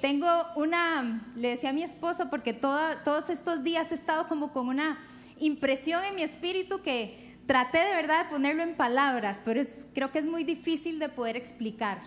Tengo 0.00 0.26
una, 0.56 1.32
le 1.36 1.50
decía 1.50 1.70
a 1.70 1.72
mi 1.72 1.82
esposo, 1.82 2.30
porque 2.30 2.52
todos 2.52 3.28
estos 3.28 3.62
días 3.62 3.92
he 3.92 3.94
estado 3.94 4.28
como 4.28 4.52
con 4.52 4.68
una 4.68 4.98
impresión 5.38 6.02
en 6.04 6.14
mi 6.14 6.22
espíritu 6.22 6.82
que 6.82 7.36
traté 7.46 7.78
de 7.78 7.94
verdad 7.96 8.24
de 8.24 8.30
ponerlo 8.30 8.62
en 8.62 8.76
palabras, 8.76 9.40
pero 9.44 9.62
creo 9.94 10.12
que 10.12 10.20
es 10.20 10.24
muy 10.24 10.44
difícil 10.44 10.98
de 10.98 11.08
poder 11.08 11.36
explicar. 11.36 11.98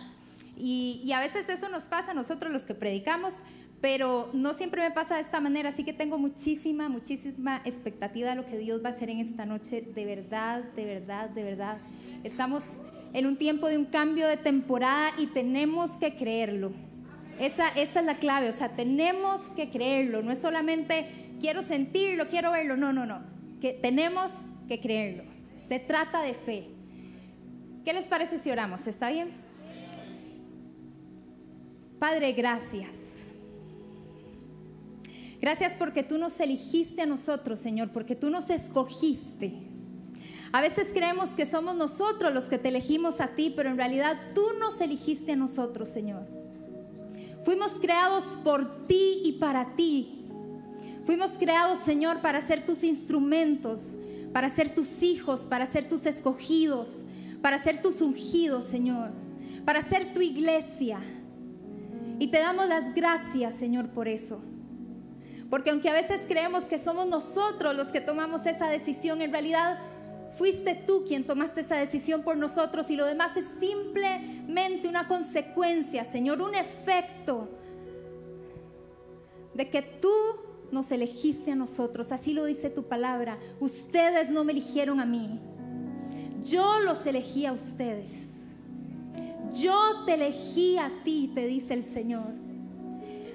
Y, 0.56 1.02
y 1.04 1.12
a 1.12 1.20
veces 1.20 1.48
eso 1.48 1.68
nos 1.68 1.84
pasa 1.84 2.12
a 2.12 2.14
nosotros 2.14 2.52
los 2.52 2.62
que 2.62 2.74
predicamos, 2.74 3.34
pero 3.80 4.30
no 4.32 4.54
siempre 4.54 4.80
me 4.80 4.90
pasa 4.90 5.16
de 5.16 5.20
esta 5.20 5.40
manera, 5.40 5.68
así 5.68 5.84
que 5.84 5.92
tengo 5.92 6.16
muchísima, 6.18 6.88
muchísima 6.88 7.60
expectativa 7.64 8.30
de 8.30 8.36
lo 8.36 8.46
que 8.46 8.56
Dios 8.56 8.82
va 8.82 8.88
a 8.88 8.92
hacer 8.92 9.10
en 9.10 9.20
esta 9.20 9.44
noche, 9.44 9.82
de 9.82 10.04
verdad, 10.06 10.64
de 10.74 10.84
verdad, 10.84 11.28
de 11.28 11.42
verdad. 11.44 11.78
Estamos 12.22 12.64
en 13.12 13.26
un 13.26 13.36
tiempo 13.36 13.68
de 13.68 13.76
un 13.76 13.84
cambio 13.84 14.26
de 14.26 14.38
temporada 14.38 15.10
y 15.18 15.26
tenemos 15.26 15.90
que 15.98 16.16
creerlo. 16.16 16.72
Esa, 17.38 17.68
esa 17.68 18.00
es 18.00 18.06
la 18.06 18.14
clave, 18.14 18.48
o 18.48 18.52
sea, 18.52 18.70
tenemos 18.70 19.40
que 19.56 19.70
creerlo, 19.70 20.22
no 20.22 20.30
es 20.30 20.40
solamente 20.40 21.06
quiero 21.40 21.62
sentirlo, 21.62 22.28
quiero 22.28 22.52
verlo, 22.52 22.76
no, 22.76 22.92
no, 22.92 23.06
no, 23.06 23.20
que 23.60 23.72
tenemos 23.72 24.30
que 24.68 24.80
creerlo. 24.80 25.24
Se 25.68 25.78
trata 25.78 26.22
de 26.22 26.34
fe. 26.34 26.68
¿Qué 27.84 27.92
les 27.92 28.06
parece 28.06 28.38
si 28.38 28.50
oramos? 28.50 28.86
¿Está 28.86 29.10
bien? 29.10 29.32
Padre, 31.98 32.32
gracias. 32.32 32.96
Gracias 35.40 35.74
porque 35.74 36.02
tú 36.02 36.16
nos 36.16 36.38
elegiste 36.40 37.02
a 37.02 37.06
nosotros, 37.06 37.60
Señor, 37.60 37.90
porque 37.90 38.16
tú 38.16 38.30
nos 38.30 38.48
escogiste. 38.48 39.52
A 40.52 40.60
veces 40.60 40.88
creemos 40.94 41.30
que 41.30 41.44
somos 41.44 41.76
nosotros 41.76 42.32
los 42.32 42.44
que 42.44 42.58
te 42.58 42.68
elegimos 42.68 43.20
a 43.20 43.28
ti, 43.28 43.52
pero 43.54 43.68
en 43.68 43.76
realidad 43.76 44.16
tú 44.34 44.46
nos 44.58 44.80
elegiste 44.80 45.32
a 45.32 45.36
nosotros, 45.36 45.88
Señor. 45.88 46.43
Fuimos 47.44 47.72
creados 47.80 48.24
por 48.42 48.86
ti 48.86 49.20
y 49.24 49.32
para 49.32 49.76
ti. 49.76 50.24
Fuimos 51.06 51.32
creados, 51.38 51.80
Señor, 51.80 52.20
para 52.20 52.40
ser 52.46 52.64
tus 52.64 52.82
instrumentos, 52.82 53.94
para 54.32 54.48
ser 54.48 54.74
tus 54.74 55.02
hijos, 55.02 55.40
para 55.40 55.66
ser 55.66 55.88
tus 55.88 56.06
escogidos, 56.06 57.04
para 57.42 57.62
ser 57.62 57.82
tus 57.82 58.00
ungidos, 58.00 58.64
Señor, 58.64 59.10
para 59.66 59.82
ser 59.82 60.14
tu 60.14 60.22
iglesia. 60.22 61.00
Y 62.18 62.28
te 62.28 62.38
damos 62.38 62.66
las 62.68 62.94
gracias, 62.94 63.54
Señor, 63.56 63.88
por 63.88 64.08
eso. 64.08 64.40
Porque 65.50 65.70
aunque 65.70 65.90
a 65.90 65.94
veces 65.94 66.22
creemos 66.26 66.64
que 66.64 66.78
somos 66.78 67.06
nosotros 67.06 67.76
los 67.76 67.88
que 67.88 68.00
tomamos 68.00 68.46
esa 68.46 68.68
decisión, 68.68 69.20
en 69.20 69.30
realidad 69.30 69.78
fuiste 70.36 70.74
tú 70.86 71.04
quien 71.06 71.24
tomaste 71.24 71.60
esa 71.60 71.76
decisión 71.76 72.22
por 72.22 72.36
nosotros 72.36 72.90
y 72.90 72.96
lo 72.96 73.06
demás 73.06 73.36
es 73.36 73.44
simplemente 73.60 74.88
una 74.88 75.06
consecuencia, 75.08 76.04
Señor, 76.04 76.40
un 76.40 76.54
efecto 76.54 77.48
de 79.54 79.70
que 79.70 79.82
tú 79.82 80.12
nos 80.72 80.90
elegiste 80.90 81.52
a 81.52 81.56
nosotros. 81.56 82.12
Así 82.12 82.32
lo 82.32 82.44
dice 82.44 82.70
tu 82.70 82.84
palabra. 82.84 83.38
Ustedes 83.60 84.30
no 84.30 84.44
me 84.44 84.52
eligieron 84.52 85.00
a 85.00 85.06
mí. 85.06 85.40
Yo 86.44 86.80
los 86.80 87.06
elegí 87.06 87.46
a 87.46 87.52
ustedes. 87.52 88.34
Yo 89.54 90.04
te 90.04 90.14
elegí 90.14 90.76
a 90.78 90.90
ti, 91.04 91.30
te 91.34 91.46
dice 91.46 91.74
el 91.74 91.84
Señor. 91.84 92.32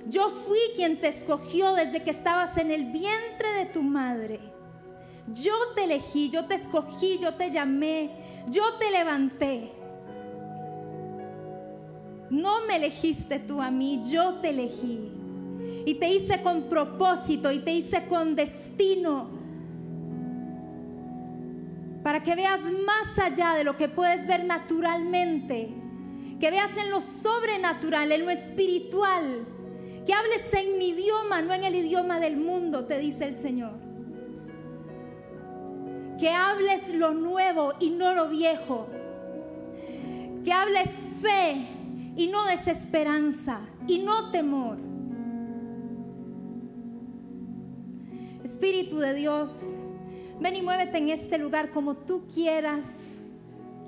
Yo 0.09 0.29
fui 0.29 0.59
quien 0.75 0.99
te 0.99 1.07
escogió 1.07 1.73
desde 1.73 2.03
que 2.03 2.11
estabas 2.11 2.57
en 2.57 2.71
el 2.71 2.91
vientre 2.91 3.53
de 3.57 3.65
tu 3.67 3.81
madre. 3.81 4.39
Yo 5.33 5.53
te 5.75 5.83
elegí, 5.83 6.29
yo 6.29 6.45
te 6.45 6.55
escogí, 6.55 7.19
yo 7.19 7.33
te 7.35 7.51
llamé, 7.51 8.11
yo 8.49 8.63
te 8.79 8.91
levanté. 8.91 9.71
No 12.29 12.65
me 12.67 12.75
elegiste 12.75 13.39
tú 13.39 13.61
a 13.61 13.71
mí, 13.71 14.03
yo 14.09 14.35
te 14.35 14.49
elegí. 14.49 15.11
Y 15.85 15.95
te 15.95 16.09
hice 16.09 16.41
con 16.41 16.63
propósito 16.63 17.51
y 17.51 17.59
te 17.59 17.73
hice 17.73 18.05
con 18.07 18.35
destino. 18.35 19.29
Para 22.03 22.23
que 22.23 22.35
veas 22.35 22.61
más 22.61 23.17
allá 23.19 23.53
de 23.55 23.63
lo 23.63 23.75
que 23.75 23.89
puedes 23.89 24.25
ver 24.27 24.45
naturalmente. 24.45 25.69
Que 26.39 26.51
veas 26.51 26.75
en 26.77 26.89
lo 26.89 27.01
sobrenatural, 27.21 28.11
en 28.11 28.25
lo 28.25 28.29
espiritual 28.31 29.45
que 30.09 30.15
hables 30.15 30.51
en 30.55 30.79
mi 30.79 30.89
idioma, 30.89 31.43
no 31.43 31.53
en 31.53 31.63
el 31.65 31.75
idioma 31.75 32.19
del 32.19 32.35
mundo, 32.35 32.85
te 32.85 32.97
dice 32.97 33.25
el 33.25 33.35
Señor. 33.35 33.88
Que 36.19 36.29
hables 36.29 36.93
lo 36.93 37.13
nuevo 37.13 37.73
y 37.79 37.91
no 37.91 38.13
lo 38.13 38.29
viejo. 38.29 38.87
Que 40.43 40.51
hables 40.51 40.89
fe 41.21 41.65
y 42.15 42.27
no 42.27 42.45
desesperanza 42.45 43.61
y 43.87 43.99
no 43.99 44.29
temor. 44.31 44.77
Espíritu 48.43 48.97
de 48.99 49.13
Dios, 49.13 49.51
ven 50.39 50.55
y 50.55 50.61
muévete 50.61 50.97
en 50.97 51.09
este 51.09 51.37
lugar 51.37 51.69
como 51.69 51.95
tú 51.95 52.23
quieras, 52.33 52.83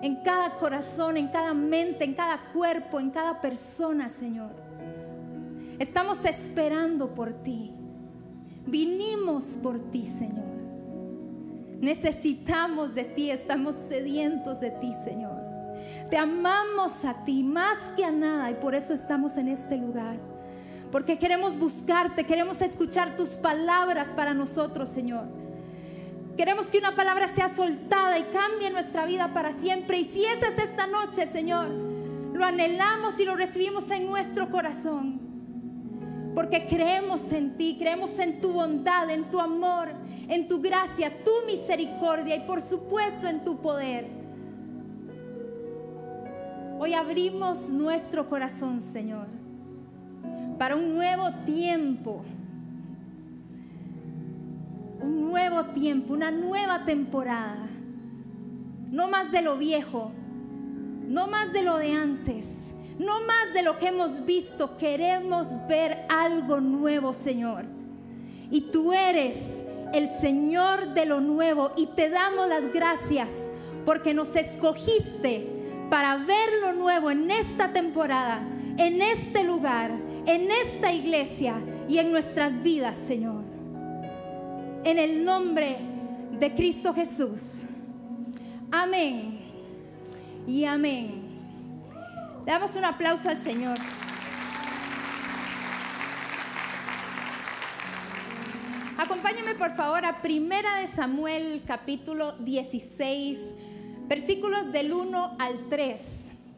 en 0.02 0.24
cada 0.24 0.58
corazón, 0.60 1.18
en 1.18 1.28
cada 1.28 1.54
mente, 1.54 2.06
en 2.06 2.14
cada 2.14 2.52
cuerpo, 2.54 3.00
en 3.00 3.12
cada 3.12 3.42
persona, 3.42 4.08
Señor. 4.08 4.52
Estamos 5.78 6.24
esperando 6.26 7.14
por 7.14 7.34
ti. 7.44 7.72
Vinimos 8.66 9.46
por 9.62 9.80
ti, 9.92 10.06
Señor. 10.06 10.51
Necesitamos 11.82 12.94
de 12.94 13.06
ti, 13.06 13.32
estamos 13.32 13.76
sedientos 13.90 14.60
de 14.60 14.70
ti, 14.70 14.94
Señor. 15.04 15.42
Te 16.12 16.18
amamos 16.18 17.04
a 17.04 17.26
ti 17.26 17.42
más 17.42 17.78
que 17.96 18.06
a 18.06 18.12
nada 18.12 18.52
y 18.52 18.54
por 18.54 18.76
eso 18.76 18.94
estamos 18.94 19.36
en 19.36 19.48
este 19.48 19.78
lugar. 19.78 20.18
Porque 20.92 21.18
queremos 21.18 21.58
buscarte, 21.58 22.26
queremos 22.26 22.62
escuchar 22.62 23.16
tus 23.16 23.30
palabras 23.30 24.10
para 24.10 24.36
nosotros, 24.36 24.90
Señor. 24.90 25.26
Queremos 26.38 26.68
que 26.68 26.78
una 26.78 26.96
palabra 26.96 27.28
sea 27.34 27.50
soltada 27.50 28.20
y 28.20 28.24
cambie 28.26 28.70
nuestra 28.70 29.06
vida 29.06 29.34
para 29.34 29.52
siempre. 29.54 30.02
Y 30.02 30.06
si 30.06 30.24
esa 30.24 30.50
es 30.50 30.58
esta 30.60 30.86
noche, 30.86 31.28
Señor, 31.28 31.68
lo 31.68 32.46
anhelamos 32.46 33.20
y 33.20 33.26
lo 33.26 33.36
recibimos 33.36 33.90
en 33.90 34.06
nuestro 34.06 34.52
corazón. 34.52 35.20
Porque 36.36 36.68
creemos 36.68 37.32
en 37.32 37.58
ti, 37.58 37.78
creemos 37.80 38.20
en 38.20 38.40
tu 38.40 38.52
bondad, 38.54 39.10
en 39.10 39.24
tu 39.26 39.40
amor, 39.40 39.90
en 40.32 40.48
tu 40.48 40.62
gracia, 40.62 41.12
tu 41.26 41.46
misericordia 41.46 42.38
y 42.38 42.48
por 42.48 42.62
supuesto 42.62 43.28
en 43.28 43.44
tu 43.44 43.58
poder. 43.58 44.08
Hoy 46.80 46.94
abrimos 46.94 47.68
nuestro 47.68 48.30
corazón, 48.30 48.80
Señor, 48.80 49.28
para 50.58 50.78
un 50.78 50.96
nuevo 50.96 51.30
tiempo. 51.46 52.24
Un 55.02 55.30
nuevo 55.30 55.66
tiempo, 55.66 56.14
una 56.14 56.32
nueva 56.32 56.86
temporada. 56.86 57.68
No 58.90 59.10
más 59.10 59.34
de 59.34 59.42
lo 59.42 59.58
viejo, 59.58 60.14
no 61.08 61.28
más 61.28 61.52
de 61.52 61.64
lo 61.64 61.78
de 61.78 61.92
antes 61.92 62.48
no 63.00 63.22
más 63.22 63.52
de 63.56 63.64
lo 63.64 63.80
que 63.80 63.88
hemos 63.88 64.26
visto, 64.28 64.78
queremos 64.78 65.48
ver 65.68 66.06
algo 66.08 66.62
nuevo, 66.62 67.16
Señor. 67.16 67.66
Y 68.52 68.70
tú 68.70 68.94
eres 68.94 69.64
el 69.94 70.10
Señor 70.20 70.94
de 70.94 71.06
lo 71.06 71.22
nuevo 71.22 71.72
y 71.76 71.88
te 71.88 72.10
damos 72.10 72.48
las 72.48 72.72
gracias 72.74 73.30
porque 73.86 74.14
nos 74.14 74.36
escogiste 74.36 75.48
para 75.90 76.18
ver 76.18 76.50
lo 76.62 76.74
nuevo 76.74 77.12
en 77.12 77.30
esta 77.30 77.74
temporada, 77.74 78.42
en 78.78 79.02
este 79.02 79.44
lugar, 79.44 79.92
en 80.26 80.50
esta 80.50 80.94
iglesia 80.94 81.56
y 81.90 81.98
en 81.98 82.12
nuestras 82.12 82.64
vidas, 82.64 82.98
Señor. 82.98 83.44
En 84.84 84.98
el 84.98 85.26
nombre 85.26 85.78
de 86.40 86.56
Cristo 86.56 86.94
Jesús. 86.94 87.64
Amén 88.72 89.40
y 90.48 90.64
amén. 90.64 91.22
Damos 92.46 92.76
un 92.76 92.86
aplauso 92.86 93.30
al 93.30 93.44
Señor. 93.44 93.78
Acompáñame 99.02 99.56
por 99.56 99.76
favor 99.76 100.06
a 100.06 100.22
Primera 100.22 100.76
de 100.76 100.88
Samuel 100.88 101.64
capítulo 101.66 102.34
16, 102.34 103.40
versículos 104.08 104.72
del 104.72 104.94
1 104.94 105.38
al 105.40 105.70
3, 105.72 106.02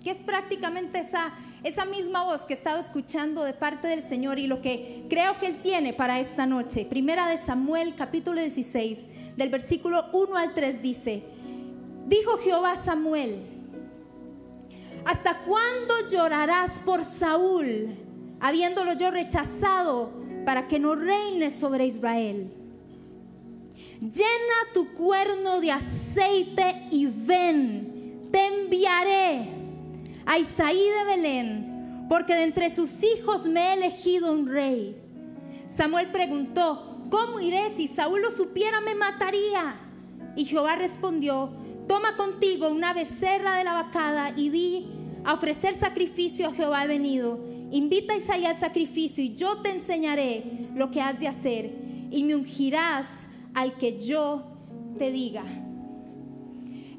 que 0.03 0.11
es 0.11 0.17
prácticamente 0.17 0.99
esa, 0.99 1.31
esa 1.63 1.85
misma 1.85 2.25
voz 2.25 2.41
que 2.41 2.53
he 2.53 2.57
estado 2.57 2.81
escuchando 2.81 3.45
de 3.45 3.53
parte 3.53 3.87
del 3.87 4.01
Señor 4.01 4.39
y 4.39 4.47
lo 4.47 4.61
que 4.61 5.05
creo 5.09 5.39
que 5.39 5.47
Él 5.47 5.61
tiene 5.61 5.93
para 5.93 6.19
esta 6.19 6.45
noche. 6.45 6.83
Primera 6.83 7.29
de 7.29 7.37
Samuel 7.37 7.95
capítulo 7.95 8.41
16, 8.41 9.37
del 9.37 9.49
versículo 9.49 10.07
1 10.11 10.35
al 10.35 10.53
3 10.53 10.81
dice, 10.81 11.23
dijo 12.07 12.39
Jehová 12.39 12.75
Samuel, 12.83 13.37
¿Hasta 15.05 15.37
cuándo 15.45 16.09
llorarás 16.11 16.71
por 16.83 17.05
Saúl, 17.05 17.95
habiéndolo 18.41 18.95
yo 18.95 19.11
rechazado 19.11 20.22
para 20.45 20.67
que 20.67 20.79
no 20.79 20.95
reine 20.95 21.51
sobre 21.59 21.87
Israel? 21.87 22.51
Llena 23.99 24.73
tu 24.73 24.93
cuerno 24.93 25.61
de 25.61 25.71
aceite 25.71 26.87
y 26.91 27.05
ven, 27.05 28.27
te 28.31 28.47
enviaré 28.47 29.47
a 30.25 30.39
Isaí 30.39 30.77
de 30.77 31.05
Belén, 31.05 32.05
porque 32.09 32.35
de 32.35 32.43
entre 32.43 32.69
sus 32.69 33.01
hijos 33.03 33.45
me 33.45 33.61
he 33.61 33.73
elegido 33.73 34.31
un 34.31 34.47
rey. 34.47 34.95
Samuel 35.67 36.07
preguntó, 36.11 36.99
¿cómo 37.09 37.39
iré? 37.39 37.73
Si 37.75 37.87
Saúl 37.87 38.21
lo 38.21 38.31
supiera 38.31 38.81
me 38.81 38.95
mataría. 38.95 39.75
Y 40.35 40.45
Jehová 40.45 40.75
respondió, 40.75 41.51
toma 41.87 42.17
contigo 42.17 42.69
una 42.69 42.93
becerra 42.93 43.57
de 43.57 43.63
la 43.63 43.73
vacada 43.73 44.33
y 44.35 44.49
di, 44.49 44.87
a 45.23 45.33
ofrecer 45.33 45.75
sacrificio 45.75 46.47
a 46.47 46.53
Jehová 46.53 46.83
he 46.83 46.87
venido. 46.87 47.52
Invita 47.73 48.13
a 48.13 48.17
Isaías 48.17 48.53
al 48.53 48.59
sacrificio 48.59 49.23
y 49.23 49.33
yo 49.33 49.63
te 49.63 49.71
enseñaré 49.71 50.43
lo 50.75 50.91
que 50.91 51.01
has 51.01 51.19
de 51.19 51.27
hacer 51.27 51.71
y 52.11 52.23
me 52.23 52.35
ungirás 52.35 53.25
al 53.55 53.79
que 53.79 53.99
yo 53.99 54.43
te 54.99 55.09
diga. 55.09 55.43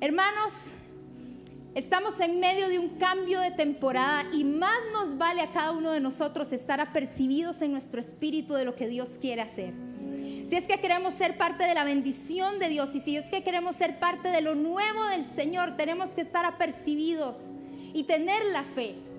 Hermanos, 0.01 0.73
estamos 1.77 2.19
en 2.19 2.41
medio 2.41 2.69
de 2.69 2.81
un 2.81 2.89
cambio 2.99 3.39
de 3.39 3.53
temporada 3.53 4.25
y 4.33 4.43
más 4.43 4.77
nos 4.93 5.17
vale 5.17 5.43
a 5.43 5.53
cada 5.53 5.71
uno 5.71 5.93
de 5.93 6.01
nosotros 6.01 6.53
estar 6.53 6.81
apercibidos 6.81 7.63
en 7.63 7.71
nuestro 7.71 8.01
espíritu 8.01 8.55
de 8.55 8.65
lo 8.65 8.75
que 8.75 8.89
Dios 8.89 9.11
quiere 9.21 9.43
hacer. 9.43 9.75
Si 10.49 10.57
es 10.57 10.65
que 10.65 10.81
queremos 10.81 11.15
ser 11.15 11.39
parte 11.39 11.63
de 11.63 11.75
la 11.75 11.85
bendición 11.85 12.59
de 12.59 12.69
Dios 12.69 12.93
y 12.97 13.01
si 13.01 13.17
es 13.17 13.27
que 13.27 13.45
queremos 13.45 13.77
ser 13.77 14.01
parte 14.01 14.29
de 14.29 14.41
lo 14.41 14.57
nuevo 14.57 15.05
del 15.05 15.25
Señor, 15.37 15.77
tenemos 15.77 16.11
que 16.11 16.23
estar 16.23 16.45
apercibidos 16.45 17.37
y 17.93 18.03
tener 18.03 18.45
la 18.47 18.65
fe. 18.65 19.14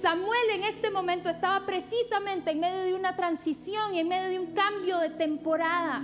Samuel 0.00 0.50
en 0.54 0.64
este 0.64 0.90
momento 0.90 1.28
estaba 1.28 1.66
precisamente 1.66 2.52
en 2.52 2.60
medio 2.60 2.84
de 2.84 2.94
una 2.94 3.16
transición 3.16 3.94
en 3.94 4.08
medio 4.08 4.30
de 4.30 4.38
un 4.38 4.54
cambio 4.54 4.98
de 4.98 5.10
temporada. 5.10 6.02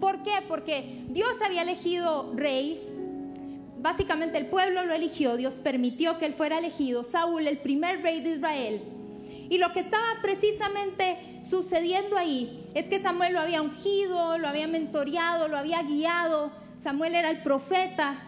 ¿Por 0.00 0.24
qué? 0.24 0.32
Porque 0.48 1.04
Dios 1.08 1.30
había 1.44 1.62
elegido 1.62 2.32
rey. 2.34 2.86
Básicamente 3.78 4.36
el 4.36 4.46
pueblo 4.46 4.84
lo 4.84 4.92
eligió, 4.92 5.36
Dios 5.36 5.54
permitió 5.54 6.18
que 6.18 6.26
él 6.26 6.34
fuera 6.34 6.58
elegido, 6.58 7.04
Saúl, 7.04 7.46
el 7.46 7.58
primer 7.58 8.02
rey 8.02 8.20
de 8.20 8.30
Israel. 8.30 8.82
Y 9.48 9.58
lo 9.58 9.72
que 9.72 9.80
estaba 9.80 10.18
precisamente 10.22 11.40
sucediendo 11.48 12.16
ahí 12.16 12.66
es 12.74 12.86
que 12.86 12.98
Samuel 12.98 13.32
lo 13.32 13.40
había 13.40 13.62
ungido, 13.62 14.38
lo 14.38 14.48
había 14.48 14.66
mentoreado, 14.66 15.48
lo 15.48 15.56
había 15.56 15.82
guiado. 15.82 16.52
Samuel 16.78 17.14
era 17.14 17.30
el 17.30 17.42
profeta. 17.42 18.22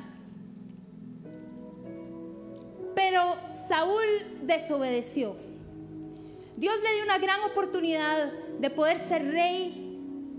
Pero 2.94 3.36
Saúl 3.68 4.04
desobedeció. 4.42 5.36
Dios 6.56 6.74
le 6.82 6.94
dio 6.94 7.04
una 7.04 7.18
gran 7.18 7.40
oportunidad 7.50 8.32
de 8.60 8.70
poder 8.70 8.98
ser 8.98 9.30
rey 9.30 9.82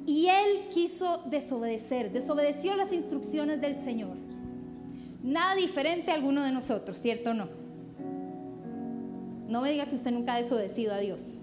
y 0.05 0.27
él 0.27 0.69
quiso 0.73 1.21
desobedecer, 1.25 2.11
desobedeció 2.11 2.75
las 2.75 2.91
instrucciones 2.91 3.61
del 3.61 3.75
Señor. 3.75 4.15
Nada 5.23 5.55
diferente 5.55 6.11
a 6.11 6.15
alguno 6.15 6.43
de 6.43 6.51
nosotros, 6.51 6.97
¿cierto 6.97 7.31
o 7.31 7.33
no? 7.33 7.47
No 9.47 9.61
me 9.61 9.71
diga 9.71 9.85
que 9.85 9.95
usted 9.95 10.11
nunca 10.11 10.35
ha 10.35 10.41
desobedecido 10.41 10.93
a 10.93 10.97
Dios. 10.97 11.37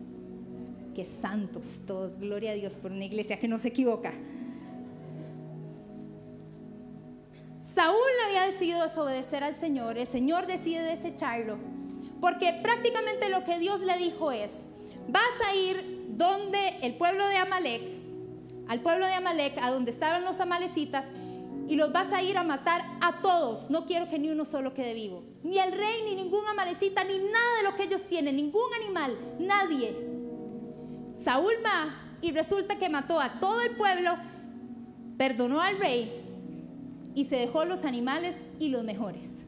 Que 0.95 1.05
santos 1.05 1.81
todos, 1.87 2.19
gloria 2.19 2.51
a 2.51 2.55
Dios 2.55 2.75
por 2.75 2.93
una 2.93 3.05
iglesia 3.05 3.39
que 3.39 3.49
no 3.49 3.59
se 3.59 3.69
equivoca. 3.69 4.13
Saúl 7.75 8.11
había 8.27 8.47
decidido 8.47 8.83
desobedecer 8.83 9.43
al 9.43 9.55
Señor, 9.55 9.97
el 9.97 10.09
Señor 10.09 10.47
decide 10.47 10.83
desecharlo, 10.83 11.57
porque 12.21 12.59
prácticamente 12.63 13.29
lo 13.29 13.45
que 13.45 13.59
Dios 13.59 13.81
le 13.81 13.97
dijo 13.97 14.33
es, 14.33 14.51
vas 15.09 15.49
a 15.49 15.55
ir 15.55 16.07
donde 16.11 16.79
el 16.83 16.95
pueblo 16.95 17.27
de 17.27 17.37
Amalek, 17.37 17.83
al 18.69 18.81
pueblo 18.81 19.07
de 19.07 19.15
Amalek, 19.15 19.59
a 19.63 19.71
donde 19.71 19.91
estaban 19.91 20.25
los 20.25 20.39
amalecitas, 20.39 21.07
y 21.71 21.77
los 21.77 21.93
vas 21.93 22.13
a 22.13 22.21
ir 22.21 22.37
a 22.37 22.43
matar 22.43 22.83
a 23.01 23.23
todos. 23.23 23.71
No 23.71 23.87
quiero 23.87 24.11
que 24.11 24.19
ni 24.19 24.29
uno 24.29 24.45
solo 24.45 24.75
quede 24.75 24.93
vivo. 24.93 25.23
Ni 25.45 25.57
el 25.57 25.71
rey, 25.71 26.03
ni 26.05 26.17
ningún 26.17 26.45
amalecita, 26.49 27.05
ni 27.05 27.19
nada 27.19 27.59
de 27.59 27.63
lo 27.63 27.77
que 27.77 27.85
ellos 27.85 28.03
tienen, 28.09 28.35
ningún 28.35 28.75
animal, 28.83 29.17
nadie. 29.39 29.95
Saúl 31.23 31.53
va 31.65 31.95
y 32.21 32.33
resulta 32.33 32.77
que 32.77 32.89
mató 32.89 33.21
a 33.21 33.39
todo 33.39 33.61
el 33.61 33.77
pueblo, 33.77 34.17
perdonó 35.17 35.61
al 35.61 35.79
rey 35.79 36.11
y 37.15 37.27
se 37.27 37.37
dejó 37.37 37.65
los 37.65 37.85
animales 37.85 38.35
y 38.59 38.71
los 38.71 38.83
mejores. 38.83 39.40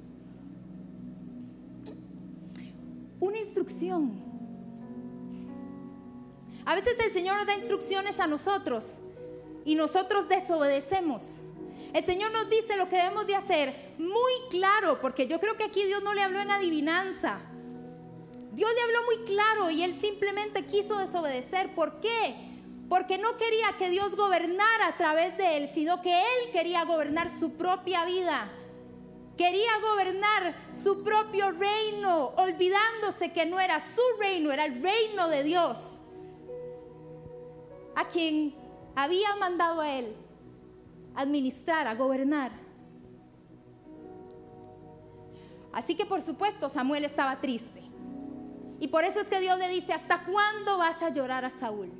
Una 3.22 3.38
instrucción. 3.38 4.20
A 6.64 6.74
veces 6.74 6.96
el 6.98 7.12
Señor 7.12 7.36
nos 7.36 7.46
da 7.46 7.54
instrucciones 7.54 8.18
a 8.18 8.26
nosotros 8.26 8.94
y 9.64 9.76
nosotros 9.76 10.28
desobedecemos. 10.28 11.22
El 11.92 12.04
Señor 12.04 12.32
nos 12.32 12.50
dice 12.50 12.76
lo 12.76 12.88
que 12.88 12.96
debemos 12.96 13.28
de 13.28 13.36
hacer 13.36 13.94
muy 13.96 14.32
claro, 14.50 14.98
porque 15.00 15.28
yo 15.28 15.38
creo 15.38 15.56
que 15.56 15.62
aquí 15.62 15.84
Dios 15.84 16.02
no 16.02 16.14
le 16.14 16.20
habló 16.20 16.40
en 16.40 16.50
adivinanza. 16.50 17.38
Dios 18.54 18.70
le 18.74 18.82
habló 18.82 19.04
muy 19.04 19.24
claro 19.24 19.70
y 19.70 19.84
él 19.84 20.00
simplemente 20.00 20.66
quiso 20.66 20.98
desobedecer. 20.98 21.76
¿Por 21.76 22.00
qué? 22.00 22.34
Porque 22.88 23.18
no 23.18 23.38
quería 23.38 23.68
que 23.78 23.90
Dios 23.90 24.16
gobernara 24.16 24.88
a 24.88 24.96
través 24.96 25.36
de 25.36 25.58
él, 25.58 25.70
sino 25.72 26.02
que 26.02 26.12
él 26.12 26.50
quería 26.52 26.84
gobernar 26.84 27.30
su 27.38 27.52
propia 27.52 28.04
vida. 28.04 28.50
Quería 29.42 29.72
gobernar 29.80 30.54
su 30.84 31.02
propio 31.02 31.50
reino, 31.50 32.26
olvidándose 32.36 33.32
que 33.32 33.44
no 33.44 33.58
era 33.58 33.80
su 33.80 34.00
reino, 34.20 34.52
era 34.52 34.66
el 34.66 34.80
reino 34.80 35.28
de 35.28 35.42
Dios, 35.42 35.78
a 37.96 38.04
quien 38.04 38.54
había 38.94 39.34
mandado 39.34 39.80
a 39.80 39.98
él 39.98 40.14
administrar, 41.16 41.88
a 41.88 41.96
gobernar. 41.96 42.52
Así 45.72 45.96
que 45.96 46.06
por 46.06 46.22
supuesto 46.22 46.68
Samuel 46.68 47.04
estaba 47.04 47.40
triste. 47.40 47.82
Y 48.78 48.86
por 48.86 49.02
eso 49.02 49.18
es 49.18 49.26
que 49.26 49.40
Dios 49.40 49.58
le 49.58 49.70
dice, 49.70 49.92
¿hasta 49.92 50.22
cuándo 50.22 50.78
vas 50.78 51.02
a 51.02 51.08
llorar 51.08 51.44
a 51.44 51.50
Saúl? 51.50 51.90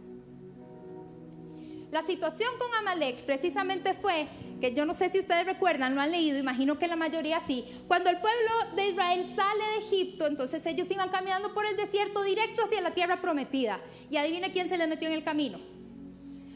La 1.91 2.03
situación 2.03 2.53
con 2.61 2.73
Amalek 2.73 3.27
precisamente 3.27 3.95
fue 3.95 4.29
que 4.63 4.75
yo 4.75 4.87
no 4.87 4.95
sé 4.95 5.09
si 5.09 5.19
ustedes 5.19 5.45
recuerdan, 5.45 5.97
lo 5.97 6.01
han 6.01 6.13
leído, 6.13 6.39
imagino 6.39 6.79
que 6.79 6.87
la 6.87 6.95
mayoría 6.95 7.41
sí. 7.49 7.65
Cuando 7.89 8.11
el 8.11 8.19
pueblo 8.19 8.77
de 8.77 8.91
Israel 8.91 9.27
sale 9.35 9.65
de 9.65 9.87
Egipto, 9.87 10.29
entonces 10.29 10.65
ellos 10.67 10.89
iban 10.89 11.09
caminando 11.09 11.53
por 11.53 11.67
el 11.67 11.77
desierto 11.77 12.23
directo 12.23 12.65
hacia 12.65 12.81
la 12.81 12.93
tierra 12.93 13.21
prometida. 13.21 13.81
Y 14.09 14.19
adivine 14.19 14.53
quién 14.53 14.69
se 14.69 14.79
les 14.79 14.89
metió 14.89 15.09
en 15.09 15.15
el 15.15 15.25
camino. 15.25 15.59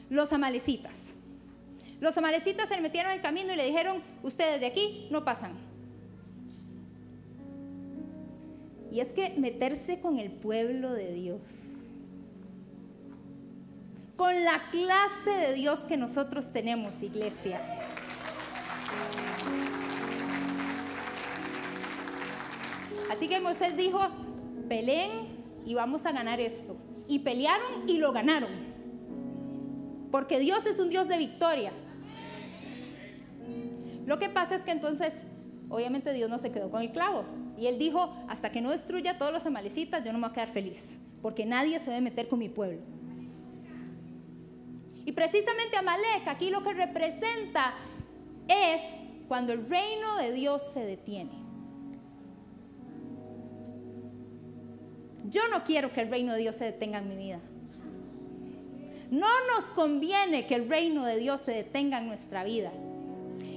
Los 0.08 0.32
amalecitas. 0.32 0.92
Los 1.98 2.16
amalecitas 2.16 2.68
se 2.68 2.76
le 2.76 2.82
metieron 2.82 3.10
en 3.10 3.16
el 3.16 3.22
camino 3.22 3.52
y 3.52 3.56
le 3.56 3.66
dijeron, 3.66 4.00
ustedes 4.22 4.60
de 4.60 4.66
aquí 4.66 5.08
no 5.10 5.24
pasan. 5.24 5.54
Y 8.92 9.00
es 9.00 9.08
que 9.08 9.30
meterse 9.36 9.98
con 9.98 10.20
el 10.20 10.30
pueblo 10.30 10.92
de 10.92 11.12
Dios, 11.12 11.40
con 14.16 14.44
la 14.44 14.60
clase 14.70 15.48
de 15.48 15.54
Dios 15.54 15.80
que 15.80 15.96
nosotros 15.96 16.52
tenemos, 16.52 17.02
iglesia. 17.02 17.60
Así 23.10 23.28
que 23.28 23.40
Moisés 23.40 23.76
dijo, 23.76 24.00
peleen 24.68 25.36
y 25.64 25.74
vamos 25.74 26.04
a 26.06 26.12
ganar 26.12 26.40
esto. 26.40 26.76
Y 27.08 27.20
pelearon 27.20 27.88
y 27.88 27.98
lo 27.98 28.12
ganaron. 28.12 28.50
Porque 30.10 30.38
Dios 30.38 30.66
es 30.66 30.78
un 30.78 30.90
Dios 30.90 31.08
de 31.08 31.18
victoria. 31.18 31.72
Lo 34.06 34.18
que 34.18 34.28
pasa 34.28 34.54
es 34.54 34.62
que 34.62 34.70
entonces, 34.70 35.12
obviamente 35.68 36.12
Dios 36.12 36.30
no 36.30 36.38
se 36.38 36.52
quedó 36.52 36.70
con 36.70 36.82
el 36.82 36.92
clavo. 36.92 37.24
Y 37.58 37.66
él 37.66 37.78
dijo, 37.78 38.14
hasta 38.28 38.50
que 38.50 38.60
no 38.60 38.70
destruya 38.70 39.12
a 39.12 39.18
todos 39.18 39.32
los 39.32 39.46
amalecitas, 39.46 40.04
yo 40.04 40.12
no 40.12 40.18
me 40.18 40.28
voy 40.28 40.32
a 40.32 40.34
quedar 40.34 40.48
feliz. 40.52 40.84
Porque 41.22 41.46
nadie 41.46 41.78
se 41.78 41.86
debe 41.86 42.02
meter 42.02 42.28
con 42.28 42.38
mi 42.38 42.48
pueblo. 42.48 42.80
Y 45.04 45.12
precisamente 45.12 45.76
Amalek 45.76 46.26
aquí 46.26 46.50
lo 46.50 46.62
que 46.62 46.74
representa 46.74 47.74
es 48.48 48.80
cuando 49.28 49.52
el 49.52 49.68
reino 49.68 50.16
de 50.18 50.32
Dios 50.32 50.62
se 50.72 50.80
detiene. 50.80 51.32
Yo 55.28 55.42
no 55.50 55.64
quiero 55.64 55.92
que 55.92 56.02
el 56.02 56.10
reino 56.10 56.32
de 56.34 56.40
Dios 56.40 56.56
se 56.56 56.64
detenga 56.64 56.98
en 56.98 57.08
mi 57.08 57.16
vida. 57.16 57.40
No 59.10 59.28
nos 59.54 59.64
conviene 59.66 60.46
que 60.46 60.54
el 60.54 60.68
reino 60.68 61.04
de 61.04 61.16
Dios 61.16 61.40
se 61.44 61.52
detenga 61.52 61.98
en 61.98 62.08
nuestra 62.08 62.44
vida. 62.44 62.72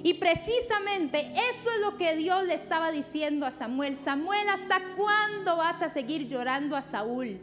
Y 0.04 0.16
precisamente 0.16 1.20
eso 1.20 1.70
es 1.76 1.82
lo 1.82 1.98
que 1.98 2.16
Dios 2.16 2.46
le 2.46 2.54
estaba 2.54 2.92
diciendo 2.92 3.46
a 3.46 3.52
Samuel. 3.52 3.98
Samuel, 4.04 4.48
¿hasta 4.48 4.82
cuándo 4.96 5.58
vas 5.58 5.82
a 5.82 5.92
seguir 5.92 6.28
llorando 6.28 6.76
a 6.76 6.82
Saúl? 6.82 7.40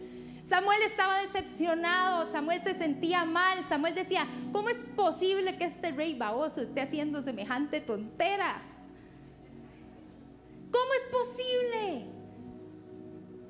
Samuel 0.49 0.81
estaba 0.83 1.21
decepcionado, 1.23 2.31
Samuel 2.31 2.63
se 2.63 2.75
sentía 2.75 3.25
mal, 3.25 3.65
Samuel 3.65 3.97
decía, 3.97 4.27
¿cómo 4.53 4.69
es 4.69 4.77
posible 4.95 5.57
que 5.57 5.65
este 5.65 5.91
rey 5.91 6.15
baboso 6.15 6.61
esté 6.61 6.81
haciendo 6.81 7.23
semejante 7.23 7.81
tontera? 7.81 8.63
¿Cómo 10.71 10.93
es 10.95 11.11
posible? 11.11 12.07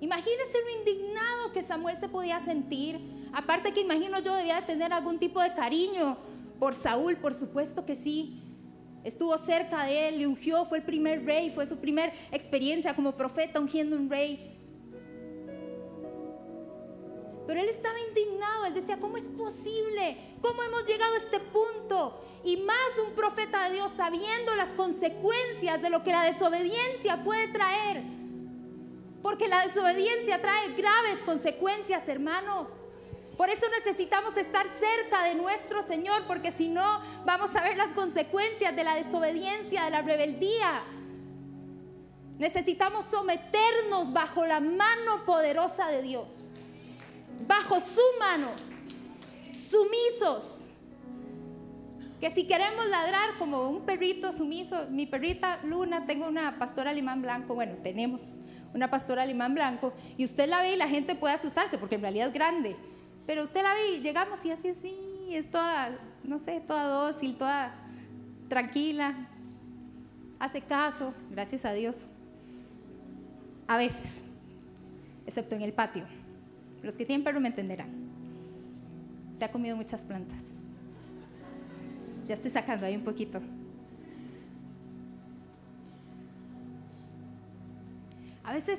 Imagínese 0.01 0.59
lo 0.63 0.79
indignado 0.79 1.53
que 1.53 1.63
Samuel 1.63 1.99
se 1.99 2.09
podía 2.09 2.43
sentir. 2.45 2.99
Aparte 3.33 3.73
que 3.73 3.81
imagino 3.81 4.19
yo 4.21 4.35
debía 4.35 4.61
de 4.61 4.67
tener 4.67 4.93
algún 4.93 5.19
tipo 5.19 5.43
de 5.43 5.53
cariño 5.55 6.17
por 6.59 6.75
Saúl, 6.75 7.17
por 7.17 7.35
supuesto 7.35 7.85
que 7.85 7.97
sí 7.97 8.43
estuvo 9.05 9.37
cerca 9.39 9.85
de 9.85 10.09
él, 10.09 10.19
le 10.21 10.27
ungió, 10.27 10.65
fue 10.65 10.79
el 10.79 10.85
primer 10.85 11.25
rey, 11.27 11.51
fue 11.51 11.67
su 11.67 11.77
primera 11.77 12.13
experiencia 12.33 12.95
como 12.95 13.13
profeta 13.13 13.61
ungiendo 13.61 13.97
un 13.97 14.09
rey. 14.09 14.56
Pero 17.47 17.61
él 17.61 17.69
estaba 17.69 17.99
indignado, 18.01 18.67
él 18.67 18.75
decía, 18.75 18.99
¿cómo 18.99 19.17
es 19.17 19.25
posible? 19.25 20.17
¿Cómo 20.43 20.63
hemos 20.63 20.87
llegado 20.87 21.15
a 21.15 21.19
este 21.19 21.41
punto? 21.41 22.21
Y 22.45 22.57
más 22.59 22.99
un 23.07 23.15
profeta 23.15 23.69
de 23.69 23.75
Dios 23.75 23.91
sabiendo 23.97 24.55
las 24.55 24.69
consecuencias 24.71 25.81
de 25.81 25.91
lo 25.91 26.03
que 26.03 26.11
la 26.11 26.25
desobediencia 26.25 27.23
puede 27.25 27.49
traer. 27.49 28.03
Porque 29.23 29.49
la 29.49 29.67
desobediencia 29.67 30.41
trae 30.41 30.73
graves 30.75 31.19
consecuencias, 31.25 32.07
hermanos. 32.09 32.71
Por 33.37 33.51
eso 33.51 33.67
necesitamos 33.79 34.37
estar 34.37 34.65
cerca 34.81 35.25
de 35.25 35.35
nuestro 35.35 35.83
Señor, 35.83 36.23
porque 36.27 36.53
si 36.53 36.69
no, 36.69 37.01
vamos 37.25 37.55
a 37.55 37.63
ver 37.63 37.77
las 37.77 37.91
consecuencias 37.91 38.75
de 38.75 38.83
la 38.83 38.95
desobediencia, 38.95 39.85
de 39.85 39.91
la 39.91 40.03
rebeldía. 40.03 40.83
Necesitamos 42.39 43.05
someternos 43.11 44.13
bajo 44.13 44.47
la 44.47 44.61
mano 44.61 45.25
poderosa 45.27 45.89
de 45.89 46.03
Dios, 46.03 46.51
bajo 47.47 47.81
su 47.81 48.19
mano, 48.19 48.49
sumisos. 49.71 50.63
Que 52.21 52.31
si 52.31 52.47
queremos 52.47 52.87
ladrar 52.87 53.37
como 53.39 53.69
un 53.69 53.85
perrito 53.85 54.33
sumiso, 54.33 54.87
mi 54.91 55.07
perrita 55.07 55.61
Luna, 55.65 56.07
tengo 56.07 56.27
una 56.27 56.59
pastora 56.59 56.91
alemán 56.91 57.21
blanco, 57.21 57.55
bueno, 57.55 57.75
tenemos 57.83 58.23
una 58.73 58.91
pastora 58.91 59.23
alemán 59.23 59.55
blanco, 59.55 59.93
y 60.17 60.25
usted 60.25 60.49
la 60.49 60.61
ve 60.61 60.75
y 60.75 60.77
la 60.77 60.89
gente 60.89 61.15
puede 61.15 61.35
asustarse 61.35 61.79
porque 61.79 61.95
en 61.95 62.03
realidad 62.03 62.29
es 62.29 62.35
grande 62.35 62.77
pero 63.27 63.43
usted 63.43 63.63
la 63.63 63.75
ve 63.75 63.97
y 63.97 64.01
llegamos 64.01 64.39
y 64.45 64.53
así, 64.53 64.69
así, 64.69 65.29
es 65.33 65.51
toda, 65.51 65.91
no 66.23 66.39
sé, 66.39 66.61
toda 66.61 66.87
dócil, 66.87 67.37
toda 67.37 67.75
tranquila, 68.49 69.15
hace 70.39 70.61
caso, 70.63 71.13
gracias 71.31 71.65
a 71.65 71.73
Dios. 71.73 71.97
A 73.67 73.77
veces, 73.77 74.21
excepto 75.27 75.57
en 75.57 75.63
el 75.63 75.73
patio. 75.73 76.05
Los 76.87 76.95
que 76.95 77.05
tienen 77.05 77.25
perro 77.25 77.41
me 77.41 77.49
entenderán. 77.49 77.89
Se 79.37 79.45
ha 79.45 79.51
comido 79.51 79.77
muchas 79.77 80.03
plantas. 80.03 80.39
Ya 82.29 82.35
estoy 82.35 82.53
sacando 82.53 82.87
ahí 82.87 82.95
un 82.95 83.03
poquito. 83.03 83.41
A 88.45 88.53
veces, 88.53 88.79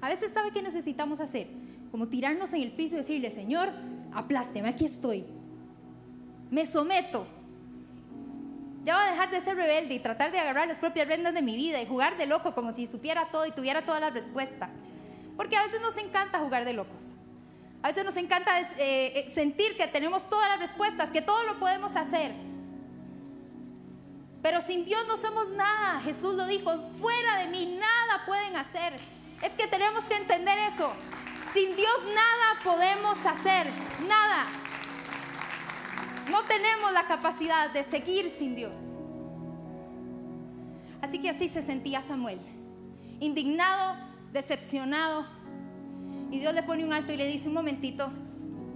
a 0.00 0.08
veces 0.08 0.32
sabe 0.32 0.50
qué 0.52 0.62
necesitamos 0.62 1.20
hacer 1.20 1.48
como 1.90 2.08
tirarnos 2.08 2.54
en 2.54 2.62
el 2.62 2.72
piso 2.72 2.94
y 2.94 2.98
decirle, 2.98 3.30
Señor, 3.30 3.68
aplásteme, 4.14 4.70
aquí 4.70 4.86
estoy. 4.86 5.26
Me 6.50 6.64
someto. 6.64 7.26
Ya 8.86 8.96
voy 8.96 9.08
a 9.08 9.10
dejar 9.10 9.30
de 9.30 9.42
ser 9.42 9.56
rebelde 9.56 9.94
y 9.96 9.98
tratar 9.98 10.32
de 10.32 10.38
agarrar 10.38 10.68
las 10.68 10.78
propias 10.78 11.06
rendas 11.06 11.34
de 11.34 11.42
mi 11.42 11.54
vida 11.54 11.82
y 11.82 11.86
jugar 11.86 12.16
de 12.16 12.24
loco 12.24 12.54
como 12.54 12.72
si 12.72 12.86
supiera 12.86 13.28
todo 13.30 13.44
y 13.44 13.52
tuviera 13.52 13.82
todas 13.82 14.00
las 14.00 14.14
respuestas. 14.14 14.70
Porque 15.36 15.56
a 15.56 15.64
veces 15.64 15.80
nos 15.80 15.96
encanta 15.96 16.38
jugar 16.38 16.64
de 16.64 16.72
locos. 16.72 17.04
A 17.82 17.88
veces 17.88 18.04
nos 18.04 18.16
encanta 18.16 18.60
eh, 18.60 18.66
eh, 18.78 19.32
sentir 19.34 19.76
que 19.76 19.86
tenemos 19.88 20.28
todas 20.28 20.48
las 20.50 20.60
respuestas, 20.60 21.10
que 21.10 21.20
todo 21.20 21.42
lo 21.44 21.58
podemos 21.58 21.94
hacer. 21.96 22.32
Pero 24.42 24.62
sin 24.62 24.84
Dios 24.84 25.04
no 25.08 25.16
somos 25.16 25.50
nada. 25.50 26.00
Jesús 26.00 26.34
lo 26.34 26.46
dijo, 26.46 26.70
fuera 27.00 27.38
de 27.38 27.48
mí 27.48 27.78
nada 27.78 28.24
pueden 28.26 28.56
hacer. 28.56 28.92
Es 29.40 29.50
que 29.52 29.66
tenemos 29.66 30.04
que 30.04 30.16
entender 30.16 30.56
eso. 30.72 30.92
Sin 31.52 31.74
Dios 31.76 31.94
nada 32.14 32.62
podemos 32.64 33.18
hacer, 33.26 33.66
nada. 34.08 34.46
No 36.30 36.42
tenemos 36.44 36.92
la 36.92 37.04
capacidad 37.06 37.70
de 37.70 37.84
seguir 37.84 38.34
sin 38.38 38.54
Dios. 38.54 38.74
Así 41.02 41.20
que 41.20 41.30
así 41.30 41.48
se 41.48 41.62
sentía 41.62 42.00
Samuel, 42.02 42.38
indignado, 43.18 43.96
decepcionado. 44.32 45.26
Y 46.30 46.38
Dios 46.38 46.54
le 46.54 46.62
pone 46.62 46.84
un 46.84 46.92
alto 46.92 47.12
y 47.12 47.16
le 47.16 47.26
dice 47.26 47.48
un 47.48 47.54
momentito, 47.54 48.10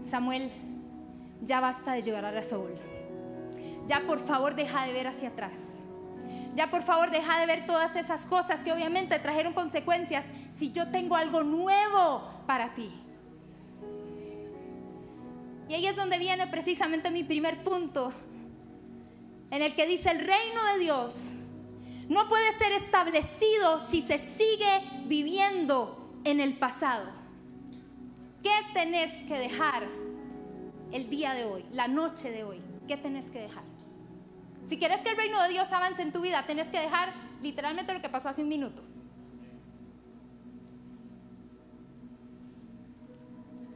Samuel, 0.03 0.51
ya 1.43 1.61
basta 1.61 1.95
de 1.95 2.03
llorar 2.03 2.37
a 2.37 2.45
Saúl. 2.45 2.75
Ya 3.89 4.01
por 4.01 4.25
favor 4.27 4.55
deja 4.55 4.87
de 4.87 4.93
ver 4.93 5.07
hacia 5.07 5.29
atrás. 5.29 5.81
Ya 6.55 6.71
por 6.71 6.83
favor 6.83 7.11
deja 7.11 7.41
de 7.41 7.47
ver 7.47 7.67
todas 7.67 7.97
esas 7.97 8.25
cosas 8.27 8.61
que 8.61 8.73
obviamente 8.73 9.19
trajeron 9.19 9.53
consecuencias 9.53 10.25
si 10.59 10.73
yo 10.73 10.91
tengo 10.91 11.17
algo 11.17 11.43
nuevo 11.43 12.23
para 12.47 12.75
ti. 12.75 12.91
Y 15.69 15.75
ahí 15.75 15.87
es 15.87 15.97
donde 15.97 16.19
viene 16.19 16.47
precisamente 16.47 17.11
mi 17.11 17.25
primer 17.25 17.63
punto, 17.65 18.13
en 19.51 19.63
el 19.63 19.75
que 19.75 19.87
dice 19.87 20.11
el 20.11 20.19
reino 20.19 20.65
de 20.73 20.79
Dios 20.79 21.13
no 22.09 22.29
puede 22.29 22.53
ser 22.53 22.73
establecido 22.73 23.87
si 23.89 24.03
se 24.03 24.19
sigue 24.19 24.81
viviendo 25.07 26.21
en 26.25 26.41
el 26.41 26.57
pasado. 26.57 27.07
¿Qué 28.43 28.55
tenés 28.73 29.11
que 29.27 29.39
dejar 29.39 29.83
el 30.93 31.11
día 31.11 31.35
de 31.35 31.45
hoy, 31.45 31.65
la 31.73 31.89
noche 31.89 32.31
de 32.31 32.45
hoy? 32.45 32.61
¿Qué 32.87 32.97
tenés 32.97 33.29
que 33.31 33.41
dejar? 33.41 33.65
Si 34.69 34.79
quieres 34.79 34.99
que 34.99 35.11
el 35.11 35.17
reino 35.17 35.43
de 35.43 35.49
Dios 35.49 35.71
avance 35.73 36.03
en 36.03 36.13
tu 36.13 36.21
vida, 36.21 36.45
tenés 36.47 36.69
que 36.69 36.79
dejar 36.79 37.13
literalmente 37.43 37.93
lo 37.93 38.01
que 38.01 38.09
pasó 38.09 38.29
hace 38.29 38.43
un 38.43 38.49
minuto. 38.49 38.83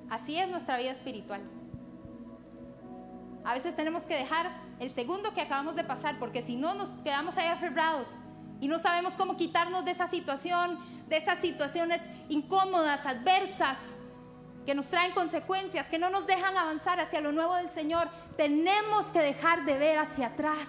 Así 0.09 0.37
es 0.37 0.49
nuestra 0.49 0.77
vida 0.77 0.91
espiritual. 0.91 1.43
A 3.45 3.55
veces 3.55 3.75
tenemos 3.75 4.03
que 4.03 4.15
dejar 4.15 4.51
el 4.81 4.91
segundo 4.91 5.33
que 5.35 5.41
acabamos 5.41 5.77
de 5.77 5.85
pasar, 5.85 6.19
porque 6.19 6.43
si 6.43 6.57
no 6.57 6.75
nos 6.75 6.91
quedamos 7.03 7.37
ahí 7.37 7.47
aferrados 7.47 8.09
y 8.61 8.69
no 8.69 8.79
sabemos 8.79 9.15
cómo 9.15 9.37
quitarnos 9.37 9.85
de 9.85 9.93
esa 9.93 10.09
situación, 10.09 10.79
de 11.09 11.17
esas 11.17 11.39
situaciones 11.39 12.03
incómodas, 12.29 13.05
adversas, 13.07 13.79
que 14.67 14.75
nos 14.75 14.87
traen 14.87 15.13
consecuencias, 15.13 15.87
que 15.87 15.99
no 15.99 16.11
nos 16.11 16.27
dejan 16.27 16.57
avanzar 16.57 17.01
hacia 17.01 17.21
lo 17.21 17.33
nuevo 17.33 17.57
del 17.57 17.71
Señor, 17.71 18.09
tenemos 18.37 19.07
que 19.07 19.21
dejar 19.21 19.65
de 19.65 19.79
ver 19.79 19.99
hacia 19.99 20.29
atrás. 20.29 20.69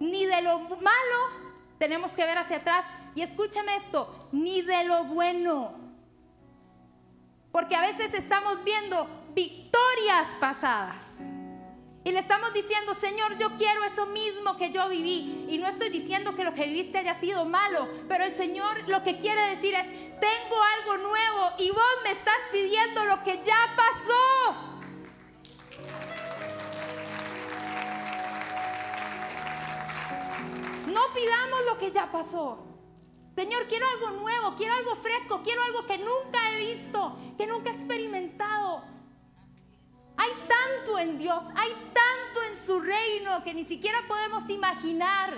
Ni 0.00 0.24
de 0.24 0.42
lo 0.42 0.58
malo 0.60 1.50
tenemos 1.78 2.12
que 2.12 2.24
ver 2.24 2.38
hacia 2.38 2.58
atrás. 2.58 2.84
Y 3.14 3.22
escúchame 3.22 3.76
esto, 3.76 4.28
ni 4.32 4.62
de 4.62 4.84
lo 4.84 5.04
bueno. 5.04 5.74
Porque 7.52 7.76
a 7.76 7.80
veces 7.82 8.14
estamos 8.14 8.62
viendo 8.64 9.08
victorias 9.34 10.28
pasadas. 10.38 11.18
Y 12.02 12.12
le 12.12 12.20
estamos 12.20 12.54
diciendo, 12.54 12.94
Señor, 12.94 13.36
yo 13.36 13.50
quiero 13.58 13.84
eso 13.84 14.06
mismo 14.06 14.56
que 14.56 14.72
yo 14.72 14.88
viví. 14.88 15.46
Y 15.50 15.58
no 15.58 15.68
estoy 15.68 15.90
diciendo 15.90 16.34
que 16.34 16.44
lo 16.44 16.54
que 16.54 16.66
viviste 16.66 16.98
haya 16.98 17.18
sido 17.20 17.44
malo, 17.44 17.86
pero 18.08 18.24
el 18.24 18.34
Señor 18.36 18.88
lo 18.88 19.02
que 19.02 19.18
quiere 19.18 19.42
decir 19.50 19.74
es, 19.74 19.84
tengo 20.18 20.62
algo 20.78 21.08
nuevo 21.08 21.52
y 21.58 21.70
vos 21.70 21.96
me 22.04 22.12
estás 22.12 22.38
pidiendo 22.52 23.04
lo 23.04 23.22
que 23.22 23.42
ya 23.44 23.74
pasó. 23.76 24.70
No 30.86 31.00
pidamos 31.14 31.60
lo 31.66 31.78
que 31.78 31.90
ya 31.90 32.10
pasó. 32.10 32.66
Señor, 33.36 33.66
quiero 33.68 33.86
algo 33.86 34.20
nuevo, 34.20 34.54
quiero 34.56 34.74
algo 34.74 34.96
fresco, 34.96 35.42
quiero 35.44 35.62
algo 35.62 35.86
que 35.86 35.98
nunca 35.98 36.50
he 36.50 36.56
visto, 36.74 37.16
que 37.36 37.46
nunca 37.46 37.70
he 37.70 37.74
experimentado. 37.74 38.84
Hay 40.20 40.30
tanto 40.46 40.98
en 40.98 41.18
Dios, 41.18 41.42
hay 41.56 41.70
tanto 41.94 42.42
en 42.50 42.66
su 42.66 42.78
reino 42.78 43.42
que 43.42 43.54
ni 43.54 43.64
siquiera 43.64 43.98
podemos 44.06 44.50
imaginar. 44.50 45.30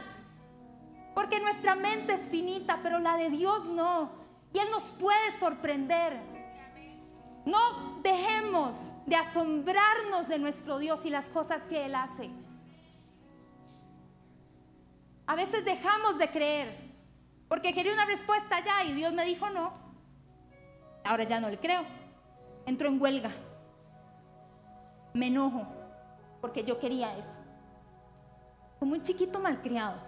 Porque 1.14 1.38
nuestra 1.38 1.76
mente 1.76 2.14
es 2.14 2.28
finita, 2.28 2.80
pero 2.82 2.98
la 2.98 3.16
de 3.16 3.30
Dios 3.30 3.64
no. 3.66 4.10
Y 4.52 4.58
Él 4.58 4.68
nos 4.72 4.82
puede 4.82 5.38
sorprender. 5.38 6.18
No 7.44 8.00
dejemos 8.02 8.74
de 9.06 9.14
asombrarnos 9.14 10.26
de 10.26 10.40
nuestro 10.40 10.78
Dios 10.78 10.98
y 11.04 11.10
las 11.10 11.28
cosas 11.28 11.62
que 11.68 11.84
Él 11.84 11.94
hace. 11.94 12.28
A 15.28 15.36
veces 15.36 15.64
dejamos 15.64 16.18
de 16.18 16.28
creer 16.28 16.76
porque 17.48 17.72
quería 17.72 17.92
una 17.92 18.06
respuesta 18.06 18.58
ya 18.64 18.82
y 18.82 18.94
Dios 18.94 19.12
me 19.12 19.24
dijo 19.24 19.48
no. 19.50 19.72
Ahora 21.04 21.22
ya 21.22 21.38
no 21.38 21.50
le 21.50 21.58
creo. 21.58 21.84
Entró 22.66 22.88
en 22.88 23.00
huelga. 23.00 23.30
Me 25.14 25.26
enojo 25.28 25.66
porque 26.40 26.64
yo 26.64 26.78
quería 26.78 27.16
eso. 27.16 27.32
Como 28.78 28.94
un 28.94 29.02
chiquito 29.02 29.38
malcriado. 29.38 30.00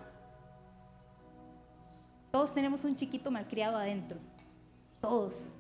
Todos 2.31 2.53
tenemos 2.53 2.83
un 2.85 2.97
chiquito 2.97 3.31
malcriado 3.31 3.77
adentro. 3.77 4.19
Todos. 5.01 5.51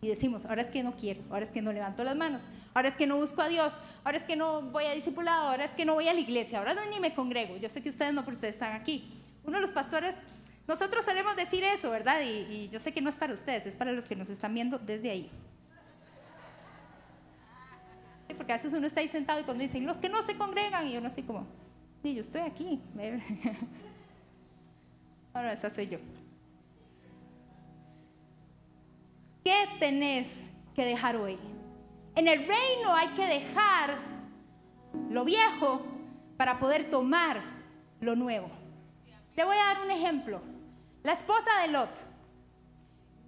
Y 0.00 0.08
decimos, 0.08 0.44
ahora 0.44 0.62
es 0.62 0.68
que 0.68 0.82
no 0.82 0.94
quiero, 0.96 1.22
ahora 1.30 1.44
es 1.44 1.50
que 1.50 1.62
no 1.62 1.72
levanto 1.72 2.04
las 2.04 2.16
manos, 2.16 2.42
ahora 2.74 2.88
es 2.88 2.96
que 2.96 3.06
no 3.06 3.16
busco 3.16 3.40
a 3.40 3.48
Dios, 3.48 3.72
ahora 4.04 4.18
es 4.18 4.24
que 4.24 4.36
no 4.36 4.62
voy 4.62 4.84
a 4.84 4.92
discipulado, 4.92 5.48
ahora 5.48 5.64
es 5.64 5.70
que 5.70 5.84
no 5.84 5.94
voy 5.94 6.06
a 6.06 6.12
la 6.12 6.20
iglesia, 6.20 6.58
ahora 6.58 6.74
no 6.74 6.84
ni 6.86 7.00
me 7.00 7.14
congrego. 7.14 7.56
Yo 7.56 7.68
sé 7.68 7.82
que 7.82 7.88
ustedes 7.88 8.12
no, 8.12 8.22
pero 8.22 8.34
ustedes 8.34 8.54
están 8.54 8.74
aquí. 8.74 9.20
Uno 9.44 9.56
de 9.56 9.62
los 9.62 9.70
pastores, 9.70 10.14
nosotros 10.68 11.04
solemos 11.04 11.34
decir 11.36 11.64
eso, 11.64 11.90
¿verdad? 11.90 12.20
Y, 12.22 12.68
yo 12.68 12.78
sé 12.78 12.92
que 12.92 13.00
no 13.00 13.08
es 13.08 13.16
para 13.16 13.32
ustedes, 13.32 13.66
es 13.66 13.74
para 13.74 13.92
los 13.92 14.04
que 14.06 14.16
nos 14.16 14.28
están 14.28 14.52
viendo 14.52 14.78
desde 14.78 15.10
ahí. 15.10 15.30
Porque 18.46 18.52
a 18.52 18.56
veces 18.58 18.74
uno 18.74 18.86
está 18.86 19.00
ahí 19.00 19.08
sentado 19.08 19.40
y 19.40 19.42
cuando 19.42 19.64
dicen, 19.64 19.84
los 19.84 19.96
que 19.96 20.08
no 20.08 20.22
se 20.22 20.36
congregan, 20.36 20.86
y 20.86 20.96
uno 20.96 21.08
así 21.08 21.24
como, 21.24 21.48
sí, 22.00 22.14
yo 22.14 22.20
estoy 22.20 22.42
aquí. 22.42 22.80
Ahora, 25.34 25.52
esa 25.52 25.68
soy 25.68 25.88
yo. 25.88 25.98
tenés 29.80 30.46
que 30.76 30.84
dejar 30.84 31.16
hoy? 31.16 31.36
En 32.14 32.28
el 32.28 32.38
reino 32.46 32.94
hay 32.94 33.08
que 33.08 33.26
dejar 33.26 33.96
lo 35.10 35.24
viejo 35.24 35.84
para 36.36 36.60
poder 36.60 36.88
tomar 36.88 37.40
lo 38.00 38.14
nuevo. 38.14 38.48
Le 39.34 39.44
voy 39.44 39.56
a 39.56 39.74
dar 39.74 39.82
un 39.82 39.90
ejemplo. 39.90 40.40
La 41.02 41.14
esposa 41.14 41.62
de 41.62 41.72
Lot. 41.72 41.90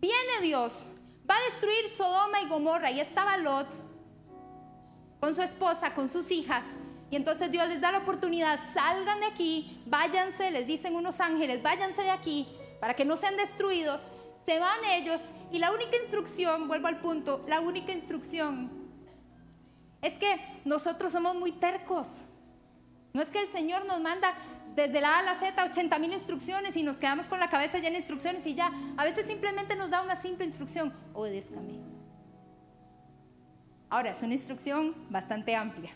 Viene 0.00 0.42
Dios, 0.42 0.86
va 1.28 1.34
a 1.34 1.50
destruir 1.50 1.96
Sodoma 1.96 2.40
y 2.40 2.48
Gomorra 2.48 2.92
y 2.92 3.00
estaba 3.00 3.36
Lot 3.36 3.87
con 5.20 5.34
su 5.34 5.42
esposa, 5.42 5.94
con 5.94 6.10
sus 6.10 6.30
hijas. 6.30 6.64
Y 7.10 7.16
entonces 7.16 7.50
Dios 7.50 7.66
les 7.68 7.80
da 7.80 7.90
la 7.90 7.98
oportunidad, 7.98 8.58
salgan 8.74 9.20
de 9.20 9.26
aquí, 9.26 9.82
váyanse, 9.86 10.50
les 10.50 10.66
dicen 10.66 10.94
unos 10.94 11.20
ángeles, 11.20 11.62
váyanse 11.62 12.02
de 12.02 12.10
aquí 12.10 12.46
para 12.80 12.94
que 12.94 13.04
no 13.04 13.16
sean 13.16 13.36
destruidos. 13.36 14.00
Se 14.44 14.58
van 14.58 14.84
ellos 14.84 15.20
y 15.50 15.58
la 15.58 15.72
única 15.72 15.96
instrucción, 15.96 16.68
vuelvo 16.68 16.88
al 16.88 17.00
punto, 17.00 17.44
la 17.48 17.60
única 17.60 17.92
instrucción 17.92 18.70
es 20.02 20.14
que 20.14 20.40
nosotros 20.64 21.12
somos 21.12 21.34
muy 21.34 21.52
tercos. 21.52 22.08
No 23.12 23.22
es 23.22 23.28
que 23.30 23.40
el 23.40 23.48
Señor 23.48 23.84
nos 23.86 24.00
manda 24.00 24.34
desde 24.74 25.00
la 25.00 25.16
A 25.16 25.18
a 25.20 25.22
la 25.22 25.34
Z 25.40 25.64
80 25.64 25.98
mil 25.98 26.12
instrucciones 26.12 26.76
y 26.76 26.82
nos 26.82 26.98
quedamos 26.98 27.26
con 27.26 27.40
la 27.40 27.50
cabeza 27.50 27.78
llena 27.78 27.92
de 27.92 27.98
instrucciones 27.98 28.46
y 28.46 28.54
ya. 28.54 28.70
A 28.96 29.04
veces 29.04 29.26
simplemente 29.26 29.74
nos 29.76 29.90
da 29.90 30.02
una 30.02 30.14
simple 30.14 30.44
instrucción, 30.44 30.92
obedézcame. 31.14 31.87
Ahora, 33.90 34.10
es 34.10 34.22
una 34.22 34.34
instrucción 34.34 34.94
bastante 35.10 35.54
amplia. 35.54 35.90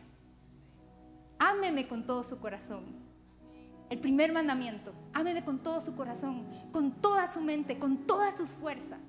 Ámeme 1.38 1.88
con 1.88 2.06
todo 2.06 2.24
su 2.24 2.38
corazón. 2.38 2.84
El 3.90 3.98
primer 3.98 4.32
mandamiento, 4.32 4.94
ámeme 5.12 5.44
con 5.44 5.58
todo 5.58 5.82
su 5.82 5.94
corazón, 5.94 6.46
con 6.72 6.92
toda 6.92 7.26
su 7.26 7.40
mente, 7.42 7.78
con 7.78 8.06
todas 8.06 8.36
sus 8.36 8.50
fuerzas. 8.50 9.00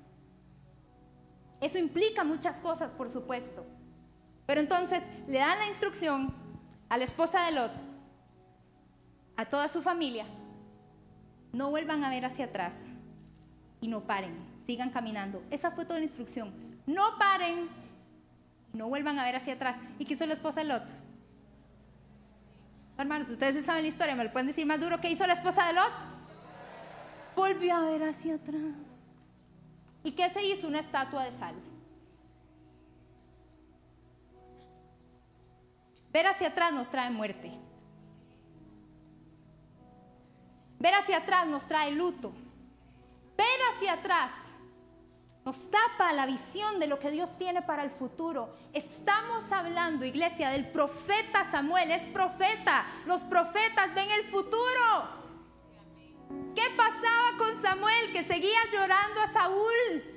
Eso 1.60 1.78
implica 1.78 2.24
muchas 2.24 2.60
cosas, 2.60 2.92
por 2.92 3.08
supuesto. 3.08 3.64
Pero 4.44 4.60
entonces 4.60 5.02
le 5.26 5.38
dan 5.38 5.58
la 5.58 5.68
instrucción 5.68 6.34
a 6.90 6.98
la 6.98 7.04
esposa 7.04 7.46
de 7.46 7.52
Lot, 7.52 7.72
a 9.36 9.46
toda 9.46 9.68
su 9.68 9.80
familia, 9.80 10.26
no 11.52 11.70
vuelvan 11.70 12.04
a 12.04 12.10
ver 12.10 12.24
hacia 12.24 12.46
atrás 12.46 12.88
y 13.80 13.88
no 13.88 14.02
paren, 14.02 14.36
sigan 14.66 14.90
caminando. 14.90 15.42
Esa 15.50 15.70
fue 15.70 15.84
toda 15.84 15.98
la 15.98 16.04
instrucción. 16.04 16.52
No 16.86 17.02
paren, 17.18 17.68
vuelvan 18.88 19.18
a 19.18 19.24
ver 19.24 19.36
hacia 19.36 19.54
atrás. 19.54 19.76
¿Y 19.98 20.04
qué 20.04 20.14
hizo 20.14 20.26
la 20.26 20.34
esposa 20.34 20.60
de 20.60 20.66
Lot? 20.66 20.82
Hermanos, 22.96 23.28
ustedes 23.28 23.64
saben 23.64 23.82
la 23.82 23.88
historia, 23.88 24.14
¿me 24.14 24.24
lo 24.24 24.32
pueden 24.32 24.46
decir 24.46 24.66
más 24.66 24.80
duro? 24.80 25.00
¿Qué 25.00 25.10
hizo 25.10 25.26
la 25.26 25.34
esposa 25.34 25.66
de 25.66 25.72
Lot? 25.72 25.92
Volvió 27.34 27.74
a 27.74 27.80
ver 27.90 28.04
hacia 28.04 28.36
atrás. 28.36 28.76
¿Y 30.04 30.12
qué 30.12 30.30
se 30.30 30.44
hizo? 30.44 30.68
Una 30.68 30.80
estatua 30.80 31.24
de 31.24 31.32
sal. 31.38 31.54
Ver 36.12 36.26
hacia 36.26 36.48
atrás 36.48 36.72
nos 36.72 36.88
trae 36.88 37.10
muerte. 37.10 37.52
Ver 40.78 40.94
hacia 40.94 41.16
atrás 41.16 41.46
nos 41.46 41.66
trae 41.66 41.90
luto. 41.90 42.32
Ver 43.36 43.58
hacia 43.74 43.94
atrás 43.94 44.43
nos 45.44 45.70
tapa 45.70 46.12
la 46.14 46.24
visión 46.24 46.80
de 46.80 46.86
lo 46.86 46.98
que 46.98 47.10
Dios 47.10 47.28
tiene 47.36 47.60
para 47.60 47.84
el 47.84 47.90
futuro. 47.90 48.56
Estamos 48.72 49.50
hablando, 49.52 50.04
iglesia, 50.06 50.48
del 50.50 50.70
profeta 50.70 51.50
Samuel. 51.50 51.90
Es 51.90 52.02
profeta. 52.14 52.86
Los 53.04 53.20
profetas 53.24 53.94
ven 53.94 54.10
el 54.10 54.24
futuro. 54.30 55.24
¿Qué 56.54 56.62
pasaba 56.76 57.38
con 57.38 57.62
Samuel 57.62 58.12
que 58.12 58.24
seguía 58.24 58.58
llorando 58.72 59.20
a 59.20 59.32
Saúl? 59.32 60.14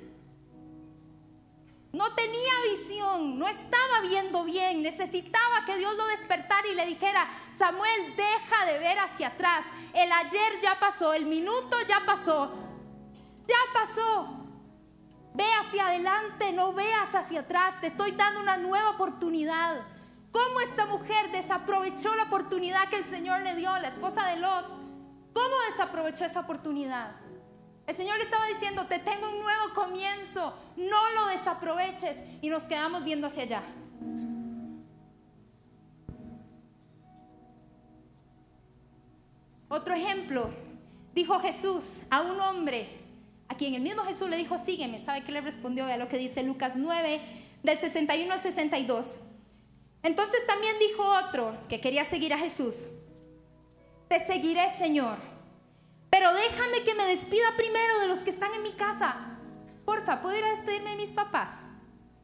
No 1.92 2.14
tenía 2.14 2.52
visión, 2.76 3.38
no 3.38 3.48
estaba 3.48 4.00
viendo 4.02 4.44
bien, 4.44 4.82
necesitaba 4.82 5.64
que 5.66 5.76
Dios 5.76 5.94
lo 5.96 6.06
despertara 6.06 6.68
y 6.68 6.74
le 6.74 6.86
dijera, 6.86 7.26
Samuel, 7.58 8.14
deja 8.14 8.66
de 8.66 8.78
ver 8.78 8.98
hacia 8.98 9.28
atrás. 9.28 9.64
El 9.92 10.10
ayer 10.10 10.60
ya 10.62 10.78
pasó, 10.78 11.12
el 11.12 11.26
minuto 11.26 11.76
ya 11.86 12.00
pasó, 12.06 12.52
ya 13.46 13.56
pasó. 13.72 14.47
Ve 15.38 15.44
hacia 15.64 15.86
adelante, 15.86 16.50
no 16.50 16.72
veas 16.72 17.14
hacia 17.14 17.40
atrás, 17.42 17.80
te 17.80 17.86
estoy 17.86 18.10
dando 18.10 18.40
una 18.40 18.56
nueva 18.56 18.90
oportunidad. 18.90 19.76
¿Cómo 20.32 20.60
esta 20.62 20.84
mujer 20.86 21.30
desaprovechó 21.30 22.12
la 22.16 22.24
oportunidad 22.24 22.88
que 22.88 22.96
el 22.96 23.04
Señor 23.04 23.42
le 23.42 23.54
dio, 23.54 23.70
la 23.78 23.86
esposa 23.86 24.26
de 24.30 24.38
Lot? 24.38 24.66
¿Cómo 25.32 25.54
desaprovechó 25.70 26.24
esa 26.24 26.40
oportunidad? 26.40 27.12
El 27.86 27.94
Señor 27.94 28.18
estaba 28.20 28.44
diciendo, 28.46 28.86
te 28.86 28.98
tengo 28.98 29.30
un 29.30 29.38
nuevo 29.38 29.74
comienzo, 29.76 30.58
no 30.76 31.10
lo 31.14 31.26
desaproveches 31.28 32.16
y 32.42 32.48
nos 32.48 32.64
quedamos 32.64 33.04
viendo 33.04 33.28
hacia 33.28 33.44
allá. 33.44 33.62
Otro 39.68 39.94
ejemplo, 39.94 40.50
dijo 41.14 41.38
Jesús 41.38 42.02
a 42.10 42.22
un 42.22 42.40
hombre, 42.40 42.97
a 43.48 43.56
quien 43.56 43.74
el 43.74 43.82
mismo 43.82 44.02
Jesús 44.02 44.28
le 44.28 44.36
dijo, 44.36 44.58
sígueme, 44.64 45.00
¿sabe 45.04 45.22
qué 45.24 45.32
le 45.32 45.40
respondió? 45.40 45.86
a 45.86 45.96
lo 45.96 46.08
que 46.08 46.18
dice 46.18 46.42
Lucas 46.42 46.72
9, 46.76 47.20
del 47.62 47.78
61 47.78 48.32
al 48.32 48.40
62. 48.40 49.06
Entonces 50.02 50.46
también 50.46 50.76
dijo 50.78 51.02
otro 51.26 51.56
que 51.68 51.80
quería 51.80 52.04
seguir 52.04 52.32
a 52.32 52.38
Jesús, 52.38 52.74
te 54.08 54.24
seguiré 54.26 54.76
Señor 54.78 55.18
pero 56.10 56.32
déjame 56.32 56.82
que 56.82 56.94
me 56.94 57.04
despida 57.04 57.54
primero 57.56 58.00
de 58.00 58.08
los 58.08 58.20
que 58.20 58.30
están 58.30 58.54
en 58.54 58.62
mi 58.62 58.72
casa. 58.72 59.16
Porfa, 59.84 60.22
¿puedo 60.22 60.38
ir 60.38 60.44
a 60.44 60.50
despedirme 60.50 60.90
de 60.90 60.96
mis 60.96 61.10
papás? 61.10 61.50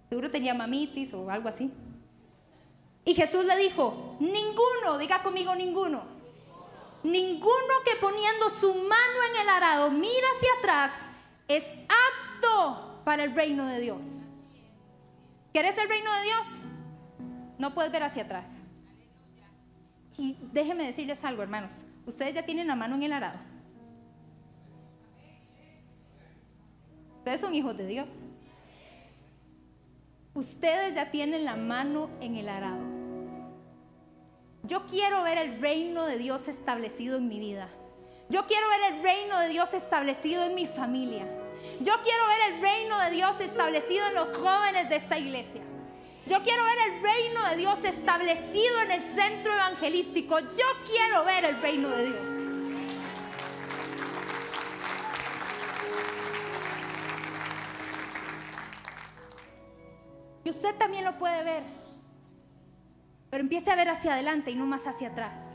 Seguro 0.08 0.30
tenía 0.30 0.54
mamitis 0.54 1.12
o 1.12 1.30
algo 1.30 1.48
así. 1.48 1.70
Y 3.04 3.14
Jesús 3.14 3.44
le 3.44 3.56
dijo, 3.56 4.16
ninguno, 4.20 4.98
diga 4.98 5.22
conmigo 5.22 5.54
ninguno. 5.54 6.02
Ninguno 7.02 7.74
que 7.84 7.96
poniendo 8.00 8.48
su 8.48 8.74
mano 8.74 9.18
en 9.30 9.42
el 9.42 9.48
arado 9.50 9.90
mira 9.90 10.26
hacia 10.37 10.54
atrás 10.58 10.92
es 11.48 11.64
apto 11.64 13.02
para 13.04 13.24
el 13.24 13.35
reino 13.35 13.66
de 13.66 13.80
Dios. 13.80 14.00
¿Quieres 15.52 15.76
el 15.78 15.88
reino 15.88 16.12
de 16.12 16.22
Dios? 16.22 16.46
No 17.59 17.74
puedes 17.74 17.92
ver 17.92 18.02
hacia 18.02 18.24
atrás. 18.24 18.57
Y 20.16 20.37
déjenme 20.52 20.85
decirles 20.85 21.22
algo, 21.24 21.42
hermanos. 21.42 21.85
Ustedes 22.07 22.35
ya 22.35 22.44
tienen 22.44 22.66
la 22.66 22.76
mano 22.76 22.96
en 22.96 23.02
el 23.02 23.12
arado. 23.12 23.38
Ustedes 27.18 27.40
son 27.40 27.54
hijos 27.54 27.76
de 27.76 27.87
Dios. 27.87 28.09
Ustedes 30.35 30.94
ya 30.94 31.11
tienen 31.11 31.44
la 31.44 31.57
mano 31.57 32.11
en 32.20 32.37
el 32.37 32.48
arado. 32.48 32.83
Yo 34.64 34.87
quiero 34.87 35.22
ver 35.22 35.38
el 35.38 35.61
reino 35.61 36.04
de 36.07 36.18
Dios 36.18 36.48
establecido 36.48 37.16
en 37.18 37.28
mi 37.28 37.38
vida. 37.38 37.68
Yo 38.28 38.46
quiero 38.46 38.68
ver 38.68 38.94
el 38.94 39.02
reino 39.02 39.38
de 39.40 39.48
Dios 39.48 39.72
establecido 39.74 40.44
en 40.44 40.54
mi 40.54 40.66
familia. 40.66 41.26
Yo 41.80 41.92
quiero 42.02 42.26
ver 42.28 42.52
el 42.52 42.60
reino 42.60 42.98
de 43.00 43.10
Dios 43.10 43.40
establecido 43.40 44.06
en 44.06 44.14
los 44.14 44.37
jóvenes 44.37 44.88
de 44.88 44.96
esta 44.96 45.18
iglesia. 45.18 45.62
Yo 46.26 46.42
quiero 46.42 46.64
ver 46.64 46.78
el 46.88 47.02
reino 47.02 47.48
de 47.50 47.56
Dios 47.56 47.84
establecido 47.84 48.80
en 48.80 48.90
el 48.92 49.02
centro 49.14 49.52
evangelístico. 49.52 50.40
Yo 50.40 50.64
quiero 50.87 51.24
ver 51.24 51.44
el 51.44 51.60
reino 51.60 51.90
de 51.90 52.06
Dios. 52.06 52.44
Y 60.44 60.50
usted 60.50 60.74
también 60.76 61.04
lo 61.04 61.18
puede 61.18 61.42
ver. 61.42 61.62
Pero 63.30 63.42
empiece 63.42 63.70
a 63.70 63.76
ver 63.76 63.90
hacia 63.90 64.14
adelante 64.14 64.50
y 64.50 64.54
no 64.54 64.64
más 64.64 64.87
hacia 64.87 65.08
atrás. 65.08 65.53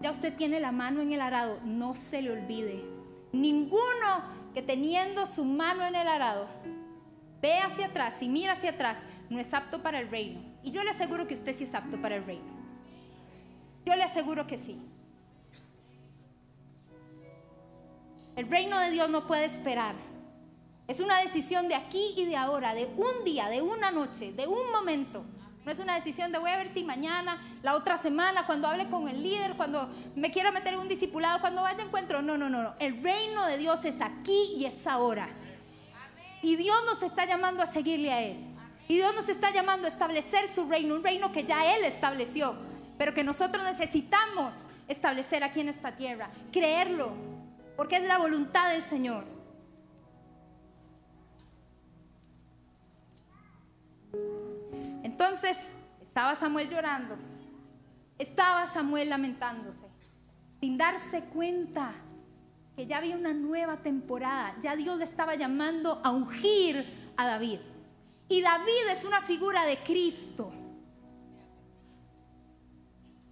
Ya 0.00 0.10
usted 0.10 0.36
tiene 0.36 0.60
la 0.60 0.72
mano 0.72 1.00
en 1.00 1.12
el 1.12 1.20
arado, 1.20 1.58
no 1.64 1.94
se 1.94 2.22
le 2.22 2.32
olvide. 2.32 2.84
Ninguno 3.32 4.44
que 4.52 4.62
teniendo 4.62 5.26
su 5.26 5.44
mano 5.44 5.84
en 5.84 5.94
el 5.94 6.06
arado 6.06 6.46
ve 7.40 7.58
hacia 7.58 7.86
atrás 7.86 8.14
y 8.20 8.28
mira 8.28 8.52
hacia 8.52 8.70
atrás 8.70 9.02
no 9.28 9.40
es 9.40 9.52
apto 9.52 9.82
para 9.82 9.98
el 10.00 10.08
reino. 10.08 10.40
Y 10.62 10.70
yo 10.70 10.82
le 10.82 10.90
aseguro 10.90 11.26
que 11.26 11.34
usted 11.34 11.54
sí 11.56 11.64
es 11.64 11.74
apto 11.74 12.00
para 12.00 12.16
el 12.16 12.24
reino. 12.24 12.54
Yo 13.84 13.94
le 13.96 14.02
aseguro 14.02 14.46
que 14.46 14.58
sí. 14.58 14.80
El 18.36 18.48
reino 18.48 18.78
de 18.78 18.90
Dios 18.90 19.10
no 19.10 19.26
puede 19.26 19.44
esperar. 19.44 19.94
Es 20.88 21.00
una 21.00 21.20
decisión 21.20 21.68
de 21.68 21.74
aquí 21.74 22.14
y 22.16 22.26
de 22.26 22.36
ahora, 22.36 22.74
de 22.74 22.86
un 22.86 23.24
día, 23.24 23.48
de 23.48 23.62
una 23.62 23.90
noche, 23.90 24.32
de 24.32 24.46
un 24.46 24.70
momento. 24.70 25.24
No 25.64 25.72
es 25.72 25.78
una 25.78 25.94
decisión 25.94 26.30
de 26.30 26.38
voy 26.38 26.50
a 26.50 26.58
ver 26.58 26.68
si 26.74 26.84
mañana, 26.84 27.40
la 27.62 27.74
otra 27.74 27.96
semana, 27.96 28.44
cuando 28.44 28.68
hable 28.68 28.88
con 28.90 29.08
el 29.08 29.22
líder, 29.22 29.54
cuando 29.54 29.88
me 30.14 30.30
quiera 30.30 30.52
meter 30.52 30.74
en 30.74 30.80
un 30.80 30.88
discipulado, 30.88 31.40
cuando 31.40 31.62
vaya 31.62 31.82
a 31.82 31.86
encuentro. 31.86 32.20
No, 32.20 32.36
no, 32.36 32.50
no, 32.50 32.62
no. 32.62 32.74
El 32.78 33.02
reino 33.02 33.46
de 33.46 33.56
Dios 33.56 33.82
es 33.84 33.98
aquí 34.00 34.54
y 34.56 34.66
es 34.66 34.86
ahora. 34.86 35.28
Y 36.42 36.56
Dios 36.56 36.76
nos 36.84 37.02
está 37.02 37.24
llamando 37.24 37.62
a 37.62 37.66
seguirle 37.66 38.12
a 38.12 38.20
Él. 38.20 38.36
Y 38.88 38.96
Dios 38.96 39.14
nos 39.14 39.28
está 39.30 39.50
llamando 39.50 39.86
a 39.86 39.90
establecer 39.90 40.54
su 40.54 40.68
reino, 40.68 40.94
un 40.94 41.02
reino 41.02 41.32
que 41.32 41.44
ya 41.44 41.74
Él 41.74 41.84
estableció, 41.84 42.54
pero 42.98 43.14
que 43.14 43.24
nosotros 43.24 43.64
necesitamos 43.64 44.54
establecer 44.86 45.42
aquí 45.42 45.60
en 45.60 45.70
esta 45.70 45.92
tierra, 45.92 46.28
creerlo, 46.52 47.12
porque 47.76 47.96
es 47.96 48.02
la 48.02 48.18
voluntad 48.18 48.70
del 48.70 48.82
Señor. 48.82 49.33
Entonces 55.14 55.56
estaba 56.02 56.34
Samuel 56.34 56.68
llorando, 56.68 57.16
estaba 58.18 58.72
Samuel 58.72 59.10
lamentándose, 59.10 59.86
sin 60.58 60.76
darse 60.76 61.20
cuenta 61.26 61.92
que 62.74 62.88
ya 62.88 62.96
había 62.96 63.16
una 63.16 63.32
nueva 63.32 63.76
temporada, 63.76 64.56
ya 64.60 64.74
Dios 64.74 64.98
le 64.98 65.04
estaba 65.04 65.36
llamando 65.36 66.00
a 66.02 66.10
ungir 66.10 66.84
a 67.16 67.26
David. 67.26 67.60
Y 68.28 68.42
David 68.42 68.88
es 68.90 69.04
una 69.04 69.22
figura 69.22 69.64
de 69.64 69.76
Cristo. 69.76 70.52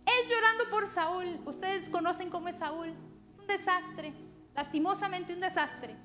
Él 0.06 0.30
llorando 0.30 0.70
por 0.70 0.88
Saúl, 0.88 1.40
ustedes 1.44 1.88
conocen 1.88 2.30
cómo 2.30 2.46
es 2.46 2.54
Saúl, 2.54 2.90
es 2.90 3.40
un 3.40 3.46
desastre, 3.48 4.14
lastimosamente 4.54 5.34
un 5.34 5.40
desastre. 5.40 5.96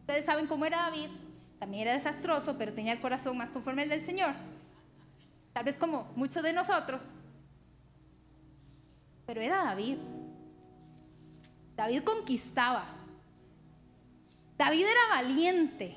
Ustedes 0.00 0.24
saben 0.24 0.46
cómo 0.46 0.64
era 0.64 0.84
David, 0.84 1.10
también 1.62 1.86
era 1.86 1.92
desastroso, 1.92 2.58
pero 2.58 2.72
tenía 2.72 2.92
el 2.92 3.00
corazón 3.00 3.38
más 3.38 3.50
conforme 3.50 3.82
al 3.82 3.88
del 3.88 4.04
Señor. 4.04 4.34
Tal 5.52 5.62
vez 5.62 5.76
como 5.76 6.10
muchos 6.16 6.42
de 6.42 6.52
nosotros. 6.52 7.04
Pero 9.26 9.40
era 9.40 9.62
David. 9.62 9.98
David 11.76 12.02
conquistaba. 12.02 12.84
David 14.58 14.86
era 14.86 15.22
valiente. 15.22 15.96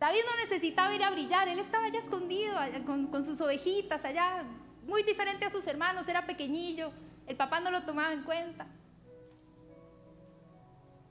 David 0.00 0.20
no 0.24 0.48
necesitaba 0.48 0.94
ir 0.94 1.04
a 1.04 1.10
brillar, 1.10 1.48
él 1.48 1.58
estaba 1.58 1.84
allá 1.84 1.98
escondido 1.98 2.56
con, 2.86 3.08
con, 3.08 3.22
sus 3.22 3.38
ovejitas, 3.42 4.02
allá, 4.02 4.44
muy 4.86 5.02
diferente 5.02 5.44
a 5.44 5.50
sus 5.50 5.66
hermanos, 5.66 6.08
era 6.08 6.26
pequeñillo, 6.26 6.90
el 7.26 7.36
papá 7.36 7.60
no 7.60 7.70
lo 7.70 7.82
tomaba 7.82 8.14
en 8.14 8.22
cuenta. 8.22 8.66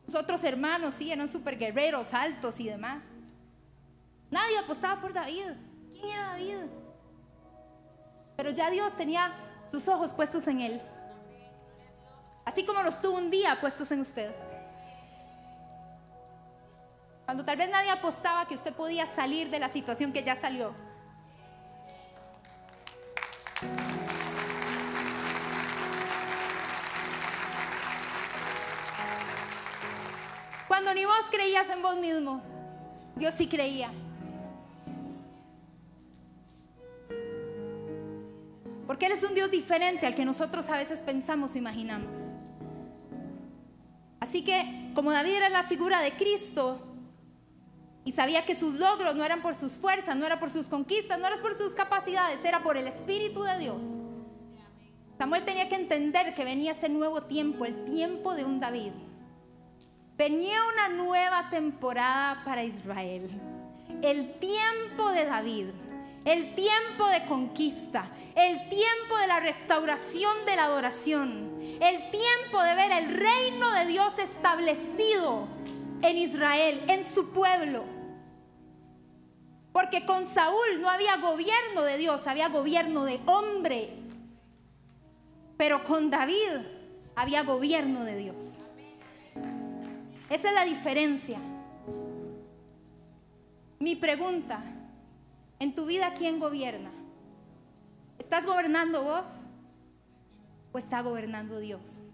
Sus 0.05 0.15
otros 0.15 0.43
hermanos 0.43 0.95
sí, 0.95 1.11
eran 1.11 1.27
súper 1.27 1.57
guerreros, 1.57 2.13
altos 2.13 2.59
y 2.59 2.65
demás. 2.65 3.03
Nadie 4.29 4.57
apostaba 4.57 5.01
por 5.01 5.13
David. 5.13 5.51
¿Quién 5.93 6.09
era 6.09 6.29
David? 6.29 6.57
Pero 8.37 8.51
ya 8.51 8.69
Dios 8.69 8.95
tenía 8.95 9.33
sus 9.71 9.87
ojos 9.87 10.13
puestos 10.13 10.47
en 10.47 10.61
él. 10.61 10.81
Así 12.43 12.65
como 12.65 12.81
los 12.83 13.01
tuvo 13.01 13.17
un 13.17 13.31
día 13.31 13.57
puestos 13.59 13.89
en 13.91 14.01
usted. 14.01 14.31
Cuando 17.25 17.43
tal 17.43 17.57
vez 17.57 17.69
nadie 17.71 17.89
apostaba 17.89 18.47
que 18.47 18.53
usted 18.53 18.73
podía 18.73 19.07
salir 19.15 19.49
de 19.49 19.59
la 19.59 19.69
situación 19.69 20.13
que 20.13 20.23
ya 20.23 20.35
salió. 20.35 20.75
Ni 30.93 31.03
vos 31.03 31.25
creías 31.31 31.69
en 31.69 31.81
vos 31.81 31.97
mismo, 31.97 32.41
Dios 33.15 33.33
sí 33.35 33.47
creía. 33.47 33.89
Porque 38.87 39.07
Él 39.07 39.13
es 39.13 39.23
un 39.23 39.33
Dios 39.33 39.49
diferente 39.49 40.05
al 40.05 40.15
que 40.15 40.25
nosotros 40.25 40.69
a 40.69 40.77
veces 40.77 40.99
pensamos 40.99 41.55
o 41.55 41.57
imaginamos. 41.57 42.17
Así 44.19 44.43
que, 44.43 44.91
como 44.93 45.11
David 45.11 45.33
era 45.33 45.49
la 45.49 45.63
figura 45.63 46.01
de 46.01 46.11
Cristo 46.13 46.79
y 48.05 48.11
sabía 48.11 48.45
que 48.45 48.55
sus 48.55 48.75
logros 48.75 49.15
no 49.15 49.25
eran 49.25 49.41
por 49.41 49.55
sus 49.55 49.73
fuerzas, 49.73 50.15
no 50.15 50.25
era 50.25 50.39
por 50.39 50.49
sus 50.49 50.67
conquistas, 50.67 51.19
no 51.19 51.27
era 51.27 51.37
por 51.41 51.57
sus 51.57 51.73
capacidades, 51.73 52.39
era 52.43 52.61
por 52.63 52.77
el 52.77 52.87
Espíritu 52.87 53.43
de 53.43 53.57
Dios. 53.57 53.83
Samuel 55.17 55.43
tenía 55.45 55.67
que 55.67 55.75
entender 55.75 56.33
que 56.35 56.45
venía 56.45 56.73
ese 56.73 56.89
nuevo 56.89 57.23
tiempo, 57.23 57.65
el 57.65 57.85
tiempo 57.85 58.35
de 58.35 58.45
un 58.45 58.59
David. 58.59 58.91
Venía 60.17 60.59
una 60.73 60.95
nueva 60.95 61.49
temporada 61.49 62.41
para 62.45 62.63
Israel. 62.63 63.29
El 64.01 64.39
tiempo 64.39 65.11
de 65.11 65.25
David, 65.25 65.65
el 66.23 66.55
tiempo 66.55 67.05
de 67.09 67.25
conquista, 67.25 68.09
el 68.33 68.69
tiempo 68.69 69.17
de 69.19 69.27
la 69.27 69.41
restauración 69.41 70.33
de 70.45 70.55
la 70.55 70.65
adoración, 70.65 71.59
el 71.81 72.11
tiempo 72.11 72.63
de 72.63 72.75
ver 72.75 72.91
el 72.93 73.13
reino 73.13 73.73
de 73.73 73.87
Dios 73.87 74.17
establecido 74.17 75.49
en 76.01 76.17
Israel, 76.17 76.81
en 76.87 77.03
su 77.13 77.31
pueblo. 77.31 77.83
Porque 79.73 80.05
con 80.05 80.25
Saúl 80.29 80.79
no 80.79 80.89
había 80.89 81.17
gobierno 81.17 81.81
de 81.81 81.97
Dios, 81.97 82.25
había 82.25 82.47
gobierno 82.47 83.03
de 83.03 83.19
hombre. 83.25 83.89
Pero 85.57 85.83
con 85.83 86.09
David 86.09 86.61
había 87.17 87.43
gobierno 87.43 88.05
de 88.05 88.15
Dios. 88.15 88.59
Esa 90.29 90.49
es 90.49 90.55
la 90.55 90.65
diferencia. 90.65 91.39
Mi 93.79 93.95
pregunta, 93.95 94.63
¿en 95.59 95.75
tu 95.75 95.85
vida 95.85 96.15
quién 96.17 96.39
gobierna? 96.39 96.91
¿Estás 98.17 98.45
gobernando 98.45 99.03
vos 99.03 99.27
o 100.71 100.77
está 100.77 101.01
gobernando 101.01 101.59
Dios? 101.59 102.07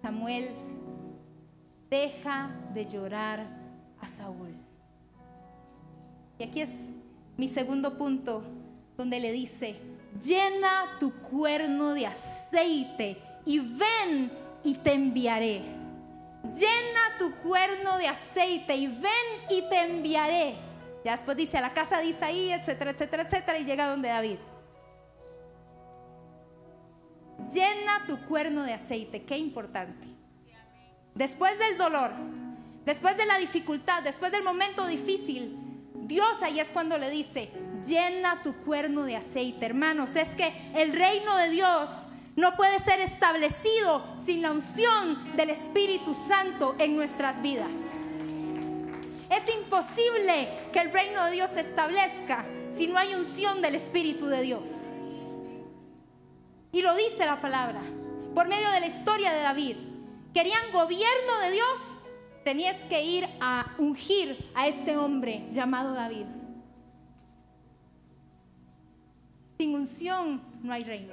Samuel 0.00 0.48
deja 1.90 2.50
de 2.72 2.86
llorar 2.86 3.46
a 4.00 4.08
Saúl. 4.08 4.54
Y 6.38 6.44
aquí 6.44 6.62
es 6.62 6.70
mi 7.36 7.48
segundo 7.48 7.98
punto 7.98 8.42
donde 8.96 9.20
le 9.20 9.32
dice, 9.32 9.87
llena 10.22 10.96
tu 10.98 11.12
cuerno 11.22 11.94
de 11.94 12.06
aceite 12.06 13.22
y 13.44 13.58
ven 13.58 14.30
y 14.64 14.74
te 14.74 14.92
enviaré 14.92 15.78
llena 16.54 17.18
tu 17.18 17.32
cuerno 17.36 17.98
de 17.98 18.08
aceite 18.08 18.76
y 18.76 18.86
ven 18.86 19.12
y 19.50 19.62
te 19.68 19.82
enviaré. 19.82 20.56
Ya 21.04 21.12
después 21.12 21.36
dice 21.36 21.58
a 21.58 21.60
la 21.60 21.72
casa 21.72 21.98
de 21.98 22.06
Isaí, 22.06 22.52
etcétera, 22.52 22.90
etcétera, 22.92 23.22
etcétera, 23.24 23.58
y 23.58 23.64
llega 23.64 23.88
donde 23.88 24.08
David. 24.08 24.38
Llena 27.52 28.04
tu 28.06 28.18
cuerno 28.26 28.64
de 28.64 28.74
aceite, 28.74 29.24
qué 29.24 29.38
importante. 29.38 30.06
Después 31.14 31.58
del 31.58 31.78
dolor, 31.78 32.10
después 32.84 33.16
de 33.16 33.26
la 33.26 33.38
dificultad, 33.38 34.02
después 34.02 34.32
del 34.32 34.44
momento 34.44 34.86
difícil, 34.86 35.56
Dios 35.94 36.42
ahí 36.42 36.60
es 36.60 36.68
cuando 36.68 36.98
le 36.98 37.10
dice, 37.10 37.50
llena 37.86 38.42
tu 38.42 38.54
cuerno 38.54 39.02
de 39.04 39.16
aceite. 39.16 39.66
Hermanos, 39.66 40.16
es 40.16 40.28
que 40.30 40.52
el 40.74 40.92
reino 40.92 41.36
de 41.36 41.50
Dios 41.50 41.90
no 42.36 42.54
puede 42.56 42.78
ser 42.80 43.00
establecido 43.00 44.04
sin 44.24 44.42
la 44.42 44.52
unción 44.52 45.36
del 45.36 45.50
Espíritu 45.50 46.14
Santo 46.14 46.76
en 46.78 46.96
nuestras 46.96 47.42
vidas. 47.42 47.70
Es 49.30 49.54
imposible 49.54 50.48
que 50.72 50.78
el 50.80 50.92
reino 50.92 51.24
de 51.24 51.32
Dios 51.32 51.50
se 51.52 51.60
establezca 51.60 52.44
si 52.76 52.86
no 52.86 52.96
hay 52.96 53.14
unción 53.14 53.60
del 53.60 53.74
Espíritu 53.74 54.26
de 54.26 54.42
Dios. 54.42 54.68
Y 56.70 56.80
lo 56.80 56.94
dice 56.94 57.26
la 57.26 57.40
palabra, 57.40 57.80
por 58.34 58.46
medio 58.46 58.70
de 58.70 58.80
la 58.80 58.86
historia 58.86 59.32
de 59.32 59.40
David. 59.40 59.76
Querían 60.32 60.70
gobierno 60.72 61.38
de 61.42 61.50
Dios, 61.50 61.78
tenías 62.44 62.76
que 62.88 63.02
ir 63.02 63.26
a 63.40 63.74
ungir 63.78 64.50
a 64.54 64.68
este 64.68 64.96
hombre 64.96 65.48
llamado 65.50 65.92
David. 65.92 66.37
Sin 69.58 69.74
unción 69.74 70.40
no 70.62 70.72
hay 70.72 70.84
reino. 70.84 71.12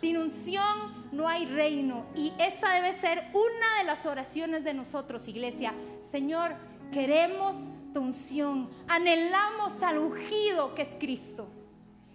Sin 0.00 0.16
unción 0.18 1.08
no 1.12 1.28
hay 1.28 1.46
reino. 1.46 2.04
Y 2.16 2.32
esa 2.36 2.72
debe 2.74 2.92
ser 2.94 3.22
una 3.32 3.78
de 3.78 3.84
las 3.84 4.04
oraciones 4.04 4.64
de 4.64 4.74
nosotros, 4.74 5.28
iglesia. 5.28 5.72
Señor, 6.10 6.50
queremos 6.92 7.54
tu 7.94 8.00
unción. 8.00 8.68
Anhelamos 8.88 9.80
al 9.82 9.98
ungido 9.98 10.74
que 10.74 10.82
es 10.82 10.96
Cristo. 10.98 11.46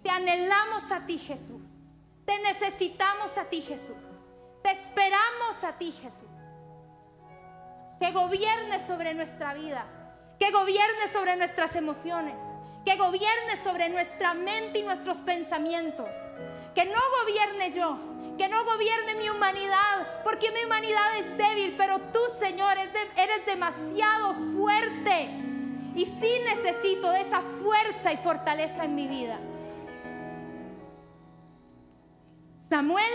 Te 0.02 0.10
anhelamos 0.10 0.92
a 0.92 1.06
ti, 1.06 1.16
Jesús. 1.16 1.62
Te 2.26 2.38
necesitamos 2.42 3.38
a 3.38 3.44
ti, 3.44 3.62
Jesús. 3.62 3.96
Te 4.62 4.72
esperamos 4.72 5.64
a 5.64 5.72
ti, 5.78 5.90
Jesús. 5.92 6.28
Que 7.98 8.12
gobierne 8.12 8.86
sobre 8.86 9.14
nuestra 9.14 9.54
vida. 9.54 9.86
Que 10.38 10.50
gobierne 10.50 11.10
sobre 11.14 11.36
nuestras 11.36 11.74
emociones. 11.76 12.36
Que 12.86 12.96
gobierne 12.96 13.62
sobre 13.62 13.90
nuestra 13.90 14.32
mente 14.32 14.78
y 14.78 14.82
nuestros 14.82 15.18
pensamientos 15.18 16.08
que 16.76 16.84
no 16.84 17.00
gobierne 17.22 17.72
yo, 17.72 17.98
que 18.36 18.48
no 18.50 18.62
gobierne 18.66 19.14
mi 19.14 19.30
humanidad, 19.30 20.22
porque 20.22 20.52
mi 20.52 20.62
humanidad 20.66 21.18
es 21.18 21.38
débil, 21.38 21.74
pero 21.78 21.98
tú, 21.98 22.20
Señor, 22.38 22.76
eres 23.16 23.46
demasiado 23.46 24.34
fuerte. 24.54 25.30
Y 25.94 26.04
sí 26.04 26.38
necesito 26.44 27.14
esa 27.14 27.40
fuerza 27.40 28.12
y 28.12 28.18
fortaleza 28.18 28.84
en 28.84 28.94
mi 28.94 29.08
vida. 29.08 29.40
Samuel, 32.68 33.12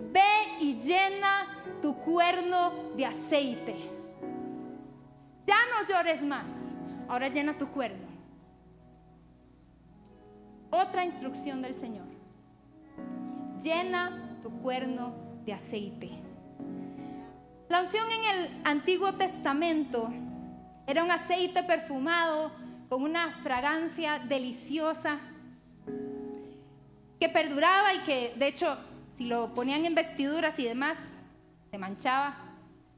ve 0.00 0.20
y 0.60 0.78
llena 0.82 1.46
tu 1.80 1.96
cuerno 1.96 2.92
de 2.94 3.06
aceite. 3.06 3.90
Ya 5.46 5.56
no 5.70 5.88
llores 5.88 6.20
más, 6.22 6.52
ahora 7.08 7.28
llena 7.28 7.56
tu 7.56 7.68
cuerno. 7.68 8.11
Otra 10.74 11.04
instrucción 11.04 11.60
del 11.60 11.76
Señor 11.76 12.06
llena 13.62 14.38
tu 14.42 14.50
cuerno 14.62 15.12
de 15.44 15.52
aceite. 15.52 16.10
La 17.68 17.82
unción 17.82 18.06
en 18.10 18.38
el 18.38 18.60
Antiguo 18.64 19.12
Testamento 19.12 20.10
era 20.86 21.04
un 21.04 21.10
aceite 21.10 21.62
perfumado 21.62 22.50
con 22.88 23.02
una 23.02 23.28
fragancia 23.42 24.18
deliciosa 24.20 25.18
que 27.20 27.28
perduraba 27.28 27.92
y 27.92 27.98
que 27.98 28.32
de 28.36 28.46
hecho 28.48 28.78
si 29.18 29.26
lo 29.26 29.52
ponían 29.52 29.84
en 29.84 29.94
vestiduras 29.94 30.58
y 30.58 30.64
demás 30.64 30.96
se 31.70 31.76
manchaba. 31.76 32.34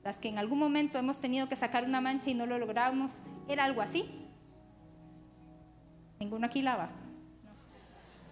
Las 0.04 0.18
que 0.18 0.28
en 0.28 0.38
algún 0.38 0.60
momento 0.60 0.96
hemos 0.96 1.20
tenido 1.20 1.48
que 1.48 1.56
sacar 1.56 1.82
una 1.82 2.00
mancha 2.00 2.30
y 2.30 2.34
no 2.34 2.46
lo 2.46 2.56
logramos, 2.56 3.10
era 3.48 3.64
algo 3.64 3.82
así. 3.82 4.08
Ninguno 6.20 6.46
aquí 6.46 6.62
lava, 6.62 6.90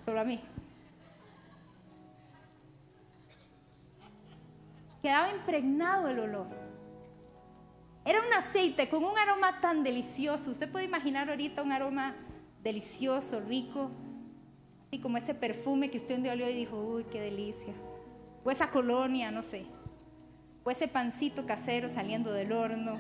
a 0.07 0.25
mí. 0.25 0.41
quedaba 5.03 5.31
impregnado 5.33 6.09
el 6.09 6.21
olor. 6.21 6.47
Era 8.05 8.21
un 8.21 8.33
aceite 8.33 8.89
con 8.89 9.05
un 9.05 9.19
aroma 9.19 9.61
tan 9.61 9.83
delicioso. 9.83 10.51
Usted 10.51 10.71
puede 10.71 10.85
imaginar 10.85 11.29
ahorita 11.29 11.63
un 11.63 11.73
aroma 11.73 12.15
delicioso, 12.63 13.41
rico, 13.41 13.91
así 14.87 15.01
como 15.01 15.19
ese 15.19 15.35
perfume 15.35 15.91
que 15.91 15.99
usted 15.99 16.17
un 16.17 16.23
día 16.23 16.33
olió 16.33 16.49
y 16.49 16.55
dijo, 16.55 16.77
uy, 16.77 17.05
qué 17.05 17.21
delicia. 17.21 17.75
O 18.45 18.51
esa 18.51 18.71
colonia, 18.71 19.31
no 19.31 19.43
sé. 19.43 19.67
O 20.65 20.71
ese 20.71 20.87
pancito 20.87 21.47
casero 21.47 21.91
saliendo 21.91 22.33
del 22.33 22.53
horno. 22.53 22.99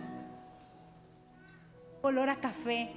Olor 2.02 2.28
a 2.28 2.36
café. 2.36 2.92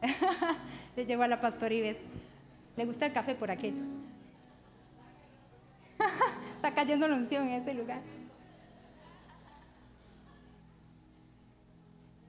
Le 0.96 1.04
llevo 1.04 1.22
a 1.22 1.28
la 1.28 1.40
pastora. 1.40 1.74
Le 1.74 2.84
gusta 2.84 3.06
el 3.06 3.12
café 3.12 3.34
por 3.34 3.50
aquello. 3.50 3.82
Está 6.56 6.74
cayendo 6.74 7.06
la 7.06 7.16
unción 7.16 7.46
en 7.46 7.60
ese 7.60 7.74
lugar. 7.74 8.00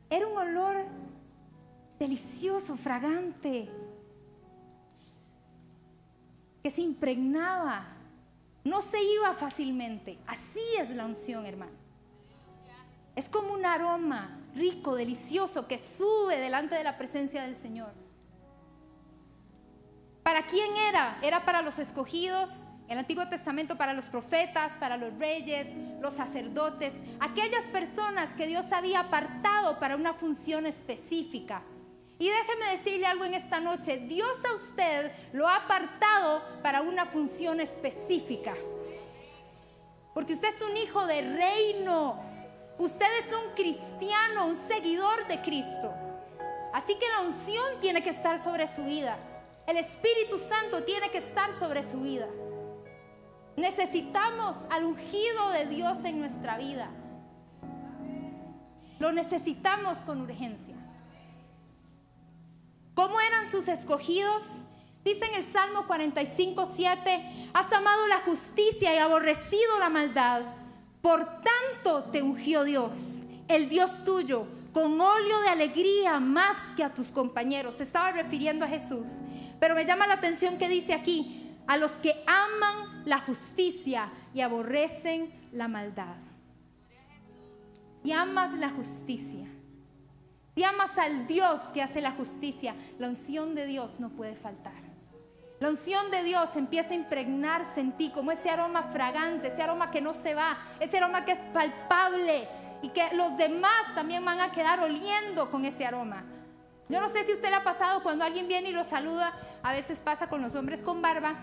Era 0.09 0.27
un 0.27 0.37
olor 0.37 0.85
delicioso, 1.99 2.77
fragante, 2.77 3.69
que 6.63 6.71
se 6.71 6.81
impregnaba, 6.81 7.87
no 8.63 8.81
se 8.81 9.01
iba 9.01 9.33
fácilmente. 9.33 10.17
Así 10.27 10.61
es 10.79 10.91
la 10.91 11.05
unción, 11.05 11.45
hermanos. 11.45 11.75
Es 13.15 13.27
como 13.27 13.53
un 13.53 13.65
aroma 13.65 14.39
rico, 14.55 14.95
delicioso, 14.95 15.67
que 15.67 15.79
sube 15.79 16.37
delante 16.37 16.75
de 16.75 16.83
la 16.83 16.97
presencia 16.97 17.43
del 17.43 17.55
Señor. 17.55 18.06
¿Para 20.27 20.41
quién 20.41 20.75
era? 20.75 21.17
Era 21.21 21.45
para 21.45 21.61
los 21.61 21.79
escogidos, 21.79 22.49
el 22.89 22.97
Antiguo 22.97 23.29
Testamento 23.29 23.77
para 23.77 23.93
los 23.93 24.07
profetas, 24.07 24.73
para 24.73 24.97
los 24.97 25.17
reyes, 25.17 25.67
los 26.01 26.15
sacerdotes, 26.15 26.95
aquellas 27.21 27.63
personas 27.71 28.27
que 28.35 28.45
Dios 28.45 28.69
había 28.73 28.99
apartado 28.99 29.79
para 29.79 29.95
una 29.95 30.15
función 30.15 30.65
específica. 30.65 31.61
Y 32.19 32.27
déjeme 32.27 32.77
decirle 32.77 33.05
algo 33.05 33.23
en 33.23 33.35
esta 33.35 33.61
noche, 33.61 33.99
Dios 33.99 34.35
a 34.51 34.55
usted 34.55 35.13
lo 35.31 35.47
ha 35.47 35.55
apartado 35.55 36.43
para 36.61 36.81
una 36.81 37.05
función 37.05 37.61
específica. 37.61 38.53
Porque 40.13 40.33
usted 40.33 40.49
es 40.53 40.61
un 40.61 40.75
hijo 40.75 41.05
de 41.05 41.21
reino, 41.21 42.21
usted 42.79 43.07
es 43.25 43.33
un 43.33 43.55
cristiano, 43.55 44.47
un 44.47 44.59
seguidor 44.67 45.25
de 45.27 45.39
Cristo. 45.39 45.93
Así 46.73 46.95
que 46.95 47.07
la 47.15 47.21
unción 47.21 47.79
tiene 47.79 48.03
que 48.03 48.09
estar 48.09 48.43
sobre 48.43 48.67
su 48.67 48.83
vida. 48.83 49.17
El 49.67 49.75
Espíritu 49.75 50.39
Santo 50.39 50.83
tiene 50.83 51.11
que 51.11 51.17
estar 51.17 51.49
sobre 51.59 51.83
su 51.83 51.99
vida. 51.99 52.27
Necesitamos 53.57 54.55
al 54.69 54.85
ungido 54.85 55.49
de 55.51 55.65
Dios 55.65 55.97
en 56.05 56.19
nuestra 56.21 56.57
vida. 56.57 56.89
Lo 58.97 59.11
necesitamos 59.11 59.97
con 59.99 60.21
urgencia. 60.21 60.75
¿Cómo 62.95 63.19
eran 63.19 63.51
sus 63.51 63.67
escogidos? 63.67 64.45
Dice 65.03 65.25
en 65.25 65.35
el 65.35 65.45
Salmo 65.51 65.85
45, 65.85 66.71
7, 66.73 67.49
has 67.53 67.71
amado 67.73 68.07
la 68.07 68.19
justicia 68.19 68.95
y 68.95 68.97
aborrecido 68.99 69.79
la 69.79 69.89
maldad. 69.89 70.43
Por 71.01 71.25
tanto 71.25 72.05
te 72.05 72.21
ungió 72.21 72.63
Dios, 72.63 72.91
el 73.49 73.67
Dios 73.67 74.05
tuyo, 74.05 74.47
con 74.71 74.99
óleo 74.99 75.41
de 75.41 75.49
alegría 75.49 76.21
más 76.21 76.57
que 76.77 76.83
a 76.83 76.93
tus 76.93 77.09
compañeros. 77.09 77.75
Se 77.75 77.83
estaba 77.83 78.13
refiriendo 78.13 78.63
a 78.63 78.69
Jesús. 78.69 79.09
Pero 79.59 79.75
me 79.75 79.85
llama 79.85 80.07
la 80.07 80.15
atención 80.15 80.57
que 80.57 80.69
dice 80.69 80.93
aquí, 80.93 81.55
a 81.67 81.77
los 81.77 81.91
que 81.93 82.23
aman 82.25 83.03
la 83.05 83.19
justicia 83.19 84.09
y 84.33 84.41
aborrecen 84.41 85.29
la 85.51 85.67
maldad. 85.67 86.15
Si 88.03 88.11
amas 88.11 88.53
la 88.53 88.69
justicia, 88.69 89.47
si 90.55 90.63
amas 90.63 90.97
al 90.97 91.27
Dios 91.27 91.59
que 91.73 91.81
hace 91.81 92.01
la 92.01 92.11
justicia, 92.11 92.75
la 92.99 93.09
unción 93.09 93.53
de 93.53 93.65
Dios 93.65 93.99
no 93.99 94.09
puede 94.09 94.35
faltar. 94.35 94.87
La 95.59 95.69
unción 95.69 96.11
de 96.11 96.23
Dios 96.23 96.49
empieza 96.55 96.91
a 96.91 96.95
impregnarse 96.95 97.79
en 97.79 97.97
ti 97.97 98.11
como 98.13 98.31
ese 98.31 98.49
aroma 98.49 98.83
fragante, 98.93 99.47
ese 99.47 99.63
aroma 99.63 99.89
que 99.89 100.01
no 100.01 100.13
se 100.13 100.35
va, 100.35 100.57
ese 100.79 100.97
aroma 100.97 101.25
que 101.25 101.31
es 101.31 101.39
palpable 101.51 102.47
y 102.83 102.89
que 102.89 103.03
los 103.15 103.35
demás 103.37 103.95
también 103.95 104.23
van 104.23 104.39
a 104.39 104.51
quedar 104.51 104.79
oliendo 104.79 105.49
con 105.49 105.65
ese 105.65 105.85
aroma. 105.85 106.23
Yo 106.89 107.01
no 107.01 107.09
sé 107.09 107.25
si 107.25 107.33
usted 107.33 107.49
le 107.49 107.55
ha 107.55 107.63
pasado 107.63 108.01
cuando 108.01 108.23
alguien 108.23 108.47
viene 108.47 108.69
y 108.69 108.73
lo 108.73 108.83
saluda, 108.83 109.33
a 109.61 109.73
veces 109.73 109.99
pasa 109.99 110.27
con 110.29 110.41
los 110.41 110.55
hombres 110.55 110.81
con 110.81 111.01
barba, 111.01 111.35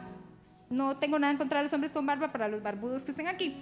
no 0.71 0.97
tengo 0.97 1.19
nada 1.19 1.33
en 1.33 1.39
contra 1.39 1.59
de 1.59 1.65
los 1.65 1.73
hombres 1.73 1.93
con 1.93 2.07
barba 2.07 2.33
para 2.33 2.49
los 2.49 2.63
barbudos 2.63 3.03
que 3.03 3.11
estén 3.11 3.29
aquí. 3.29 3.57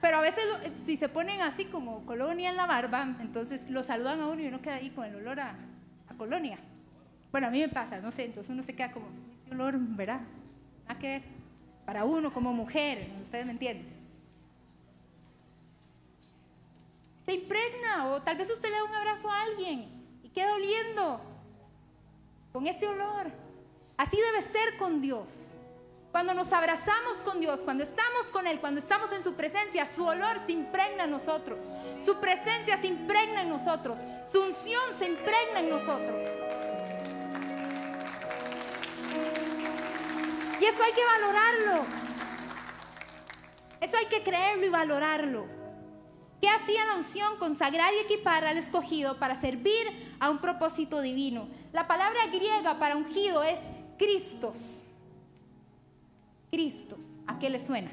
Pero 0.00 0.18
a 0.18 0.20
veces 0.20 0.44
si 0.86 0.96
se 0.96 1.08
ponen 1.08 1.40
así 1.40 1.64
como 1.66 2.04
colonia 2.04 2.50
en 2.50 2.56
la 2.56 2.66
barba, 2.66 3.16
entonces 3.20 3.68
lo 3.70 3.82
saludan 3.82 4.20
a 4.20 4.28
uno 4.28 4.40
y 4.42 4.48
uno 4.48 4.60
queda 4.60 4.76
ahí 4.76 4.90
con 4.90 5.06
el 5.06 5.16
olor 5.16 5.40
a, 5.40 5.56
colonia. 6.18 6.58
Bueno, 7.32 7.46
a 7.46 7.50
mí 7.50 7.60
me 7.60 7.70
pasa, 7.70 7.98
no 7.98 8.12
sé, 8.12 8.26
entonces 8.26 8.50
uno 8.50 8.62
se 8.62 8.74
queda 8.74 8.92
como, 8.92 9.06
este 9.38 9.54
olor, 9.54 9.78
¿verdad? 9.78 10.20
Nada 10.86 11.00
que 11.00 11.06
ver. 11.06 11.22
Para 11.86 12.04
uno 12.04 12.30
como 12.30 12.52
mujer, 12.52 13.08
ustedes 13.24 13.46
me 13.46 13.52
entienden. 13.52 13.88
Se 17.24 17.32
impregna 17.32 18.08
o 18.08 18.20
tal 18.20 18.36
vez 18.36 18.50
usted 18.50 18.68
le 18.68 18.76
da 18.76 18.84
un 18.84 18.94
abrazo 18.94 19.30
a 19.30 19.42
alguien 19.44 19.99
queda 20.40 20.54
oliendo 20.54 21.20
con 22.50 22.66
ese 22.66 22.86
olor. 22.86 23.30
Así 23.98 24.16
debe 24.16 24.40
ser 24.50 24.78
con 24.78 25.02
Dios. 25.02 25.48
Cuando 26.12 26.32
nos 26.32 26.50
abrazamos 26.50 27.18
con 27.24 27.40
Dios, 27.40 27.60
cuando 27.60 27.84
estamos 27.84 28.22
con 28.32 28.46
Él, 28.46 28.58
cuando 28.58 28.80
estamos 28.80 29.12
en 29.12 29.22
su 29.22 29.34
presencia, 29.34 29.86
su 29.94 30.02
olor 30.02 30.38
se 30.46 30.52
impregna 30.52 31.04
en 31.04 31.10
nosotros. 31.10 31.60
Su 32.06 32.18
presencia 32.20 32.78
se 32.78 32.86
impregna 32.86 33.42
en 33.42 33.50
nosotros. 33.50 33.98
Su 34.32 34.40
unción 34.42 34.82
se 34.98 35.08
impregna 35.10 35.60
en 35.60 35.68
nosotros. 35.68 36.26
Y 40.58 40.64
eso 40.64 40.82
hay 40.82 40.92
que 40.92 41.04
valorarlo. 41.04 41.84
Eso 43.82 43.96
hay 43.98 44.06
que 44.06 44.22
creerlo 44.22 44.64
y 44.64 44.70
valorarlo. 44.70 45.59
¿Qué 46.40 46.48
hacía 46.48 46.86
la 46.86 46.96
unción? 46.96 47.36
Consagrar 47.38 47.92
y 47.94 48.04
equipar 48.04 48.44
al 48.44 48.56
escogido 48.56 49.18
para 49.18 49.40
servir 49.40 49.86
a 50.18 50.30
un 50.30 50.38
propósito 50.38 51.00
divino. 51.00 51.48
La 51.72 51.86
palabra 51.86 52.26
griega 52.32 52.78
para 52.78 52.96
ungido 52.96 53.42
es 53.42 53.58
Cristos. 53.98 54.82
Cristos. 56.50 57.04
¿A 57.26 57.38
qué 57.38 57.50
le 57.50 57.64
suena? 57.64 57.90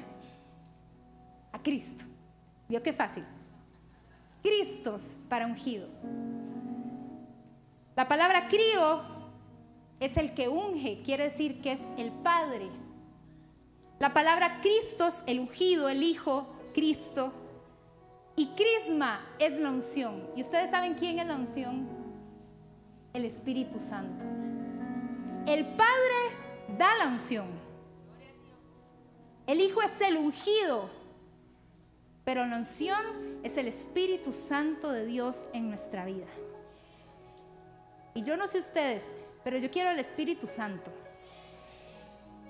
A 1.52 1.62
Cristo. 1.62 2.04
¿Vio 2.68 2.82
qué 2.82 2.92
fácil? 2.92 3.24
Cristos 4.42 5.12
para 5.28 5.46
ungido. 5.46 5.88
La 7.96 8.08
palabra 8.08 8.48
crío 8.48 9.02
es 10.00 10.16
el 10.16 10.32
que 10.34 10.48
unge, 10.48 11.02
quiere 11.04 11.24
decir 11.24 11.60
que 11.60 11.72
es 11.72 11.80
el 11.96 12.12
Padre. 12.12 12.68
La 13.98 14.14
palabra 14.14 14.60
Cristos, 14.60 15.22
el 15.26 15.40
ungido, 15.40 15.88
el 15.88 16.02
Hijo, 16.02 16.46
Cristo. 16.72 17.32
Y 18.38 18.46
crisma 18.54 19.20
es 19.40 19.58
la 19.58 19.70
unción. 19.70 20.30
¿Y 20.36 20.42
ustedes 20.42 20.70
saben 20.70 20.94
quién 20.94 21.18
es 21.18 21.26
la 21.26 21.34
unción? 21.34 21.88
El 23.12 23.24
Espíritu 23.24 23.80
Santo. 23.80 24.24
El 25.44 25.66
Padre 25.66 26.76
da 26.78 26.96
la 26.98 27.08
unción. 27.08 27.48
El 29.44 29.60
Hijo 29.60 29.82
es 29.82 29.90
el 30.06 30.18
ungido, 30.18 30.88
pero 32.22 32.46
la 32.46 32.58
unción 32.58 33.40
es 33.42 33.56
el 33.56 33.66
Espíritu 33.66 34.32
Santo 34.32 34.92
de 34.92 35.04
Dios 35.04 35.46
en 35.52 35.68
nuestra 35.68 36.04
vida. 36.04 36.28
Y 38.14 38.22
yo 38.22 38.36
no 38.36 38.46
sé 38.46 38.60
ustedes, 38.60 39.02
pero 39.42 39.58
yo 39.58 39.68
quiero 39.68 39.90
el 39.90 39.98
Espíritu 39.98 40.46
Santo. 40.46 40.92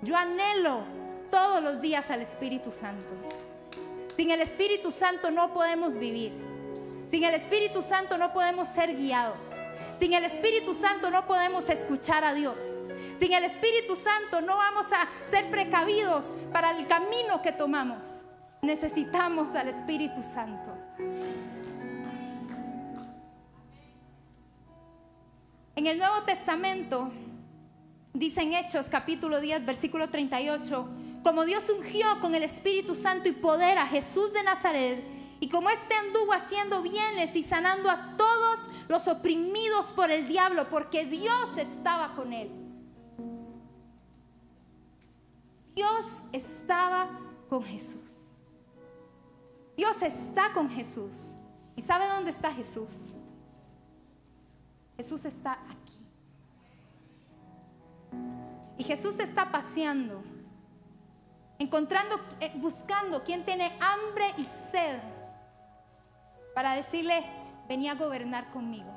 Yo 0.03 0.14
anhelo 0.14 0.83
todos 1.31 1.62
los 1.62 1.81
días 1.81 2.11
al 2.11 2.20
Espíritu 2.20 2.72
Santo. 2.72 3.47
Sin 4.18 4.33
el 4.33 4.40
Espíritu 4.40 4.90
Santo 4.90 5.31
no 5.31 5.54
podemos 5.54 5.96
vivir. 5.96 6.33
Sin 7.09 7.22
el 7.22 7.35
Espíritu 7.35 7.83
Santo 7.83 8.18
no 8.18 8.33
podemos 8.33 8.66
ser 8.74 8.96
guiados. 8.96 9.38
Sin 10.00 10.12
el 10.12 10.24
Espíritu 10.24 10.74
Santo 10.74 11.09
no 11.12 11.24
podemos 11.24 11.68
escuchar 11.68 12.24
a 12.24 12.35
Dios. 12.35 12.57
Sin 13.20 13.33
el 13.33 13.44
Espíritu 13.44 13.94
Santo 13.94 14.40
no 14.40 14.57
vamos 14.57 14.87
a 14.87 15.07
ser 15.31 15.48
precavidos 15.52 16.24
para 16.52 16.72
el 16.72 16.88
camino 16.88 17.40
que 17.42 17.52
tomamos. 17.52 18.00
Necesitamos 18.61 19.54
al 19.54 19.68
Espíritu 19.68 20.20
Santo. 20.24 20.76
En 25.76 25.87
el 25.87 25.96
Nuevo 25.96 26.22
Testamento, 26.22 27.12
dice 28.14 28.42
en 28.42 28.54
Hechos 28.54 28.87
capítulo 28.90 29.40
10, 29.40 29.64
versículo 29.64 30.11
38, 30.11 30.88
como 31.22 31.44
Dios 31.44 31.64
ungió 31.68 32.07
con 32.20 32.35
el 32.35 32.42
Espíritu 32.42 32.94
Santo 32.94 33.28
y 33.28 33.33
poder 33.33 33.78
a 33.78 33.87
Jesús 33.87 34.33
de 34.33 34.42
Nazaret, 34.42 35.04
y 35.40 35.48
como 35.48 35.70
éste 35.70 35.94
anduvo 35.94 36.33
haciendo 36.33 36.83
bienes 36.83 37.35
y 37.37 37.42
sanando 37.42 37.90
a 37.90 38.16
todos 38.16 38.59
los 38.88 39.07
oprimidos 39.07 39.87
por 39.94 40.11
el 40.11 40.26
diablo, 40.26 40.66
porque 40.70 41.04
Dios 41.07 41.57
estaba 41.57 42.14
con 42.14 42.33
él. 42.33 42.50
Dios 45.74 46.07
estaba 46.33 47.09
con 47.48 47.62
Jesús. 47.62 48.00
Dios 49.76 50.02
está 50.02 50.52
con 50.52 50.68
Jesús. 50.68 51.12
¿Y 51.76 51.83
sabe 51.83 52.09
dónde 52.09 52.33
está 52.33 52.52
Jesús? 52.52 53.12
Jesús 54.96 55.24
está 55.24 55.52
aquí. 55.70 56.04
Y 58.76 58.83
Jesús 58.83 59.20
está 59.20 59.52
paseando, 59.52 60.22
encontrando, 61.58 62.16
eh, 62.40 62.52
buscando 62.56 63.24
quien 63.24 63.44
tiene 63.44 63.76
hambre 63.80 64.32
y 64.36 64.44
sed 64.70 65.00
para 66.54 66.74
decirle, 66.74 67.24
venía 67.68 67.92
a 67.92 67.94
gobernar 67.94 68.50
conmigo. 68.50 68.90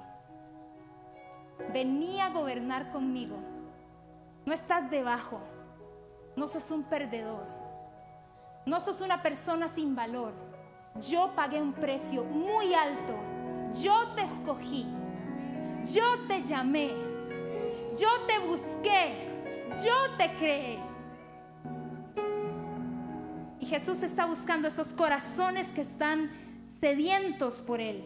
Venía 1.71 2.25
a 2.25 2.29
gobernar 2.31 2.91
conmigo. 2.91 3.37
No 4.45 4.53
estás 4.53 4.89
debajo. 4.89 5.39
No 6.35 6.47
sos 6.47 6.71
un 6.71 6.83
perdedor. 6.83 7.45
No 8.65 8.79
sos 8.81 9.01
una 9.01 9.21
persona 9.21 9.67
sin 9.67 9.95
valor. 9.95 10.33
Yo 11.01 11.31
pagué 11.35 11.61
un 11.61 11.73
precio 11.73 12.23
muy 12.23 12.73
alto. 12.73 13.15
Yo 13.79 14.07
te 14.15 14.23
escogí. 14.23 14.87
Yo 15.85 16.03
te 16.27 16.43
llamé. 16.43 16.91
Yo 17.95 18.09
te 18.27 18.39
busqué. 18.39 19.13
Yo 19.83 20.17
te 20.17 20.33
creé. 20.37 20.90
Jesús 23.71 24.03
está 24.03 24.25
buscando 24.25 24.67
esos 24.67 24.89
corazones 24.89 25.65
que 25.67 25.79
están 25.79 26.29
sedientos 26.81 27.61
por 27.61 27.79
Él. 27.79 28.03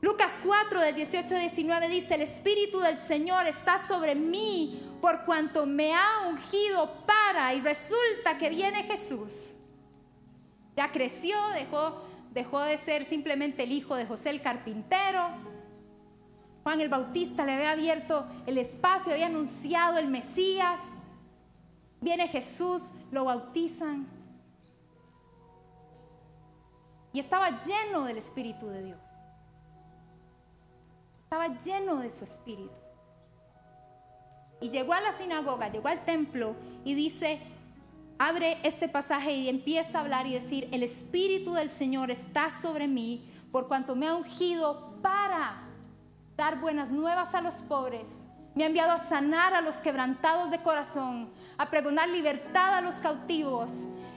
Lucas 0.00 0.30
4 0.44 0.80
del 0.82 0.94
18 0.94 1.34
al 1.34 1.40
19 1.40 1.88
dice, 1.88 2.14
el 2.14 2.22
Espíritu 2.22 2.78
del 2.78 2.96
Señor 2.96 3.48
está 3.48 3.84
sobre 3.84 4.14
mí 4.14 4.80
por 5.00 5.24
cuanto 5.24 5.66
me 5.66 5.92
ha 5.92 6.28
ungido 6.28 6.88
para, 7.04 7.52
y 7.54 7.60
resulta 7.60 8.38
que 8.38 8.50
viene 8.50 8.84
Jesús. 8.84 9.50
Ya 10.76 10.92
creció, 10.92 11.36
dejó, 11.54 12.00
dejó 12.30 12.60
de 12.60 12.78
ser 12.78 13.04
simplemente 13.04 13.64
el 13.64 13.72
hijo 13.72 13.96
de 13.96 14.06
José 14.06 14.30
el 14.30 14.42
carpintero. 14.42 15.26
Juan 16.62 16.80
el 16.80 16.88
Bautista 16.88 17.44
le 17.44 17.54
había 17.54 17.72
abierto 17.72 18.28
el 18.46 18.58
espacio, 18.58 19.12
había 19.12 19.26
anunciado 19.26 19.98
el 19.98 20.06
Mesías. 20.06 20.80
Viene 22.00 22.28
Jesús, 22.28 22.82
lo 23.10 23.24
bautizan, 23.24 24.21
y 27.12 27.20
estaba 27.20 27.62
lleno 27.64 28.04
del 28.04 28.18
Espíritu 28.18 28.68
de 28.68 28.82
Dios. 28.82 29.00
Estaba 31.24 31.60
lleno 31.60 31.96
de 31.96 32.10
su 32.10 32.24
Espíritu. 32.24 32.74
Y 34.60 34.70
llegó 34.70 34.92
a 34.92 35.00
la 35.00 35.12
sinagoga, 35.12 35.70
llegó 35.70 35.88
al 35.88 36.04
templo 36.04 36.54
y 36.84 36.94
dice, 36.94 37.40
abre 38.18 38.58
este 38.62 38.88
pasaje 38.88 39.32
y 39.32 39.48
empieza 39.48 39.98
a 39.98 40.00
hablar 40.02 40.26
y 40.26 40.34
decir, 40.34 40.68
el 40.72 40.82
Espíritu 40.82 41.54
del 41.54 41.68
Señor 41.68 42.10
está 42.10 42.50
sobre 42.62 42.86
mí 42.86 43.28
por 43.50 43.68
cuanto 43.68 43.96
me 43.96 44.06
ha 44.06 44.14
ungido 44.14 44.94
para 45.02 45.62
dar 46.36 46.60
buenas 46.60 46.90
nuevas 46.90 47.34
a 47.34 47.42
los 47.42 47.54
pobres. 47.54 48.08
Me 48.54 48.64
ha 48.64 48.68
enviado 48.68 48.92
a 48.92 49.08
sanar 49.08 49.54
a 49.54 49.60
los 49.60 49.74
quebrantados 49.76 50.50
de 50.50 50.62
corazón, 50.62 51.30
a 51.58 51.68
pregonar 51.68 52.08
libertad 52.08 52.76
a 52.76 52.80
los 52.80 52.94
cautivos 52.96 53.70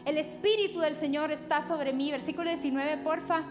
el 0.05 0.17
Espíritu 0.19 0.79
del 0.79 0.97
Señor 0.97 1.31
está 1.31 1.67
sobre 1.67 1.91
mí, 1.91 2.11
versículo 2.11 2.49
19, 2.49 2.97
porfa, 2.97 3.43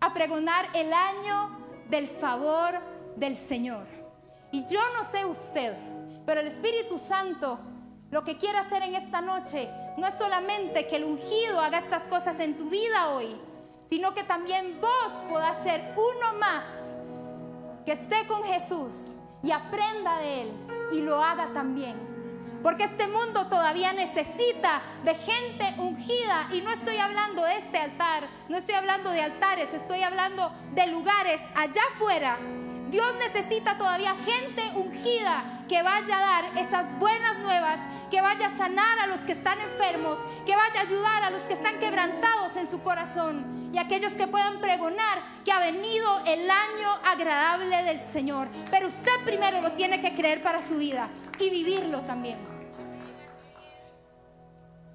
a 0.00 0.14
pregonar 0.14 0.66
el 0.74 0.92
año 0.92 1.50
del 1.90 2.08
favor 2.08 2.74
del 3.16 3.36
Señor. 3.36 3.86
Y 4.52 4.66
yo 4.68 4.80
no 4.94 5.10
sé 5.10 5.24
usted, 5.26 5.74
pero 6.24 6.40
el 6.40 6.48
Espíritu 6.48 6.98
Santo 7.06 7.58
lo 8.10 8.24
que 8.24 8.38
quiere 8.38 8.58
hacer 8.58 8.82
en 8.82 8.94
esta 8.94 9.20
noche 9.20 9.68
no 9.98 10.06
es 10.06 10.14
solamente 10.14 10.86
que 10.88 10.96
el 10.96 11.04
ungido 11.04 11.60
haga 11.60 11.78
estas 11.78 12.04
cosas 12.04 12.38
en 12.40 12.56
tu 12.56 12.70
vida 12.70 13.10
hoy, 13.10 13.36
sino 13.90 14.14
que 14.14 14.22
también 14.24 14.80
vos 14.80 15.12
puedas 15.28 15.62
ser 15.62 15.94
uno 15.96 16.38
más 16.38 16.64
que 17.84 17.92
esté 17.92 18.26
con 18.26 18.44
Jesús 18.44 19.16
y 19.42 19.50
aprenda 19.50 20.18
de 20.18 20.42
Él 20.42 20.48
y 20.92 21.00
lo 21.00 21.22
haga 21.22 21.52
también. 21.52 22.15
Porque 22.66 22.82
este 22.82 23.06
mundo 23.06 23.46
todavía 23.46 23.92
necesita 23.92 24.82
de 25.04 25.14
gente 25.14 25.72
ungida. 25.78 26.48
Y 26.52 26.62
no 26.62 26.72
estoy 26.72 26.96
hablando 26.96 27.44
de 27.44 27.58
este 27.58 27.78
altar, 27.78 28.24
no 28.48 28.56
estoy 28.56 28.74
hablando 28.74 29.12
de 29.12 29.22
altares, 29.22 29.68
estoy 29.72 30.02
hablando 30.02 30.50
de 30.74 30.88
lugares 30.88 31.40
allá 31.54 31.82
afuera. 31.94 32.36
Dios 32.90 33.06
necesita 33.20 33.78
todavía 33.78 34.16
gente 34.24 34.62
ungida 34.74 35.44
que 35.68 35.80
vaya 35.80 36.18
a 36.18 36.20
dar 36.20 36.58
esas 36.58 36.98
buenas 36.98 37.38
nuevas, 37.38 37.78
que 38.10 38.20
vaya 38.20 38.48
a 38.48 38.56
sanar 38.56 38.98
a 38.98 39.06
los 39.06 39.18
que 39.18 39.34
están 39.34 39.60
enfermos, 39.60 40.18
que 40.44 40.56
vaya 40.56 40.80
a 40.80 40.82
ayudar 40.82 41.22
a 41.22 41.30
los 41.30 41.42
que 41.42 41.54
están 41.54 41.78
quebrantados 41.78 42.56
en 42.56 42.68
su 42.68 42.82
corazón 42.82 43.70
y 43.72 43.78
aquellos 43.78 44.12
que 44.14 44.26
puedan 44.26 44.58
pregonar 44.58 45.20
que 45.44 45.52
ha 45.52 45.60
venido 45.60 46.18
el 46.26 46.50
año 46.50 46.90
agradable 47.04 47.84
del 47.84 48.00
Señor. 48.12 48.48
Pero 48.72 48.88
usted 48.88 49.24
primero 49.24 49.60
lo 49.60 49.70
tiene 49.70 50.00
que 50.00 50.16
creer 50.16 50.42
para 50.42 50.66
su 50.66 50.78
vida 50.78 51.08
y 51.38 51.48
vivirlo 51.48 52.00
también. 52.00 52.55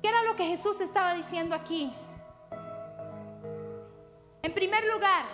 ¿Qué 0.02 0.10
era 0.10 0.24
lo 0.24 0.36
que 0.36 0.46
Jesús 0.46 0.82
estaba 0.82 1.14
diciendo 1.14 1.56
aquí? 1.56 1.94
En 4.42 4.54
primer 4.54 4.84
lugar, 4.86 5.26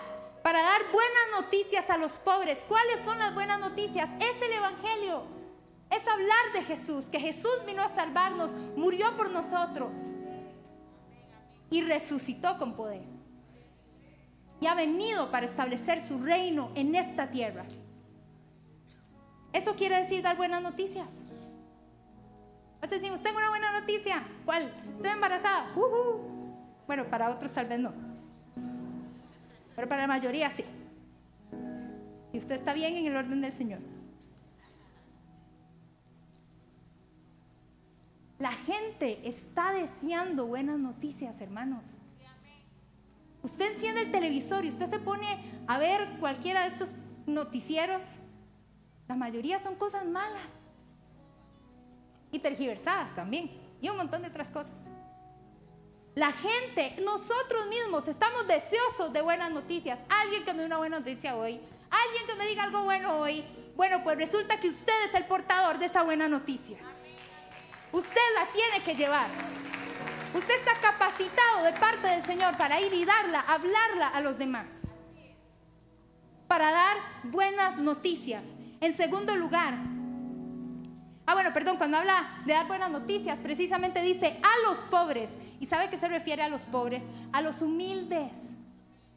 para 0.43 0.61
dar 0.61 0.81
buenas 0.91 1.41
noticias 1.41 1.89
a 1.89 1.97
los 1.97 2.13
pobres. 2.13 2.57
¿Cuáles 2.67 2.99
son 3.05 3.19
las 3.19 3.33
buenas 3.33 3.59
noticias? 3.59 4.09
Es 4.19 4.41
el 4.41 4.53
Evangelio. 4.53 5.23
Es 5.89 6.05
hablar 6.07 6.53
de 6.53 6.63
Jesús, 6.63 7.05
que 7.05 7.19
Jesús 7.19 7.65
vino 7.65 7.81
a 7.81 7.89
salvarnos, 7.89 8.51
murió 8.75 9.15
por 9.15 9.29
nosotros 9.29 9.91
y 11.69 11.81
resucitó 11.81 12.57
con 12.57 12.75
poder. 12.75 13.03
Y 14.59 14.67
ha 14.67 14.75
venido 14.75 15.31
para 15.31 15.45
establecer 15.45 16.05
su 16.05 16.19
reino 16.19 16.71
en 16.75 16.95
esta 16.95 17.29
tierra. 17.29 17.65
Eso 19.53 19.75
quiere 19.75 20.01
decir 20.01 20.21
dar 20.23 20.35
buenas 20.35 20.61
noticias. 20.61 21.13
O 22.81 22.87
decimos, 22.87 23.21
tengo 23.23 23.37
una 23.37 23.49
buena 23.49 23.79
noticia. 23.79 24.23
¿Cuál? 24.45 24.71
Estoy 24.93 25.11
embarazada. 25.11 25.67
Bueno, 26.85 27.05
para 27.05 27.29
otros 27.31 27.51
tal 27.51 27.65
vez 27.67 27.79
no. 27.79 27.91
Pero 29.75 29.87
para 29.87 30.03
la 30.03 30.07
mayoría 30.07 30.49
sí. 30.51 30.63
Si 32.31 32.37
usted 32.37 32.55
está 32.55 32.73
bien 32.73 32.95
en 32.95 33.07
el 33.07 33.15
orden 33.15 33.41
del 33.41 33.53
Señor. 33.53 33.79
La 38.39 38.51
gente 38.51 39.27
está 39.27 39.71
deseando 39.71 40.45
buenas 40.45 40.77
noticias, 40.77 41.41
hermanos. 41.41 41.83
Usted 43.41 43.73
enciende 43.73 44.01
el 44.01 44.11
televisor 44.11 44.65
y 44.65 44.69
usted 44.69 44.89
se 44.89 44.99
pone 44.99 45.27
a 45.67 45.79
ver 45.79 46.07
cualquiera 46.19 46.61
de 46.61 46.67
estos 46.67 46.89
noticieros. 47.25 48.03
La 49.07 49.15
mayoría 49.15 49.57
son 49.59 49.75
cosas 49.75 50.05
malas 50.05 50.51
y 52.31 52.39
tergiversadas 52.39 53.15
también, 53.15 53.51
y 53.81 53.89
un 53.89 53.97
montón 53.97 54.21
de 54.21 54.29
otras 54.29 54.49
cosas. 54.49 54.73
La 56.15 56.31
gente, 56.31 56.95
nosotros 57.03 57.67
mismos, 57.67 58.07
estamos 58.07 58.47
deseosos 58.47 59.13
de 59.13 59.21
buenas 59.21 59.51
noticias. 59.51 59.99
Alguien 60.09 60.43
que 60.43 60.51
me 60.51 60.61
dé 60.61 60.65
una 60.65 60.77
buena 60.77 60.97
noticia 60.97 61.35
hoy, 61.35 61.61
alguien 61.91 62.27
que 62.27 62.35
me 62.35 62.47
diga 62.47 62.63
algo 62.63 62.83
bueno 62.83 63.19
hoy. 63.19 63.43
Bueno, 63.75 64.01
pues 64.03 64.17
resulta 64.17 64.59
que 64.59 64.69
usted 64.69 65.05
es 65.05 65.13
el 65.13 65.25
portador 65.25 65.77
de 65.77 65.85
esa 65.85 66.01
buena 66.01 66.27
noticia. 66.27 66.79
Usted 67.91 68.21
la 68.35 68.47
tiene 68.51 68.83
que 68.83 68.95
llevar. 68.95 69.29
Usted 70.33 70.55
está 70.55 70.73
capacitado 70.81 71.63
de 71.63 71.73
parte 71.73 72.07
del 72.07 72.25
Señor 72.25 72.57
para 72.57 72.81
ir 72.81 72.91
y 72.93 73.05
darla, 73.05 73.41
hablarla 73.41 74.07
a 74.07 74.19
los 74.21 74.39
demás. 74.39 74.65
Para 76.47 76.71
dar 76.71 76.97
buenas 77.25 77.77
noticias. 77.77 78.43
En 78.81 78.97
segundo 78.97 79.35
lugar, 79.35 79.75
Ah, 81.27 81.33
bueno, 81.33 81.51
perdón, 81.53 81.75
cuando 81.75 81.97
habla 81.97 82.25
de 82.45 82.53
dar 82.53 82.67
buenas 82.67 82.89
noticias, 82.89 83.37
precisamente 83.39 84.01
dice 84.01 84.39
a 84.41 84.69
los 84.69 84.77
pobres. 84.89 85.29
¿Y 85.59 85.65
sabe 85.65 85.89
qué 85.89 85.97
se 85.97 86.07
refiere 86.07 86.41
a 86.41 86.47
los 86.47 86.61
pobres? 86.61 87.03
A 87.33 87.41
los 87.41 87.61
humildes. 87.61 88.31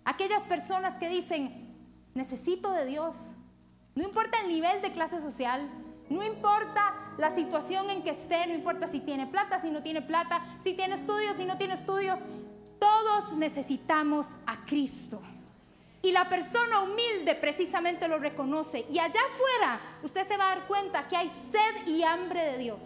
Aquellas 0.05 0.43
personas 0.43 0.97
que 0.99 1.09
dicen, 1.09 1.73
necesito 2.15 2.73
de 2.73 2.87
Dios. 2.87 3.15
No 3.95 4.03
importa 4.03 4.41
el 4.41 4.49
nivel 4.49 4.83
de 4.83 4.93
clase 4.93 5.21
social, 5.21 5.71
no 6.09 6.25
importa 6.25 6.95
la 7.17 7.33
situación 7.33 7.89
en 7.91 8.03
que 8.03 8.11
esté, 8.11 8.45
no 8.49 8.55
importa 8.55 8.89
si 8.89 8.99
tiene 8.99 9.29
plata, 9.29 9.61
si 9.61 9.71
no 9.71 9.81
tiene 9.81 10.03
plata, 10.03 10.41
si 10.65 10.75
tiene 10.75 10.97
estudios, 10.97 11.37
si 11.37 11.45
no 11.45 11.57
tiene 11.59 11.75
estudios. 11.75 12.19
Todos 12.81 13.35
necesitamos 13.35 14.27
a 14.47 14.65
Cristo. 14.67 15.23
Y 16.03 16.13
la 16.13 16.29
persona 16.29 16.81
humilde 16.81 17.35
precisamente 17.35 18.09
lo 18.09 18.19
reconoce. 18.19 18.87
Y 18.91 18.99
allá 18.99 19.21
afuera 19.33 19.81
usted 20.03 20.27
se 20.27 20.37
va 20.37 20.53
a 20.53 20.55
dar 20.57 20.67
cuenta 20.67 21.07
que 21.09 21.17
hay 21.17 21.31
sed 21.53 21.87
y 21.87 22.03
hambre 22.03 22.43
de 22.53 22.59
Dios. 22.59 22.81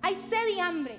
Hay 0.00 0.14
sed 0.28 0.48
y 0.56 0.60
hambre. 0.60 0.98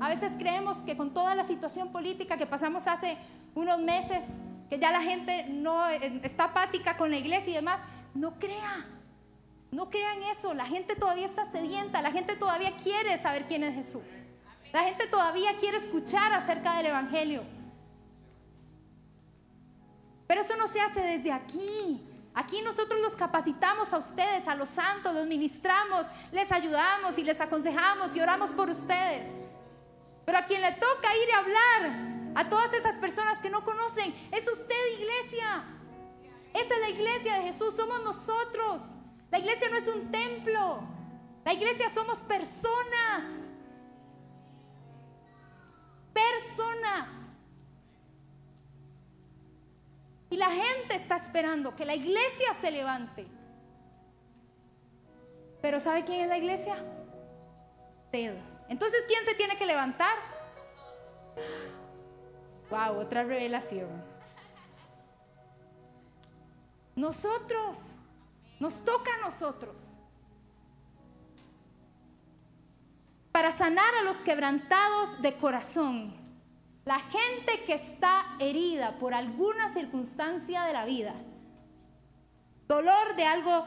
A 0.00 0.08
veces 0.08 0.32
creemos 0.38 0.76
que 0.86 0.96
con 0.96 1.12
toda 1.12 1.34
la 1.34 1.46
situación 1.46 1.92
política 1.92 2.38
que 2.38 2.46
pasamos 2.46 2.86
hace 2.86 3.18
unos 3.54 3.80
meses, 3.80 4.24
que 4.70 4.78
ya 4.78 4.92
la 4.92 5.02
gente 5.02 5.46
no 5.48 5.88
eh, 5.90 6.20
está 6.22 6.44
apática 6.44 6.96
con 6.96 7.10
la 7.10 7.16
iglesia 7.18 7.50
y 7.50 7.54
demás, 7.56 7.80
no 8.14 8.38
crea. 8.38 8.86
No 9.70 9.90
crean 9.90 10.22
eso. 10.22 10.54
La 10.54 10.66
gente 10.66 10.96
todavía 10.96 11.26
está 11.26 11.50
sedienta. 11.50 12.00
La 12.00 12.12
gente 12.12 12.36
todavía 12.36 12.72
quiere 12.82 13.18
saber 13.18 13.44
quién 13.46 13.62
es 13.62 13.74
Jesús. 13.74 14.02
La 14.72 14.84
gente 14.84 15.06
todavía 15.08 15.50
quiere 15.58 15.78
escuchar 15.78 16.32
acerca 16.32 16.76
del 16.76 16.86
Evangelio. 16.86 17.57
Pero 20.28 20.42
eso 20.42 20.56
no 20.56 20.68
se 20.68 20.80
hace 20.80 21.00
desde 21.00 21.32
aquí. 21.32 22.04
Aquí 22.34 22.62
nosotros 22.62 23.00
los 23.00 23.14
capacitamos 23.14 23.92
a 23.92 23.98
ustedes, 23.98 24.46
a 24.46 24.54
los 24.54 24.68
santos, 24.68 25.12
los 25.12 25.26
ministramos, 25.26 26.06
les 26.30 26.52
ayudamos 26.52 27.18
y 27.18 27.24
les 27.24 27.40
aconsejamos 27.40 28.14
y 28.14 28.20
oramos 28.20 28.50
por 28.50 28.68
ustedes. 28.68 29.26
Pero 30.24 30.38
a 30.38 30.42
quien 30.42 30.60
le 30.60 30.70
toca 30.72 31.16
ir 31.16 31.32
a 31.32 31.38
hablar 31.38 32.08
a 32.36 32.48
todas 32.48 32.72
esas 32.74 32.94
personas 32.96 33.38
que 33.38 33.50
no 33.50 33.64
conocen, 33.64 34.14
es 34.30 34.46
usted 34.46 35.00
iglesia. 35.00 35.64
Esa 36.52 36.74
es 36.74 36.80
la 36.80 36.90
iglesia 36.90 37.34
de 37.40 37.52
Jesús, 37.52 37.74
somos 37.74 38.04
nosotros. 38.04 38.82
La 39.30 39.38
iglesia 39.38 39.68
no 39.70 39.76
es 39.76 39.88
un 39.88 40.12
templo, 40.12 40.82
la 41.44 41.54
iglesia 41.54 41.90
somos 41.94 42.18
personas. 42.18 43.24
Personas. 46.12 47.27
La 50.38 50.50
gente 50.50 50.94
está 50.94 51.16
esperando 51.16 51.74
que 51.74 51.84
la 51.84 51.94
iglesia 51.94 52.54
se 52.60 52.70
levante. 52.70 53.26
Pero 55.60 55.80
¿sabe 55.80 56.04
quién 56.04 56.20
es 56.20 56.28
la 56.28 56.38
iglesia? 56.38 56.76
Usted. 58.04 58.38
Entonces, 58.68 59.00
¿quién 59.08 59.24
se 59.24 59.34
tiene 59.34 59.56
que 59.56 59.66
levantar? 59.66 60.16
Wow, 62.70 63.00
otra 63.00 63.24
revelación. 63.24 63.88
Nosotros. 66.94 67.78
Nos 68.60 68.84
toca 68.84 69.14
a 69.14 69.18
nosotros. 69.18 69.76
Para 73.30 73.56
sanar 73.56 73.94
a 74.00 74.02
los 74.02 74.16
quebrantados 74.16 75.22
de 75.22 75.34
corazón 75.34 76.17
la 76.88 77.00
gente 77.00 77.64
que 77.66 77.74
está 77.74 78.24
herida 78.38 78.98
por 78.98 79.12
alguna 79.12 79.68
circunstancia 79.74 80.62
de 80.64 80.72
la 80.72 80.86
vida, 80.86 81.12
dolor 82.66 83.14
de 83.14 83.26
algo 83.26 83.66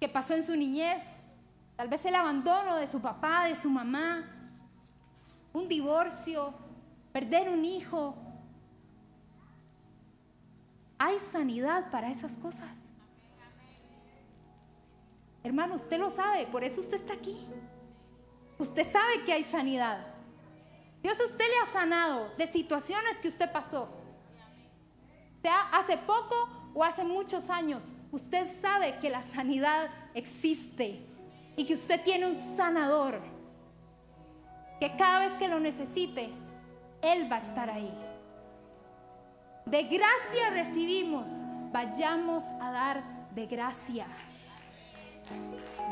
que 0.00 0.08
pasó 0.08 0.34
en 0.34 0.44
su 0.44 0.56
niñez, 0.56 1.00
tal 1.76 1.86
vez 1.86 2.04
el 2.04 2.16
abandono 2.16 2.74
de 2.74 2.90
su 2.90 3.00
papá, 3.00 3.44
de 3.44 3.54
su 3.54 3.70
mamá, 3.70 4.28
un 5.52 5.68
divorcio, 5.68 6.52
perder 7.12 7.48
un 7.50 7.64
hijo. 7.64 8.16
Hay 10.98 11.20
sanidad 11.20 11.88
para 11.92 12.10
esas 12.10 12.36
cosas. 12.36 12.72
Hermano, 15.44 15.76
usted 15.76 16.00
lo 16.00 16.10
sabe, 16.10 16.48
por 16.48 16.64
eso 16.64 16.80
usted 16.80 16.96
está 16.96 17.12
aquí. 17.12 17.46
Usted 18.58 18.90
sabe 18.90 19.22
que 19.24 19.34
hay 19.34 19.44
sanidad. 19.44 20.04
Dios 21.02 21.18
a 21.18 21.24
usted 21.24 21.44
le 21.46 21.58
ha 21.58 21.72
sanado 21.72 22.30
de 22.36 22.46
situaciones 22.46 23.18
que 23.18 23.28
usted 23.28 23.50
pasó. 23.50 23.88
Sea 25.42 25.60
hace 25.72 25.96
poco 25.96 26.48
o 26.74 26.84
hace 26.84 27.04
muchos 27.04 27.48
años, 27.48 27.82
usted 28.12 28.46
sabe 28.60 28.98
que 29.00 29.08
la 29.08 29.22
sanidad 29.22 29.88
existe 30.14 31.06
y 31.56 31.64
que 31.64 31.74
usted 31.74 32.02
tiene 32.04 32.26
un 32.26 32.56
sanador. 32.56 33.20
Que 34.78 34.96
cada 34.96 35.20
vez 35.20 35.32
que 35.38 35.48
lo 35.48 35.60
necesite, 35.60 36.30
Él 37.02 37.30
va 37.30 37.36
a 37.36 37.40
estar 37.40 37.70
ahí. 37.70 37.92
De 39.66 39.82
gracia 39.84 40.50
recibimos, 40.50 41.26
vayamos 41.72 42.42
a 42.60 42.70
dar 42.72 43.02
de 43.34 43.46
gracia. 43.46 44.06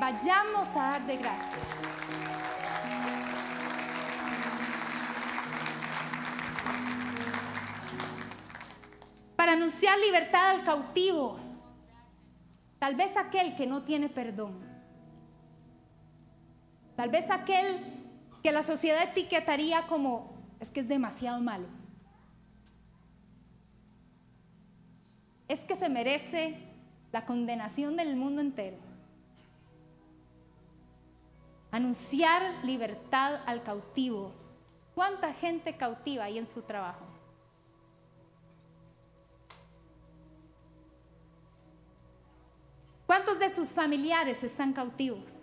Vayamos 0.01 0.69
a 0.75 0.81
dar 0.81 1.07
de 1.07 1.17
gracia. 1.17 1.59
Anunciar 9.53 9.99
libertad 9.99 10.51
al 10.51 10.65
cautivo, 10.65 11.39
tal 12.79 12.95
vez 12.95 13.17
aquel 13.17 13.57
que 13.57 13.67
no 13.67 13.83
tiene 13.83 14.09
perdón, 14.09 14.59
tal 16.97 17.11
vez 17.11 17.31
aquel 17.31 17.81
que 18.43 18.53
la 18.53 18.63
sociedad 18.63 19.03
etiquetaría 19.03 19.87
como 19.87 20.33
es 20.61 20.69
que 20.71 20.81
es 20.81 20.89
demasiado 20.89 21.41
malo, 21.41 21.67
es 25.49 25.61
que 25.61 25.77
se 25.77 25.89
merece 25.89 26.59
la 27.11 27.25
condenación 27.25 27.97
del 27.97 28.17
mundo 28.17 28.43
entero. 28.43 28.77
Anunciar 31.71 32.43
libertad 32.65 33.41
al 33.47 33.63
cautivo. 33.63 34.33
¿Cuánta 34.95 35.33
gente 35.33 35.77
cautiva 35.77 36.25
hay 36.25 36.39
en 36.39 36.47
su 36.47 36.63
trabajo? 36.63 37.08
¿Cuántos 43.09 43.39
de 43.39 43.49
sus 43.55 43.71
familiares 43.71 44.45
están 44.45 44.75
cautivos? 44.75 45.43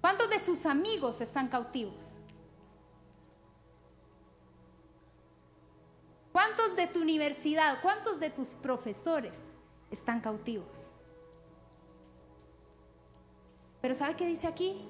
¿Cuántos 0.00 0.28
de 0.30 0.40
sus 0.40 0.66
amigos 0.66 1.20
están 1.20 1.46
cautivos? 1.46 2.16
¿Cuántos 6.32 6.74
de 6.74 6.88
tu 6.88 7.02
universidad, 7.02 7.80
cuántos 7.82 8.18
de 8.18 8.30
tus 8.30 8.48
profesores 8.48 9.34
están 9.92 10.20
cautivos? 10.20 10.90
Pero 13.80 13.94
¿sabe 13.94 14.16
qué 14.16 14.26
dice 14.26 14.48
aquí? 14.48 14.88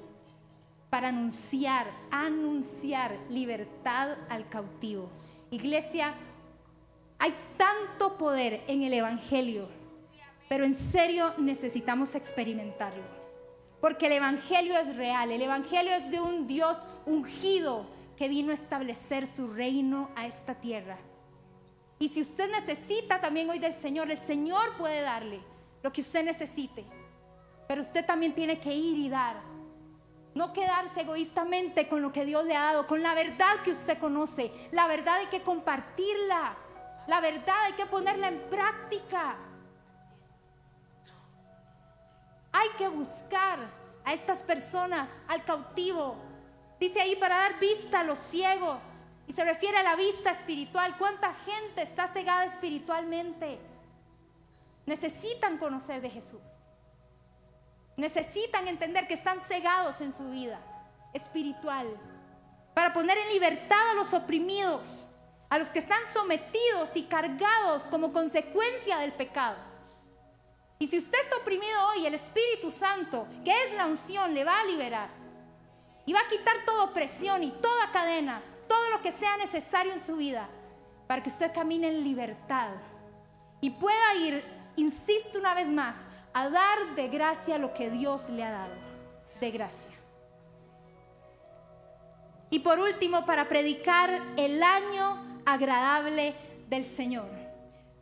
Para 0.88 1.08
anunciar, 1.08 1.90
anunciar 2.10 3.18
libertad 3.28 4.16
al 4.30 4.48
cautivo. 4.48 5.10
Iglesia, 5.50 6.14
hay 7.20 7.34
tanto 7.56 8.16
poder 8.16 8.62
en 8.66 8.82
el 8.82 8.94
Evangelio, 8.94 9.68
pero 10.48 10.64
en 10.64 10.76
serio 10.90 11.32
necesitamos 11.38 12.14
experimentarlo. 12.14 13.04
Porque 13.80 14.06
el 14.06 14.12
Evangelio 14.12 14.76
es 14.76 14.96
real, 14.96 15.30
el 15.30 15.42
Evangelio 15.42 15.92
es 15.92 16.10
de 16.10 16.20
un 16.20 16.48
Dios 16.48 16.76
ungido 17.06 17.86
que 18.16 18.28
vino 18.28 18.50
a 18.50 18.54
establecer 18.54 19.26
su 19.26 19.48
reino 19.52 20.10
a 20.16 20.26
esta 20.26 20.54
tierra. 20.54 20.98
Y 21.98 22.08
si 22.08 22.22
usted 22.22 22.50
necesita 22.50 23.20
también 23.20 23.48
hoy 23.50 23.58
del 23.58 23.76
Señor, 23.76 24.10
el 24.10 24.18
Señor 24.20 24.76
puede 24.78 25.02
darle 25.02 25.40
lo 25.82 25.92
que 25.92 26.00
usted 26.00 26.24
necesite. 26.24 26.84
Pero 27.68 27.82
usted 27.82 28.04
también 28.06 28.32
tiene 28.34 28.58
que 28.58 28.74
ir 28.74 28.98
y 28.98 29.10
dar. 29.10 29.36
No 30.34 30.52
quedarse 30.52 31.02
egoístamente 31.02 31.88
con 31.88 32.00
lo 32.00 32.12
que 32.12 32.24
Dios 32.24 32.44
le 32.46 32.56
ha 32.56 32.62
dado, 32.62 32.86
con 32.86 33.02
la 33.02 33.14
verdad 33.14 33.56
que 33.64 33.72
usted 33.72 33.98
conoce. 33.98 34.50
La 34.72 34.86
verdad 34.86 35.16
hay 35.16 35.26
que 35.26 35.42
compartirla. 35.42 36.56
La 37.10 37.18
verdad 37.18 37.56
hay 37.64 37.72
que 37.72 37.86
ponerla 37.86 38.28
en 38.28 38.38
práctica. 38.42 39.34
Hay 42.52 42.68
que 42.78 42.86
buscar 42.86 43.58
a 44.04 44.14
estas 44.14 44.38
personas, 44.38 45.10
al 45.26 45.44
cautivo. 45.44 46.14
Dice 46.78 47.00
ahí 47.00 47.16
para 47.16 47.36
dar 47.36 47.58
vista 47.58 47.98
a 47.98 48.04
los 48.04 48.16
ciegos. 48.30 48.78
Y 49.26 49.32
se 49.32 49.42
refiere 49.42 49.76
a 49.78 49.82
la 49.82 49.96
vista 49.96 50.30
espiritual. 50.30 50.96
¿Cuánta 50.98 51.34
gente 51.34 51.82
está 51.82 52.06
cegada 52.12 52.44
espiritualmente? 52.44 53.58
Necesitan 54.86 55.58
conocer 55.58 56.02
de 56.02 56.10
Jesús. 56.10 56.40
Necesitan 57.96 58.68
entender 58.68 59.08
que 59.08 59.14
están 59.14 59.40
cegados 59.40 60.00
en 60.00 60.16
su 60.16 60.30
vida 60.30 60.60
espiritual. 61.12 61.88
Para 62.72 62.94
poner 62.94 63.18
en 63.18 63.30
libertad 63.30 63.90
a 63.90 63.94
los 63.94 64.14
oprimidos 64.14 65.09
a 65.50 65.58
los 65.58 65.68
que 65.68 65.80
están 65.80 66.00
sometidos 66.14 66.90
y 66.94 67.02
cargados 67.02 67.82
como 67.90 68.12
consecuencia 68.12 68.98
del 68.98 69.12
pecado. 69.12 69.56
Y 70.78 70.86
si 70.86 70.96
usted 70.96 71.18
está 71.20 71.36
oprimido 71.36 71.78
hoy, 71.88 72.06
el 72.06 72.14
Espíritu 72.14 72.70
Santo, 72.70 73.26
que 73.44 73.50
es 73.50 73.74
la 73.76 73.86
unción, 73.86 74.32
le 74.32 74.44
va 74.44 74.60
a 74.60 74.64
liberar. 74.64 75.10
Y 76.06 76.12
va 76.12 76.20
a 76.20 76.28
quitar 76.30 76.54
toda 76.64 76.84
opresión 76.84 77.42
y 77.42 77.50
toda 77.50 77.90
cadena, 77.92 78.40
todo 78.68 78.90
lo 78.90 79.02
que 79.02 79.12
sea 79.12 79.36
necesario 79.36 79.92
en 79.92 80.06
su 80.06 80.16
vida, 80.16 80.48
para 81.06 81.22
que 81.22 81.28
usted 81.28 81.52
camine 81.52 81.88
en 81.88 82.04
libertad. 82.04 82.70
Y 83.60 83.70
pueda 83.70 84.14
ir, 84.14 84.42
insisto 84.76 85.38
una 85.38 85.54
vez 85.54 85.66
más, 85.66 85.98
a 86.32 86.48
dar 86.48 86.94
de 86.94 87.08
gracia 87.08 87.58
lo 87.58 87.74
que 87.74 87.90
Dios 87.90 88.30
le 88.30 88.44
ha 88.44 88.50
dado. 88.52 88.74
De 89.40 89.50
gracia. 89.50 89.90
Y 92.50 92.60
por 92.60 92.78
último, 92.78 93.26
para 93.26 93.48
predicar 93.48 94.22
el 94.36 94.62
año 94.62 95.29
agradable 95.44 96.34
del 96.68 96.86
Señor. 96.86 97.28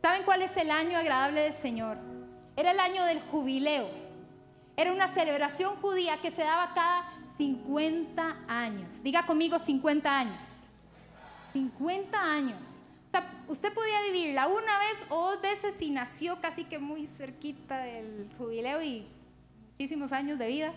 ¿Saben 0.01 0.23
cuál 0.23 0.41
es 0.41 0.55
el 0.57 0.71
año 0.71 0.97
agradable 0.97 1.41
del 1.41 1.53
Señor? 1.53 1.97
Era 2.55 2.71
el 2.71 2.79
año 2.79 3.03
del 3.05 3.19
jubileo. 3.21 3.89
Era 4.77 4.93
una 4.93 5.07
celebración 5.09 5.75
judía 5.77 6.17
que 6.21 6.31
se 6.31 6.41
daba 6.41 6.73
cada 6.73 7.19
50 7.37 8.37
años. 8.47 9.03
Diga 9.03 9.25
conmigo 9.25 9.59
50 9.59 10.19
años. 10.19 10.63
50 11.53 12.17
años. 12.17 12.79
O 13.07 13.11
sea, 13.11 13.27
usted 13.47 13.73
podía 13.73 14.01
vivirla 14.03 14.47
una 14.47 14.79
vez 14.79 14.97
o 15.09 15.31
dos 15.31 15.41
veces 15.41 15.75
si 15.79 15.89
nació 15.89 16.39
casi 16.39 16.63
que 16.63 16.79
muy 16.79 17.07
cerquita 17.07 17.79
del 17.79 18.29
jubileo 18.37 18.81
y 18.81 19.07
muchísimos 19.71 20.11
años 20.11 20.37
de 20.37 20.47
vida. 20.47 20.73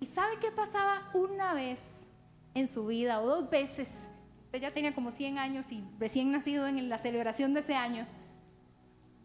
¿Y 0.00 0.06
sabe 0.06 0.38
qué 0.40 0.50
pasaba 0.50 1.10
una 1.14 1.54
vez 1.54 1.80
en 2.54 2.68
su 2.68 2.86
vida 2.86 3.20
o 3.20 3.26
dos 3.26 3.50
veces? 3.50 3.88
Usted 4.48 4.62
ya 4.62 4.70
tenía 4.70 4.94
como 4.94 5.12
100 5.12 5.36
años 5.36 5.70
y 5.70 5.84
recién 6.00 6.32
nacido 6.32 6.66
en 6.66 6.88
la 6.88 6.96
celebración 6.96 7.52
de 7.52 7.60
ese 7.60 7.74
año. 7.74 8.06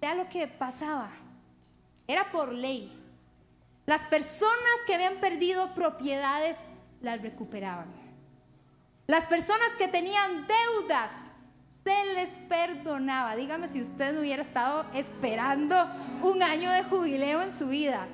Vea 0.02 0.16
lo 0.16 0.28
que 0.28 0.48
pasaba. 0.48 1.12
Era 2.06 2.30
por 2.30 2.52
ley. 2.52 2.92
Las 3.86 4.02
personas 4.08 4.74
que 4.86 4.96
habían 4.96 5.16
perdido 5.22 5.74
propiedades 5.76 6.58
las 7.00 7.22
recuperaban. 7.22 7.88
Las 9.08 9.26
personas 9.28 9.70
que 9.78 9.88
tenían 9.88 10.46
deudas 10.46 11.12
se 11.86 12.06
les 12.16 12.30
perdonaba. 12.50 13.38
Dígame 13.38 13.70
si 13.70 13.82
usted 13.82 14.20
hubiera 14.20 14.44
estado 14.44 14.86
esperando 14.94 15.78
un 16.22 16.44
año 16.44 16.70
de 16.70 16.84
jubileo 16.84 17.42
en 17.42 17.58
su 17.58 17.68
vida. 17.68 18.08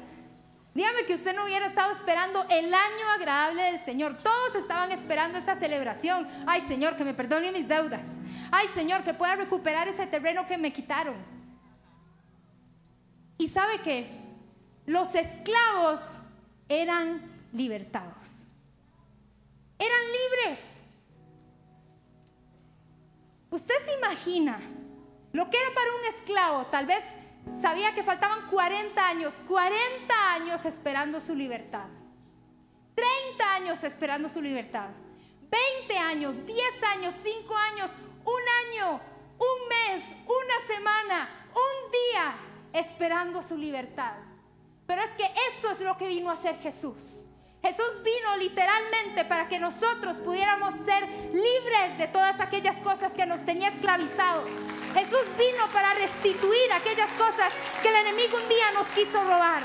Dígame 0.79 1.03
que 1.03 1.15
usted 1.15 1.35
no 1.35 1.43
hubiera 1.43 1.65
estado 1.65 1.91
esperando 1.91 2.41
el 2.47 2.73
año 2.73 3.09
agradable 3.13 3.63
del 3.63 3.83
Señor. 3.83 4.15
Todos 4.23 4.55
estaban 4.55 4.93
esperando 4.93 5.37
esa 5.37 5.53
celebración. 5.55 6.25
Ay 6.47 6.61
Señor, 6.69 6.95
que 6.95 7.03
me 7.03 7.13
perdone 7.13 7.51
mis 7.51 7.67
deudas. 7.67 8.07
Ay 8.49 8.65
Señor, 8.73 9.03
que 9.03 9.13
pueda 9.13 9.35
recuperar 9.35 9.89
ese 9.89 10.07
terreno 10.07 10.47
que 10.47 10.57
me 10.57 10.71
quitaron. 10.71 11.17
Y 13.37 13.49
sabe 13.49 13.79
que 13.79 14.07
los 14.85 15.13
esclavos 15.15 15.99
eran 16.69 17.29
libertados. 17.51 18.45
Eran 19.77 19.99
libres. 20.13 20.79
Usted 23.51 23.75
se 23.83 23.97
imagina 23.97 24.61
lo 25.33 25.49
que 25.49 25.57
era 25.57 25.75
para 25.75 25.91
un 25.91 26.15
esclavo, 26.15 26.65
tal 26.67 26.85
vez 26.85 27.03
sabía 27.61 27.93
que 27.93 28.03
faltaban 28.03 28.47
40 28.49 29.07
años, 29.07 29.33
40 29.47 30.33
años 30.33 30.65
esperando 30.65 31.19
su 31.21 31.35
libertad. 31.35 31.85
30 32.95 33.55
años 33.55 33.83
esperando 33.83 34.29
su 34.29 34.41
libertad. 34.41 34.89
20 35.49 35.97
años, 35.97 36.45
10 36.45 36.83
años, 36.95 37.15
5 37.23 37.57
años, 37.57 37.89
un 38.25 38.41
año, 38.65 38.99
un 39.39 39.67
mes, 39.67 40.03
una 40.25 40.75
semana, 40.75 41.29
un 41.53 41.91
día 41.91 42.35
esperando 42.73 43.41
su 43.41 43.57
libertad. 43.57 44.13
Pero 44.85 45.01
es 45.01 45.11
que 45.11 45.23
eso 45.23 45.71
es 45.71 45.79
lo 45.81 45.97
que 45.97 46.07
vino 46.07 46.29
a 46.29 46.33
hacer 46.33 46.57
Jesús. 46.59 46.97
Jesús 47.61 48.03
vino 48.03 48.37
literalmente 48.37 49.25
para 49.25 49.47
que 49.47 49.59
nosotros 49.59 50.15
pudiéramos 50.17 50.73
ser 50.85 51.07
libres 51.33 51.97
de 51.97 52.07
todas 52.07 52.39
aquellas 52.39 52.77
cosas 52.77 53.11
que 53.11 53.25
nos 53.25 53.45
tenía 53.45 53.69
esclavizados. 53.69 54.49
Jesús 54.93 55.25
vino 55.37 55.67
para 55.71 55.93
restituir 55.93 56.71
aquellas 56.73 57.09
cosas 57.11 57.53
que 57.81 57.89
el 57.89 57.95
enemigo 57.95 58.37
un 58.37 58.49
día 58.49 58.71
nos 58.71 58.87
quiso 58.87 59.23
robar. 59.23 59.63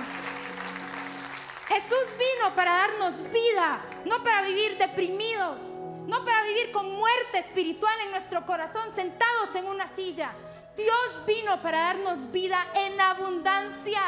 Jesús 1.67 2.07
vino 2.19 2.55
para 2.55 2.73
darnos 2.73 3.33
vida, 3.33 3.81
no 4.05 4.23
para 4.23 4.43
vivir 4.43 4.77
deprimidos, 4.77 5.59
no 6.07 6.25
para 6.25 6.43
vivir 6.45 6.73
con 6.73 6.93
muerte 6.93 7.39
espiritual 7.39 7.95
en 8.05 8.11
nuestro 8.11 8.45
corazón, 8.45 8.95
sentados 8.95 9.55
en 9.55 9.67
una 9.67 9.89
silla. 9.97 10.33
Dios 10.77 11.27
vino 11.27 11.61
para 11.63 11.79
darnos 11.79 12.31
vida 12.33 12.59
en 12.75 13.01
abundancia. 13.01 14.03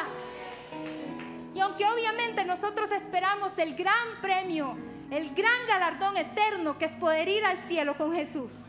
Y 1.55 1.61
aunque 1.61 1.87
obviamente 1.87 2.45
nosotros 2.45 2.91
esperamos 2.91 3.53
el 3.57 3.75
gran 3.75 4.21
premio, 4.21 4.77
el 5.11 5.35
gran 5.35 5.67
galardón 5.67 6.17
eterno 6.19 6.77
que 6.77 6.85
es 6.85 6.93
poder 6.93 7.29
ir 7.29 7.45
al 7.47 7.57
cielo 7.69 7.97
con 7.97 8.13
Jesús, 8.13 8.67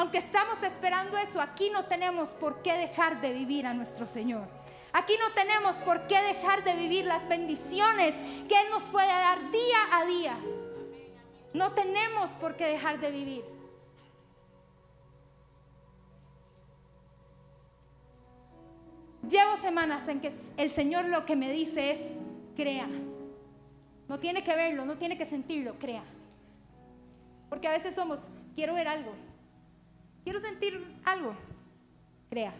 aunque 0.00 0.16
estamos 0.16 0.62
esperando 0.62 1.18
eso, 1.18 1.42
aquí 1.42 1.68
no 1.68 1.84
tenemos 1.84 2.30
por 2.30 2.62
qué 2.62 2.72
dejar 2.72 3.20
de 3.20 3.34
vivir 3.34 3.66
a 3.66 3.74
nuestro 3.74 4.06
Señor. 4.06 4.48
Aquí 4.94 5.12
no 5.20 5.30
tenemos 5.34 5.74
por 5.84 6.06
qué 6.06 6.22
dejar 6.22 6.64
de 6.64 6.74
vivir 6.74 7.04
las 7.04 7.28
bendiciones 7.28 8.14
que 8.48 8.54
Él 8.58 8.70
nos 8.70 8.82
puede 8.84 9.08
dar 9.08 9.38
día 9.50 9.78
a 9.92 10.06
día. 10.06 10.38
No 11.52 11.72
tenemos 11.72 12.30
por 12.40 12.56
qué 12.56 12.64
dejar 12.68 12.98
de 12.98 13.10
vivir. 13.10 13.44
Llevo 19.28 19.58
semanas 19.58 20.08
en 20.08 20.22
que 20.22 20.32
el 20.56 20.70
Señor 20.70 21.04
lo 21.04 21.26
que 21.26 21.36
me 21.36 21.52
dice 21.52 21.90
es, 21.90 22.00
crea. 22.56 22.88
No 24.08 24.18
tiene 24.18 24.42
que 24.42 24.56
verlo, 24.56 24.86
no 24.86 24.96
tiene 24.96 25.18
que 25.18 25.26
sentirlo, 25.26 25.78
crea. 25.78 26.04
Porque 27.50 27.68
a 27.68 27.72
veces 27.72 27.94
somos, 27.94 28.18
quiero 28.56 28.72
ver 28.72 28.88
algo, 28.88 29.12
quiero 30.24 30.40
sentir 30.40 31.00
algo, 31.04 31.34
crea. 32.28 32.54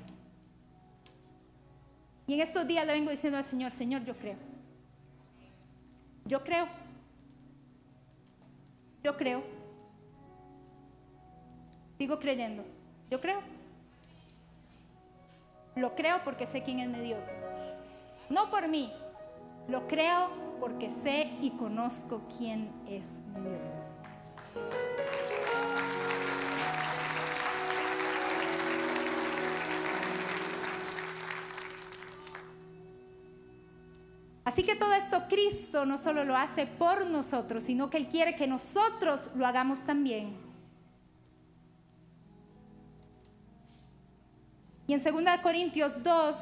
Y 2.27 2.35
en 2.35 2.41
estos 2.41 2.67
días 2.67 2.87
le 2.87 2.93
vengo 2.93 3.11
diciendo 3.11 3.39
al 3.39 3.45
Señor, 3.45 3.73
Señor, 3.73 4.05
yo 4.05 4.17
creo. 4.17 4.37
Yo 6.27 6.45
creo. 6.45 6.69
Yo 9.03 9.17
creo. 9.17 9.43
Sigo 11.99 12.19
creyendo. 12.21 12.65
Yo 13.11 13.21
creo. 13.21 13.41
Lo 15.75 15.95
creo 15.95 16.23
porque 16.25 16.47
sé 16.47 16.63
quién 16.63 16.79
es 16.79 16.89
mi 16.89 17.01
Dios. 17.01 17.25
No 18.29 18.51
por 18.51 18.69
mí. 18.69 18.93
Lo 19.69 19.89
creo 19.89 20.31
porque 20.61 20.91
sé 21.03 21.33
y 21.41 21.51
conozco 21.51 22.23
quién 22.39 22.71
es 22.87 23.05
mi 23.35 23.49
Dios. 23.49 24.90
Así 34.51 34.65
que 34.65 34.75
todo 34.75 34.93
esto 34.95 35.29
Cristo 35.29 35.87
no 35.87 35.97
solo 35.97 36.25
lo 36.25 36.37
hace 36.37 36.67
por 36.67 37.07
nosotros, 37.07 37.63
sino 37.63 37.89
que 37.89 37.99
Él 37.99 38.09
quiere 38.09 38.35
que 38.35 38.49
nosotros 38.49 39.31
lo 39.37 39.47
hagamos 39.47 39.79
también. 39.87 40.37
Y 44.89 44.95
en 44.95 45.05
2 45.05 45.13
Corintios 45.41 46.03
2, 46.03 46.37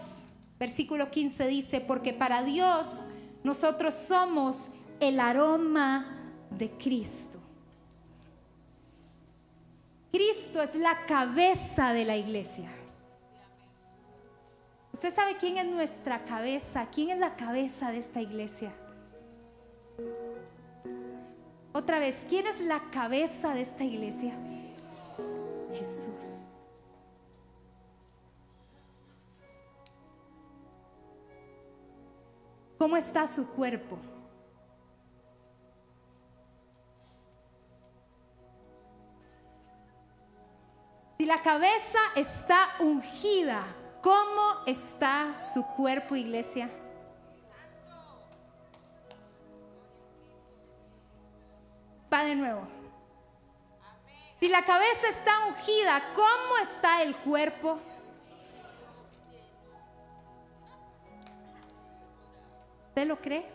versículo 0.59 1.11
15 1.11 1.49
dice, 1.49 1.83
porque 1.83 2.15
para 2.15 2.43
Dios 2.43 2.89
nosotros 3.45 3.93
somos 3.93 4.69
el 5.01 5.21
aroma 5.21 6.33
de 6.49 6.71
Cristo. 6.71 7.39
Cristo 10.11 10.63
es 10.63 10.75
la 10.77 11.05
cabeza 11.05 11.93
de 11.93 12.07
la 12.07 12.17
iglesia. 12.17 12.71
¿Usted 14.99 15.15
sabe 15.15 15.37
quién 15.37 15.57
es 15.59 15.67
nuestra 15.67 16.25
cabeza? 16.25 16.89
¿Quién 16.93 17.11
es 17.11 17.21
la 17.21 17.37
cabeza 17.37 17.93
de 17.93 17.99
esta 17.99 18.21
iglesia? 18.21 18.73
Otra 21.73 22.01
vez, 22.01 22.27
¿quién 22.29 22.49
es 22.49 22.59
la 22.59 22.81
cabeza 22.91 23.55
de 23.55 23.61
esta 23.61 23.85
iglesia? 23.85 24.35
Jesús. 25.73 26.43
¿Cómo 32.77 32.97
está 32.97 33.33
su 33.33 33.47
cuerpo? 33.47 33.99
Si 41.19 41.25
la 41.25 41.41
cabeza 41.41 42.01
está 42.17 42.71
ungida, 42.81 43.65
¿cómo 44.03 44.65
está 44.67 45.35
su 45.53 45.65
cuerpo, 45.77 46.17
iglesia? 46.17 46.71
Va 52.13 52.25
de 52.25 52.35
nuevo. 52.35 52.67
Si 54.41 54.49
la 54.49 54.63
cabeza 54.63 55.09
está 55.11 55.47
ungida, 55.47 56.01
¿cómo 56.15 56.59
está 56.71 57.03
el 57.03 57.15
cuerpo? 57.17 57.79
¿Usted 62.89 63.07
lo 63.07 63.21
cree? 63.21 63.47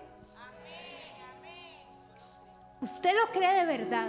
¿Usted 2.81 3.15
lo 3.15 3.31
cree 3.31 3.53
de 3.53 3.65
verdad? 3.65 4.07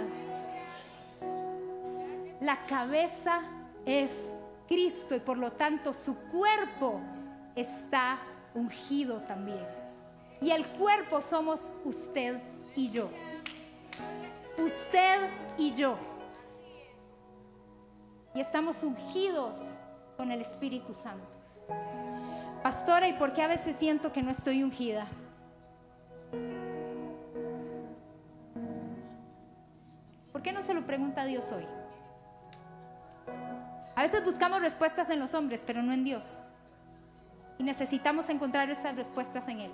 La 2.41 2.57
cabeza 2.67 3.41
es 3.85 4.11
Cristo 4.67 5.15
y 5.15 5.19
por 5.19 5.37
lo 5.37 5.51
tanto 5.51 5.93
su 5.93 6.15
cuerpo 6.15 6.99
está 7.55 8.17
ungido 8.53 9.21
también. 9.21 9.65
Y 10.41 10.51
el 10.51 10.65
cuerpo 10.65 11.21
somos 11.21 11.61
usted 11.83 12.41
y 12.75 12.89
yo. 12.89 13.09
usted 14.57 15.29
y 15.57 15.73
yo. 15.73 15.97
Y 18.33 18.41
estamos 18.41 18.75
ungidos 18.83 19.57
con 20.17 20.31
el 20.31 20.41
Espíritu 20.41 20.93
Santo. 20.93 21.25
Pastora, 22.63 23.07
¿y 23.07 23.13
por 23.13 23.33
qué 23.33 23.43
a 23.43 23.47
veces 23.47 23.75
siento 23.77 24.11
que 24.11 24.23
no 24.23 24.31
estoy 24.31 24.63
ungida? 24.63 25.07
¿Por 30.31 30.41
qué 30.41 30.51
no 30.51 30.63
se 30.63 30.73
lo 30.73 30.85
pregunta 30.85 31.21
a 31.21 31.25
Dios 31.25 31.45
hoy? 31.51 31.65
A 33.95 34.03
veces 34.03 34.25
buscamos 34.25 34.61
respuestas 34.61 35.09
en 35.09 35.19
los 35.19 35.33
hombres, 35.33 35.63
pero 35.65 35.81
no 35.81 35.93
en 35.93 36.03
Dios. 36.03 36.37
Y 37.57 37.63
necesitamos 37.63 38.29
encontrar 38.29 38.69
esas 38.69 38.95
respuestas 38.95 39.47
en 39.47 39.61
Él. 39.61 39.71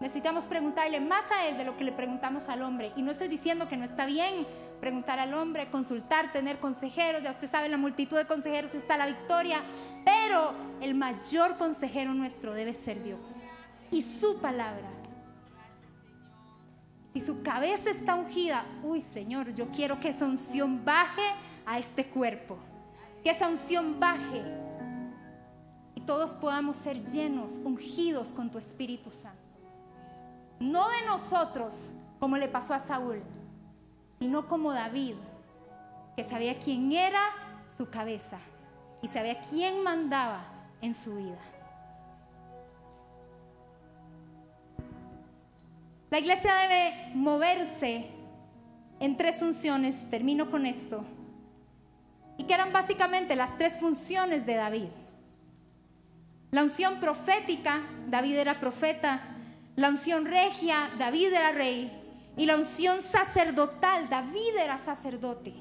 Necesitamos 0.00 0.44
preguntarle 0.44 1.00
más 1.00 1.24
a 1.30 1.46
Él 1.46 1.58
de 1.58 1.64
lo 1.64 1.76
que 1.76 1.84
le 1.84 1.92
preguntamos 1.92 2.48
al 2.48 2.62
hombre. 2.62 2.92
Y 2.96 3.02
no 3.02 3.12
estoy 3.12 3.28
diciendo 3.28 3.68
que 3.68 3.76
no 3.76 3.84
está 3.84 4.06
bien 4.06 4.46
preguntar 4.80 5.18
al 5.18 5.34
hombre, 5.34 5.70
consultar, 5.70 6.32
tener 6.32 6.58
consejeros. 6.58 7.22
Ya 7.22 7.32
usted 7.32 7.50
sabe, 7.50 7.68
la 7.68 7.76
multitud 7.76 8.16
de 8.16 8.26
consejeros 8.26 8.74
está 8.74 8.96
la 8.96 9.06
victoria. 9.06 9.60
Pero 10.04 10.52
el 10.80 10.94
mayor 10.94 11.56
consejero 11.58 12.14
nuestro 12.14 12.54
debe 12.54 12.74
ser 12.74 13.02
Dios. 13.02 13.20
Y 13.90 14.02
su 14.02 14.40
palabra. 14.40 14.99
Y 17.12 17.20
su 17.20 17.42
cabeza 17.42 17.90
está 17.90 18.14
ungida, 18.14 18.64
uy 18.82 19.00
Señor, 19.00 19.52
yo 19.54 19.68
quiero 19.70 19.98
que 19.98 20.10
esa 20.10 20.26
unción 20.26 20.84
baje 20.84 21.22
a 21.66 21.78
este 21.78 22.06
cuerpo. 22.06 22.56
Que 23.24 23.30
esa 23.30 23.48
unción 23.48 23.98
baje 23.98 24.42
y 25.94 26.00
todos 26.02 26.30
podamos 26.30 26.76
ser 26.76 27.04
llenos, 27.04 27.52
ungidos 27.64 28.28
con 28.28 28.50
tu 28.50 28.58
Espíritu 28.58 29.10
Santo. 29.10 29.38
No 30.60 30.88
de 30.88 31.06
nosotros, 31.06 31.88
como 32.18 32.36
le 32.36 32.48
pasó 32.48 32.74
a 32.74 32.78
Saúl, 32.78 33.22
sino 34.18 34.46
como 34.46 34.72
David, 34.72 35.16
que 36.16 36.24
sabía 36.24 36.58
quién 36.58 36.92
era 36.92 37.20
su 37.76 37.88
cabeza 37.88 38.38
y 39.02 39.08
sabía 39.08 39.40
quién 39.50 39.82
mandaba 39.82 40.44
en 40.80 40.94
su 40.94 41.16
vida. 41.16 41.38
La 46.10 46.18
iglesia 46.18 46.52
debe 46.52 47.14
moverse 47.14 48.06
en 48.98 49.16
tres 49.16 49.38
funciones, 49.38 50.10
termino 50.10 50.50
con 50.50 50.66
esto, 50.66 51.04
y 52.36 52.44
que 52.44 52.54
eran 52.54 52.72
básicamente 52.72 53.36
las 53.36 53.56
tres 53.58 53.78
funciones 53.78 54.44
de 54.44 54.56
David. 54.56 54.88
La 56.50 56.64
unción 56.64 56.98
profética, 56.98 57.80
David 58.08 58.38
era 58.38 58.58
profeta, 58.58 59.20
la 59.76 59.88
unción 59.88 60.24
regia, 60.24 60.90
David 60.98 61.32
era 61.32 61.52
rey, 61.52 61.92
y 62.36 62.44
la 62.44 62.56
unción 62.56 63.02
sacerdotal, 63.02 64.08
David 64.08 64.56
era 64.60 64.78
sacerdote. 64.78 65.54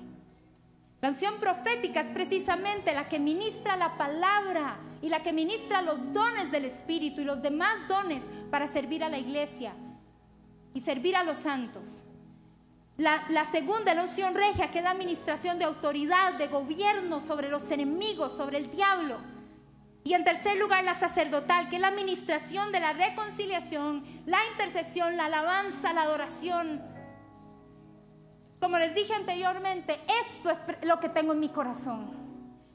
La 0.99 1.09
unción 1.09 1.35
profética 1.39 2.01
es 2.01 2.07
precisamente 2.07 2.95
la 2.95 3.07
que 3.07 3.19
ministra 3.19 3.77
la 3.77 3.95
palabra 3.97 4.77
y 5.03 5.09
la 5.09 5.21
que 5.21 5.31
ministra 5.31 5.83
los 5.83 6.11
dones 6.11 6.51
del 6.51 6.65
Espíritu 6.65 7.21
y 7.21 7.25
los 7.25 7.41
demás 7.43 7.87
dones 7.87 8.23
para 8.49 8.67
servir 8.73 9.03
a 9.03 9.09
la 9.09 9.19
iglesia 9.19 9.73
y 10.73 10.81
servir 10.81 11.15
a 11.15 11.23
los 11.23 11.37
santos. 11.37 12.03
La, 12.97 13.45
segunda, 13.49 13.93
la 13.93 14.03
unción 14.03 14.35
regia, 14.35 14.71
que 14.71 14.79
es 14.79 14.83
la 14.83 14.91
administración 14.91 15.57
de 15.57 15.63
autoridad, 15.63 16.33
de 16.33 16.47
gobierno 16.47 17.21
sobre 17.21 17.47
los 17.47 17.71
enemigos, 17.71 18.33
sobre 18.35 18.57
el 18.57 18.69
diablo. 18.71 19.19
Y 20.03 20.13
en 20.13 20.25
tercer 20.25 20.57
lugar, 20.57 20.83
la 20.83 20.99
sacerdotal, 20.99 21.69
que 21.69 21.77
es 21.77 21.81
la 21.81 21.87
administración 21.87 22.73
de 22.73 22.81
la 22.81 22.91
reconciliación, 22.91 24.03
la 24.25 24.39
intercesión, 24.51 25.15
la 25.15 25.25
alabanza, 25.25 25.93
la 25.93 26.01
adoración. 26.01 26.81
Como 28.59 28.77
les 28.77 28.93
dije 28.93 29.13
anteriormente, 29.13 29.97
esto 30.27 30.51
es 30.51 30.57
lo 30.85 30.99
que 30.99 31.07
tengo 31.07 31.31
en 31.31 31.39
mi 31.39 31.49
corazón. 31.49 32.28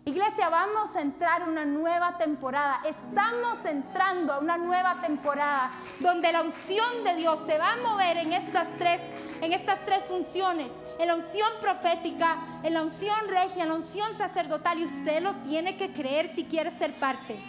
Iglesia, 0.06 0.50
vamos 0.50 0.94
a 0.94 1.00
entrar 1.00 1.42
a 1.42 1.46
una 1.46 1.64
nueva 1.64 2.18
temporada. 2.18 2.82
Estamos 2.84 3.64
entrando 3.64 4.34
a 4.34 4.38
una 4.38 4.58
nueva 4.58 5.00
temporada 5.00 5.70
donde 5.98 6.30
la 6.30 6.42
unción 6.42 7.04
de 7.04 7.14
Dios 7.14 7.38
se 7.46 7.56
va 7.56 7.72
a 7.72 7.76
mover 7.78 8.18
en 8.18 8.34
estas 8.34 8.68
tres, 8.76 9.00
en 9.40 9.54
estas 9.54 9.82
tres 9.86 10.04
funciones. 10.04 10.70
En 10.98 11.08
la 11.08 11.16
unción 11.16 11.48
profética, 11.60 12.36
en 12.62 12.74
la 12.74 12.82
unción 12.82 13.16
regia, 13.28 13.62
en 13.62 13.70
la 13.70 13.76
unción 13.76 14.14
sacerdotal. 14.18 14.78
Y 14.78 14.84
usted 14.84 15.22
lo 15.22 15.32
tiene 15.36 15.78
que 15.78 15.94
creer 15.94 16.34
si 16.34 16.44
quiere 16.44 16.70
ser 16.76 16.98
parte. 17.00 17.40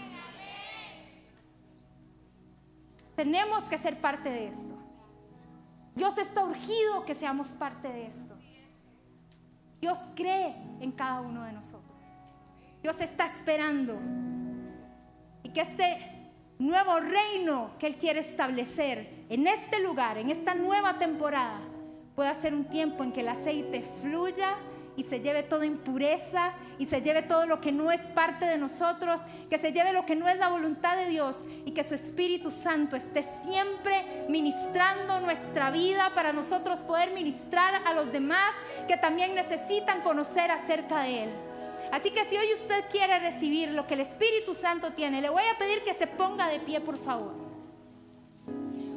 Tenemos 3.18 3.66
que 3.66 3.78
ser 3.78 4.00
parte 4.00 4.30
de 4.30 4.48
esto. 4.48 4.76
Dios 5.94 6.18
está 6.18 6.44
urgido 6.46 7.04
que 7.06 7.16
seamos 7.16 7.50
parte 7.50 7.90
de 7.90 8.08
esto. 8.08 8.34
Dios 9.82 9.98
cree 10.16 10.56
en 10.80 10.94
cada 10.94 11.20
uno 11.20 11.44
de 11.44 11.52
nosotros. 11.52 11.85
Dios 12.86 12.98
está 13.00 13.26
esperando. 13.26 14.00
Y 15.42 15.50
que 15.50 15.62
este 15.62 15.98
nuevo 16.60 17.00
reino 17.00 17.72
que 17.80 17.88
Él 17.88 17.96
quiere 17.96 18.20
establecer 18.20 19.26
en 19.28 19.48
este 19.48 19.80
lugar, 19.80 20.20
en 20.20 20.30
esta 20.30 20.54
nueva 20.54 21.00
temporada, 21.00 21.62
pueda 22.16 22.36
ser 22.36 22.54
un 22.54 22.66
tiempo 22.66 23.04
en 23.04 23.12
que 23.12 23.22
el 23.22 23.30
aceite 23.30 23.84
fluya 24.04 24.58
y 24.96 25.02
se 25.02 25.20
lleve 25.22 25.42
toda 25.42 25.66
impureza 25.66 26.54
y 26.78 26.86
se 26.86 27.02
lleve 27.02 27.24
todo 27.24 27.48
lo 27.48 27.60
que 27.60 27.72
no 27.72 27.92
es 27.92 28.02
parte 28.02 28.46
de 28.46 28.60
nosotros, 28.60 29.20
que 29.50 29.58
se 29.58 29.72
lleve 29.72 29.92
lo 29.92 30.06
que 30.06 30.16
no 30.16 30.30
es 30.30 30.38
la 30.38 30.50
voluntad 30.50 30.96
de 30.96 31.10
Dios 31.10 31.44
y 31.66 31.72
que 31.72 31.84
su 31.84 31.96
Espíritu 31.96 32.52
Santo 32.52 32.96
esté 32.96 33.26
siempre 33.48 34.28
ministrando 34.30 35.22
nuestra 35.22 35.72
vida 35.72 36.12
para 36.14 36.34
nosotros 36.34 36.78
poder 36.82 37.16
ministrar 37.16 37.82
a 37.84 37.96
los 37.96 38.12
demás 38.12 38.52
que 38.88 38.98
también 38.98 39.34
necesitan 39.34 40.02
conocer 40.02 40.52
acerca 40.52 41.00
de 41.00 41.24
Él. 41.24 41.45
Así 41.96 42.12
que 42.12 42.26
si 42.26 42.36
hoy 42.36 42.48
usted 42.62 42.84
quiere 42.92 43.20
recibir 43.20 43.70
lo 43.70 43.88
que 43.88 43.94
el 43.94 44.02
Espíritu 44.02 44.54
Santo 44.54 44.92
tiene, 44.92 45.22
le 45.22 45.30
voy 45.30 45.44
a 45.44 45.58
pedir 45.58 45.82
que 45.86 45.94
se 45.94 46.08
ponga 46.08 46.50
de 46.50 46.60
pie, 46.60 46.82
por 46.82 47.02
favor. 47.02 47.34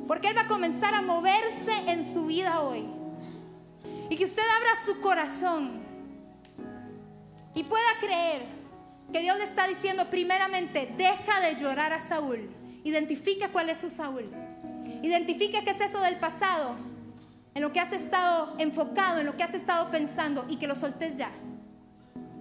Porque 0.09 0.27
Él 0.27 0.37
va 0.37 0.41
a 0.41 0.49
comenzar 0.49 0.93
a 0.95 1.01
moverse 1.01 1.75
en 1.87 2.13
su 2.13 2.27
vida 2.27 2.61
hoy. 2.61 2.89
Y 4.11 4.17
que 4.17 4.25
usted 4.25 4.43
abra 4.43 4.85
su 4.85 5.01
corazón 5.01 5.81
y 7.55 7.63
pueda 7.63 7.87
creer 8.01 8.43
que 9.13 9.21
Dios 9.21 9.39
le 9.39 9.45
está 9.45 9.69
diciendo 9.69 10.07
primeramente, 10.11 10.93
deja 10.97 11.41
de 11.41 11.55
llorar 11.55 11.93
a 11.93 12.01
Saúl. 12.01 12.51
Identifica 12.83 13.47
cuál 13.51 13.69
es 13.69 13.79
su 13.79 13.91
Saúl. 13.91 14.29
Identifica 15.05 15.63
qué 15.63 15.71
es 15.71 15.81
eso 15.81 16.01
del 16.01 16.17
pasado, 16.17 16.75
en 17.55 17.63
lo 17.63 17.73
que 17.73 17.79
has 17.79 17.93
estado 17.93 18.57
enfocado, 18.59 19.21
en 19.21 19.27
lo 19.27 19.37
que 19.37 19.45
has 19.45 19.55
estado 19.55 19.89
pensando 19.93 20.47
y 20.49 20.57
que 20.57 20.67
lo 20.67 20.75
soltes 20.75 21.17
ya. 21.17 21.31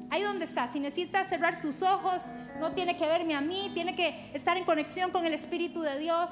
Ahí 0.10 0.24
donde 0.24 0.46
está, 0.46 0.72
si 0.72 0.80
necesita 0.80 1.26
cerrar 1.26 1.62
sus 1.62 1.82
ojos, 1.82 2.22
no 2.60 2.72
tiene 2.74 2.98
que 2.98 3.06
verme 3.06 3.36
a 3.36 3.42
mí, 3.42 3.72
tiene 3.74 3.96
que 3.96 4.32
estar 4.34 4.58
en 4.58 4.64
conexión 4.64 5.12
con 5.12 5.26
el 5.26 5.34
Espíritu 5.34 5.82
de 5.82 6.00
Dios. 6.00 6.30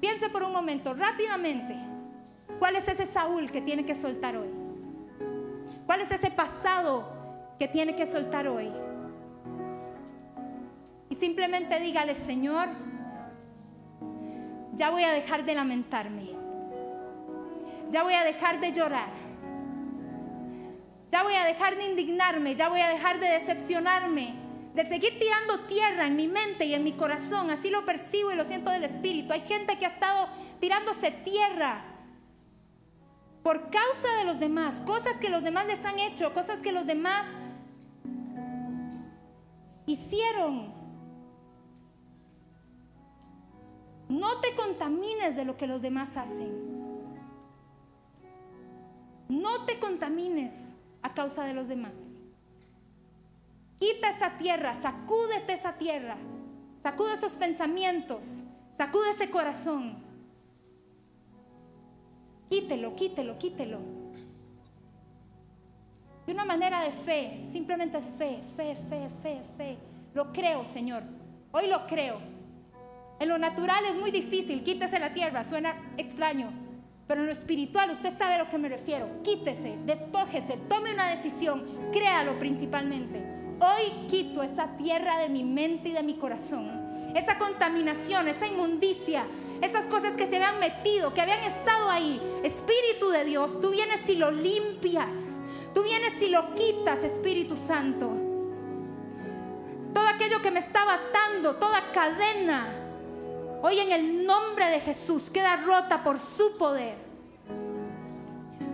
Piense 0.00 0.28
por 0.28 0.42
un 0.42 0.52
momento, 0.52 0.94
rápidamente, 0.94 1.74
¿cuál 2.58 2.76
es 2.76 2.86
ese 2.86 3.06
Saúl 3.06 3.50
que 3.50 3.62
tiene 3.62 3.84
que 3.84 3.94
soltar 3.94 4.36
hoy? 4.36 4.50
¿Cuál 5.86 6.02
es 6.02 6.10
ese 6.10 6.30
pasado 6.30 7.08
que 7.58 7.68
tiene 7.68 7.96
que 7.96 8.06
soltar 8.06 8.46
hoy? 8.46 8.70
Y 11.08 11.14
simplemente 11.14 11.80
dígale, 11.80 12.14
Señor, 12.14 12.68
ya 14.74 14.90
voy 14.90 15.04
a 15.04 15.12
dejar 15.12 15.44
de 15.44 15.54
lamentarme. 15.54 16.30
Ya 17.90 18.02
voy 18.02 18.14
a 18.14 18.24
dejar 18.24 18.60
de 18.60 18.72
llorar. 18.72 19.25
Ya 21.10 21.22
voy 21.22 21.34
a 21.34 21.44
dejar 21.44 21.76
de 21.76 21.84
indignarme, 21.84 22.56
ya 22.56 22.68
voy 22.68 22.80
a 22.80 22.88
dejar 22.88 23.20
de 23.20 23.28
decepcionarme, 23.28 24.34
de 24.74 24.88
seguir 24.88 25.18
tirando 25.18 25.60
tierra 25.66 26.06
en 26.06 26.16
mi 26.16 26.28
mente 26.28 26.66
y 26.66 26.74
en 26.74 26.84
mi 26.84 26.92
corazón. 26.92 27.50
Así 27.50 27.70
lo 27.70 27.84
percibo 27.84 28.32
y 28.32 28.36
lo 28.36 28.44
siento 28.44 28.70
del 28.70 28.84
Espíritu. 28.84 29.32
Hay 29.32 29.42
gente 29.42 29.78
que 29.78 29.86
ha 29.86 29.90
estado 29.90 30.28
tirándose 30.60 31.10
tierra 31.10 31.84
por 33.42 33.70
causa 33.70 34.16
de 34.18 34.24
los 34.24 34.40
demás, 34.40 34.80
cosas 34.80 35.16
que 35.18 35.30
los 35.30 35.42
demás 35.44 35.66
les 35.66 35.84
han 35.84 36.00
hecho, 36.00 36.34
cosas 36.34 36.58
que 36.58 36.72
los 36.72 36.86
demás 36.86 37.24
hicieron. 39.86 40.74
No 44.08 44.40
te 44.40 44.54
contamines 44.54 45.36
de 45.36 45.44
lo 45.44 45.56
que 45.56 45.66
los 45.66 45.80
demás 45.80 46.16
hacen. 46.16 46.66
No 49.28 49.64
te 49.64 49.78
contamines 49.78 50.75
a 51.06 51.14
causa 51.14 51.44
de 51.44 51.54
los 51.54 51.68
demás. 51.68 51.92
Quita 53.78 54.10
esa 54.10 54.38
tierra, 54.38 54.74
sacúdete 54.82 55.52
esa 55.52 55.74
tierra, 55.74 56.16
sacude 56.82 57.14
esos 57.14 57.32
pensamientos, 57.32 58.40
sacude 58.76 59.10
ese 59.10 59.30
corazón. 59.30 60.04
Quítelo, 62.50 62.96
quítelo, 62.96 63.38
quítelo. 63.38 63.78
De 66.26 66.32
una 66.32 66.44
manera 66.44 66.82
de 66.82 66.90
fe, 66.90 67.46
simplemente 67.52 67.98
es 67.98 68.04
fe, 68.18 68.40
fe, 68.56 68.76
fe, 68.88 69.08
fe, 69.22 69.42
fe. 69.56 69.78
Lo 70.14 70.32
creo, 70.32 70.64
Señor. 70.72 71.04
Hoy 71.52 71.68
lo 71.68 71.86
creo. 71.86 72.18
En 73.20 73.28
lo 73.28 73.38
natural 73.38 73.84
es 73.84 73.96
muy 73.96 74.10
difícil, 74.10 74.64
quítese 74.64 74.98
la 74.98 75.14
tierra, 75.14 75.44
suena 75.44 75.74
extraño. 75.96 76.65
Pero 77.06 77.20
en 77.20 77.26
lo 77.26 77.32
espiritual 77.32 77.90
usted 77.90 78.16
sabe 78.18 78.34
a 78.34 78.38
lo 78.38 78.50
que 78.50 78.58
me 78.58 78.68
refiero. 78.68 79.06
Quítese, 79.22 79.78
despójese, 79.84 80.56
tome 80.68 80.92
una 80.92 81.08
decisión, 81.10 81.62
créalo 81.92 82.38
principalmente. 82.38 83.22
Hoy 83.60 84.08
quito 84.10 84.42
esa 84.42 84.76
tierra 84.76 85.18
de 85.18 85.28
mi 85.28 85.44
mente 85.44 85.90
y 85.90 85.92
de 85.92 86.02
mi 86.02 86.14
corazón. 86.14 86.68
Esa 87.14 87.38
contaminación, 87.38 88.28
esa 88.28 88.46
inmundicia, 88.46 89.24
esas 89.62 89.86
cosas 89.86 90.14
que 90.14 90.26
se 90.26 90.36
habían 90.36 90.58
metido, 90.58 91.14
que 91.14 91.20
habían 91.22 91.42
estado 91.44 91.88
ahí. 91.88 92.20
Espíritu 92.42 93.08
de 93.10 93.24
Dios, 93.24 93.60
tú 93.60 93.70
vienes 93.70 94.06
y 94.08 94.16
lo 94.16 94.30
limpias. 94.30 95.38
Tú 95.72 95.82
vienes 95.82 96.20
y 96.20 96.28
lo 96.28 96.54
quitas, 96.54 96.98
Espíritu 97.04 97.56
Santo. 97.56 98.10
Todo 99.94 100.08
aquello 100.08 100.42
que 100.42 100.50
me 100.50 100.60
estaba 100.60 100.94
atando, 100.94 101.56
toda 101.56 101.80
cadena, 101.94 102.66
hoy 103.62 103.78
en 103.78 103.92
el 103.92 104.26
nombre 104.26 104.66
de 104.66 104.80
Jesús 104.80 105.30
queda 105.32 105.56
rota 105.56 106.02
por 106.02 106.18
su 106.20 106.56
poder. 106.56 106.94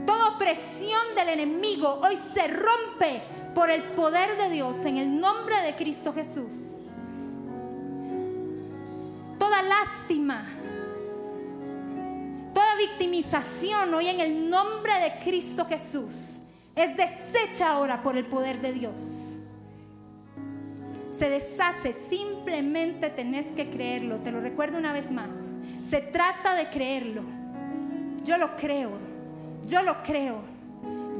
Toda 0.07 0.31
opresión 0.31 1.01
del 1.15 1.29
enemigo 1.29 2.01
hoy 2.03 2.19
se 2.35 2.49
rompe 2.49 3.23
por 3.55 3.71
el 3.71 3.83
poder 3.83 4.37
de 4.37 4.51
Dios 4.51 4.77
en 4.85 4.99
el 4.99 5.21
nombre 5.21 5.61
de 5.63 5.75
Cristo 5.75 6.13
Jesús. 6.13 6.77
Toda 9.39 9.63
lástima, 9.63 10.45
toda 12.55 12.77
victimización 12.77 13.95
hoy 13.95 14.09
en 14.09 14.21
el 14.21 14.51
nombre 14.51 14.93
de 15.01 15.25
Cristo 15.25 15.65
Jesús 15.67 16.39
es 16.75 16.97
deshecha 16.97 17.71
ahora 17.71 18.03
por 18.03 18.17
el 18.17 18.25
poder 18.25 18.61
de 18.61 18.73
Dios 18.73 19.22
se 21.23 21.31
deshace, 21.31 21.95
simplemente 22.11 23.09
tenés 23.09 23.47
que 23.55 23.71
creerlo. 23.71 24.17
Te 24.17 24.33
lo 24.33 24.41
recuerdo 24.41 24.79
una 24.79 24.93
vez 24.93 25.13
más. 25.13 25.29
Se 25.89 26.01
trata 26.01 26.57
de 26.57 26.67
creerlo. 26.67 27.23
Yo 28.25 28.39
lo 28.39 28.57
creo, 28.57 28.91
yo 29.65 29.85
lo 29.85 30.03
creo, 30.03 30.41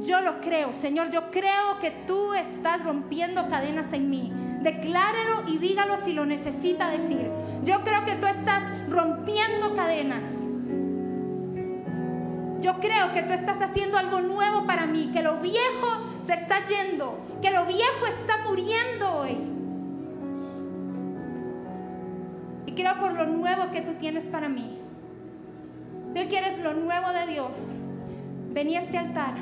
yo 0.01 0.19
lo 0.19 0.41
creo. 0.41 0.73
Señor, 0.73 1.09
yo 1.09 1.31
creo 1.31 1.79
que 1.79 1.91
tú 2.05 2.33
estás 2.33 2.83
rompiendo 2.83 3.47
cadenas 3.47 3.93
en 3.93 4.09
mí. 4.09 4.33
Declárelo 4.61 5.47
y 5.47 5.57
dígalo 5.57 5.95
si 6.03 6.11
lo 6.11 6.25
necesita 6.25 6.89
decir. 6.89 7.25
Yo 7.63 7.79
creo 7.85 8.03
que 8.03 8.15
tú 8.15 8.25
estás 8.25 8.61
rompiendo 8.89 9.73
cadenas. 9.73 10.29
Yo 12.59 12.77
creo 12.81 13.13
que 13.13 13.23
tú 13.23 13.31
estás 13.31 13.61
haciendo 13.61 13.97
algo 13.97 14.19
nuevo 14.19 14.67
para 14.67 14.85
mí, 14.85 15.11
que 15.13 15.21
lo 15.21 15.39
viejo 15.39 15.87
se 16.27 16.33
está 16.33 16.57
yendo, 16.67 17.17
que 17.41 17.51
lo 17.51 17.65
viejo 17.65 18.05
está 18.05 18.39
muriendo 18.45 19.09
hoy. 19.09 19.52
Creo 22.75 22.99
por 22.99 23.13
lo 23.13 23.25
nuevo 23.25 23.71
que 23.71 23.81
tú 23.81 23.93
tienes 23.99 24.25
para 24.25 24.49
mí. 24.49 24.79
Si 26.15 26.25
quieres 26.27 26.59
lo 26.59 26.73
nuevo 26.73 27.09
de 27.09 27.31
Dios, 27.31 27.51
vení 28.51 28.75
a 28.75 28.81
este 28.81 28.97
altar, 28.97 29.35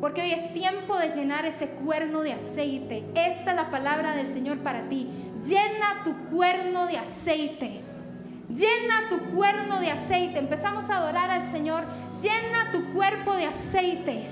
porque 0.00 0.22
hoy 0.22 0.32
es 0.32 0.52
tiempo 0.52 0.98
de 0.98 1.08
llenar 1.08 1.46
ese 1.46 1.68
cuerno 1.68 2.22
de 2.22 2.32
aceite. 2.34 3.04
Esta 3.14 3.50
es 3.50 3.56
la 3.56 3.70
palabra 3.70 4.14
del 4.14 4.32
Señor 4.32 4.58
para 4.58 4.82
ti. 4.88 5.08
Llena 5.42 6.02
tu 6.04 6.14
cuerno 6.30 6.86
de 6.86 6.98
aceite. 6.98 7.80
Llena 8.48 9.08
tu 9.08 9.18
cuerno 9.34 9.80
de 9.80 9.90
aceite. 9.90 10.38
Empezamos 10.38 10.90
a 10.90 10.96
adorar 10.96 11.30
al 11.30 11.50
Señor. 11.52 11.84
Llena 12.20 12.70
tu 12.72 12.84
cuerpo 12.92 13.34
de 13.34 13.46
aceite. 13.46 14.24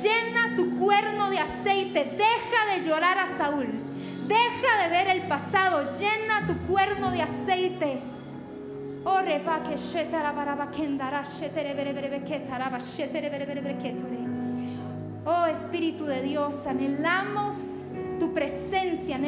Llena 0.00 0.54
tu 0.56 0.78
cuerno 0.78 1.30
de 1.30 1.38
aceite. 1.38 2.04
Deja 2.04 2.74
de 2.76 2.86
llorar 2.86 3.18
a 3.18 3.36
Saúl. 3.36 3.83
Deja 4.26 4.82
de 4.82 4.88
ver 4.88 5.08
el 5.16 5.22
pasado, 5.28 5.92
llena 5.98 6.46
tu 6.46 6.56
cuerno 6.66 7.10
de 7.10 7.22
aceite. 7.22 7.98
Oh, 15.26 15.46
Espíritu 15.46 16.04
de 16.06 16.22
Dios, 16.22 16.66
anhelamos 16.66 17.56
tu 18.18 18.32
presencia 18.32 19.18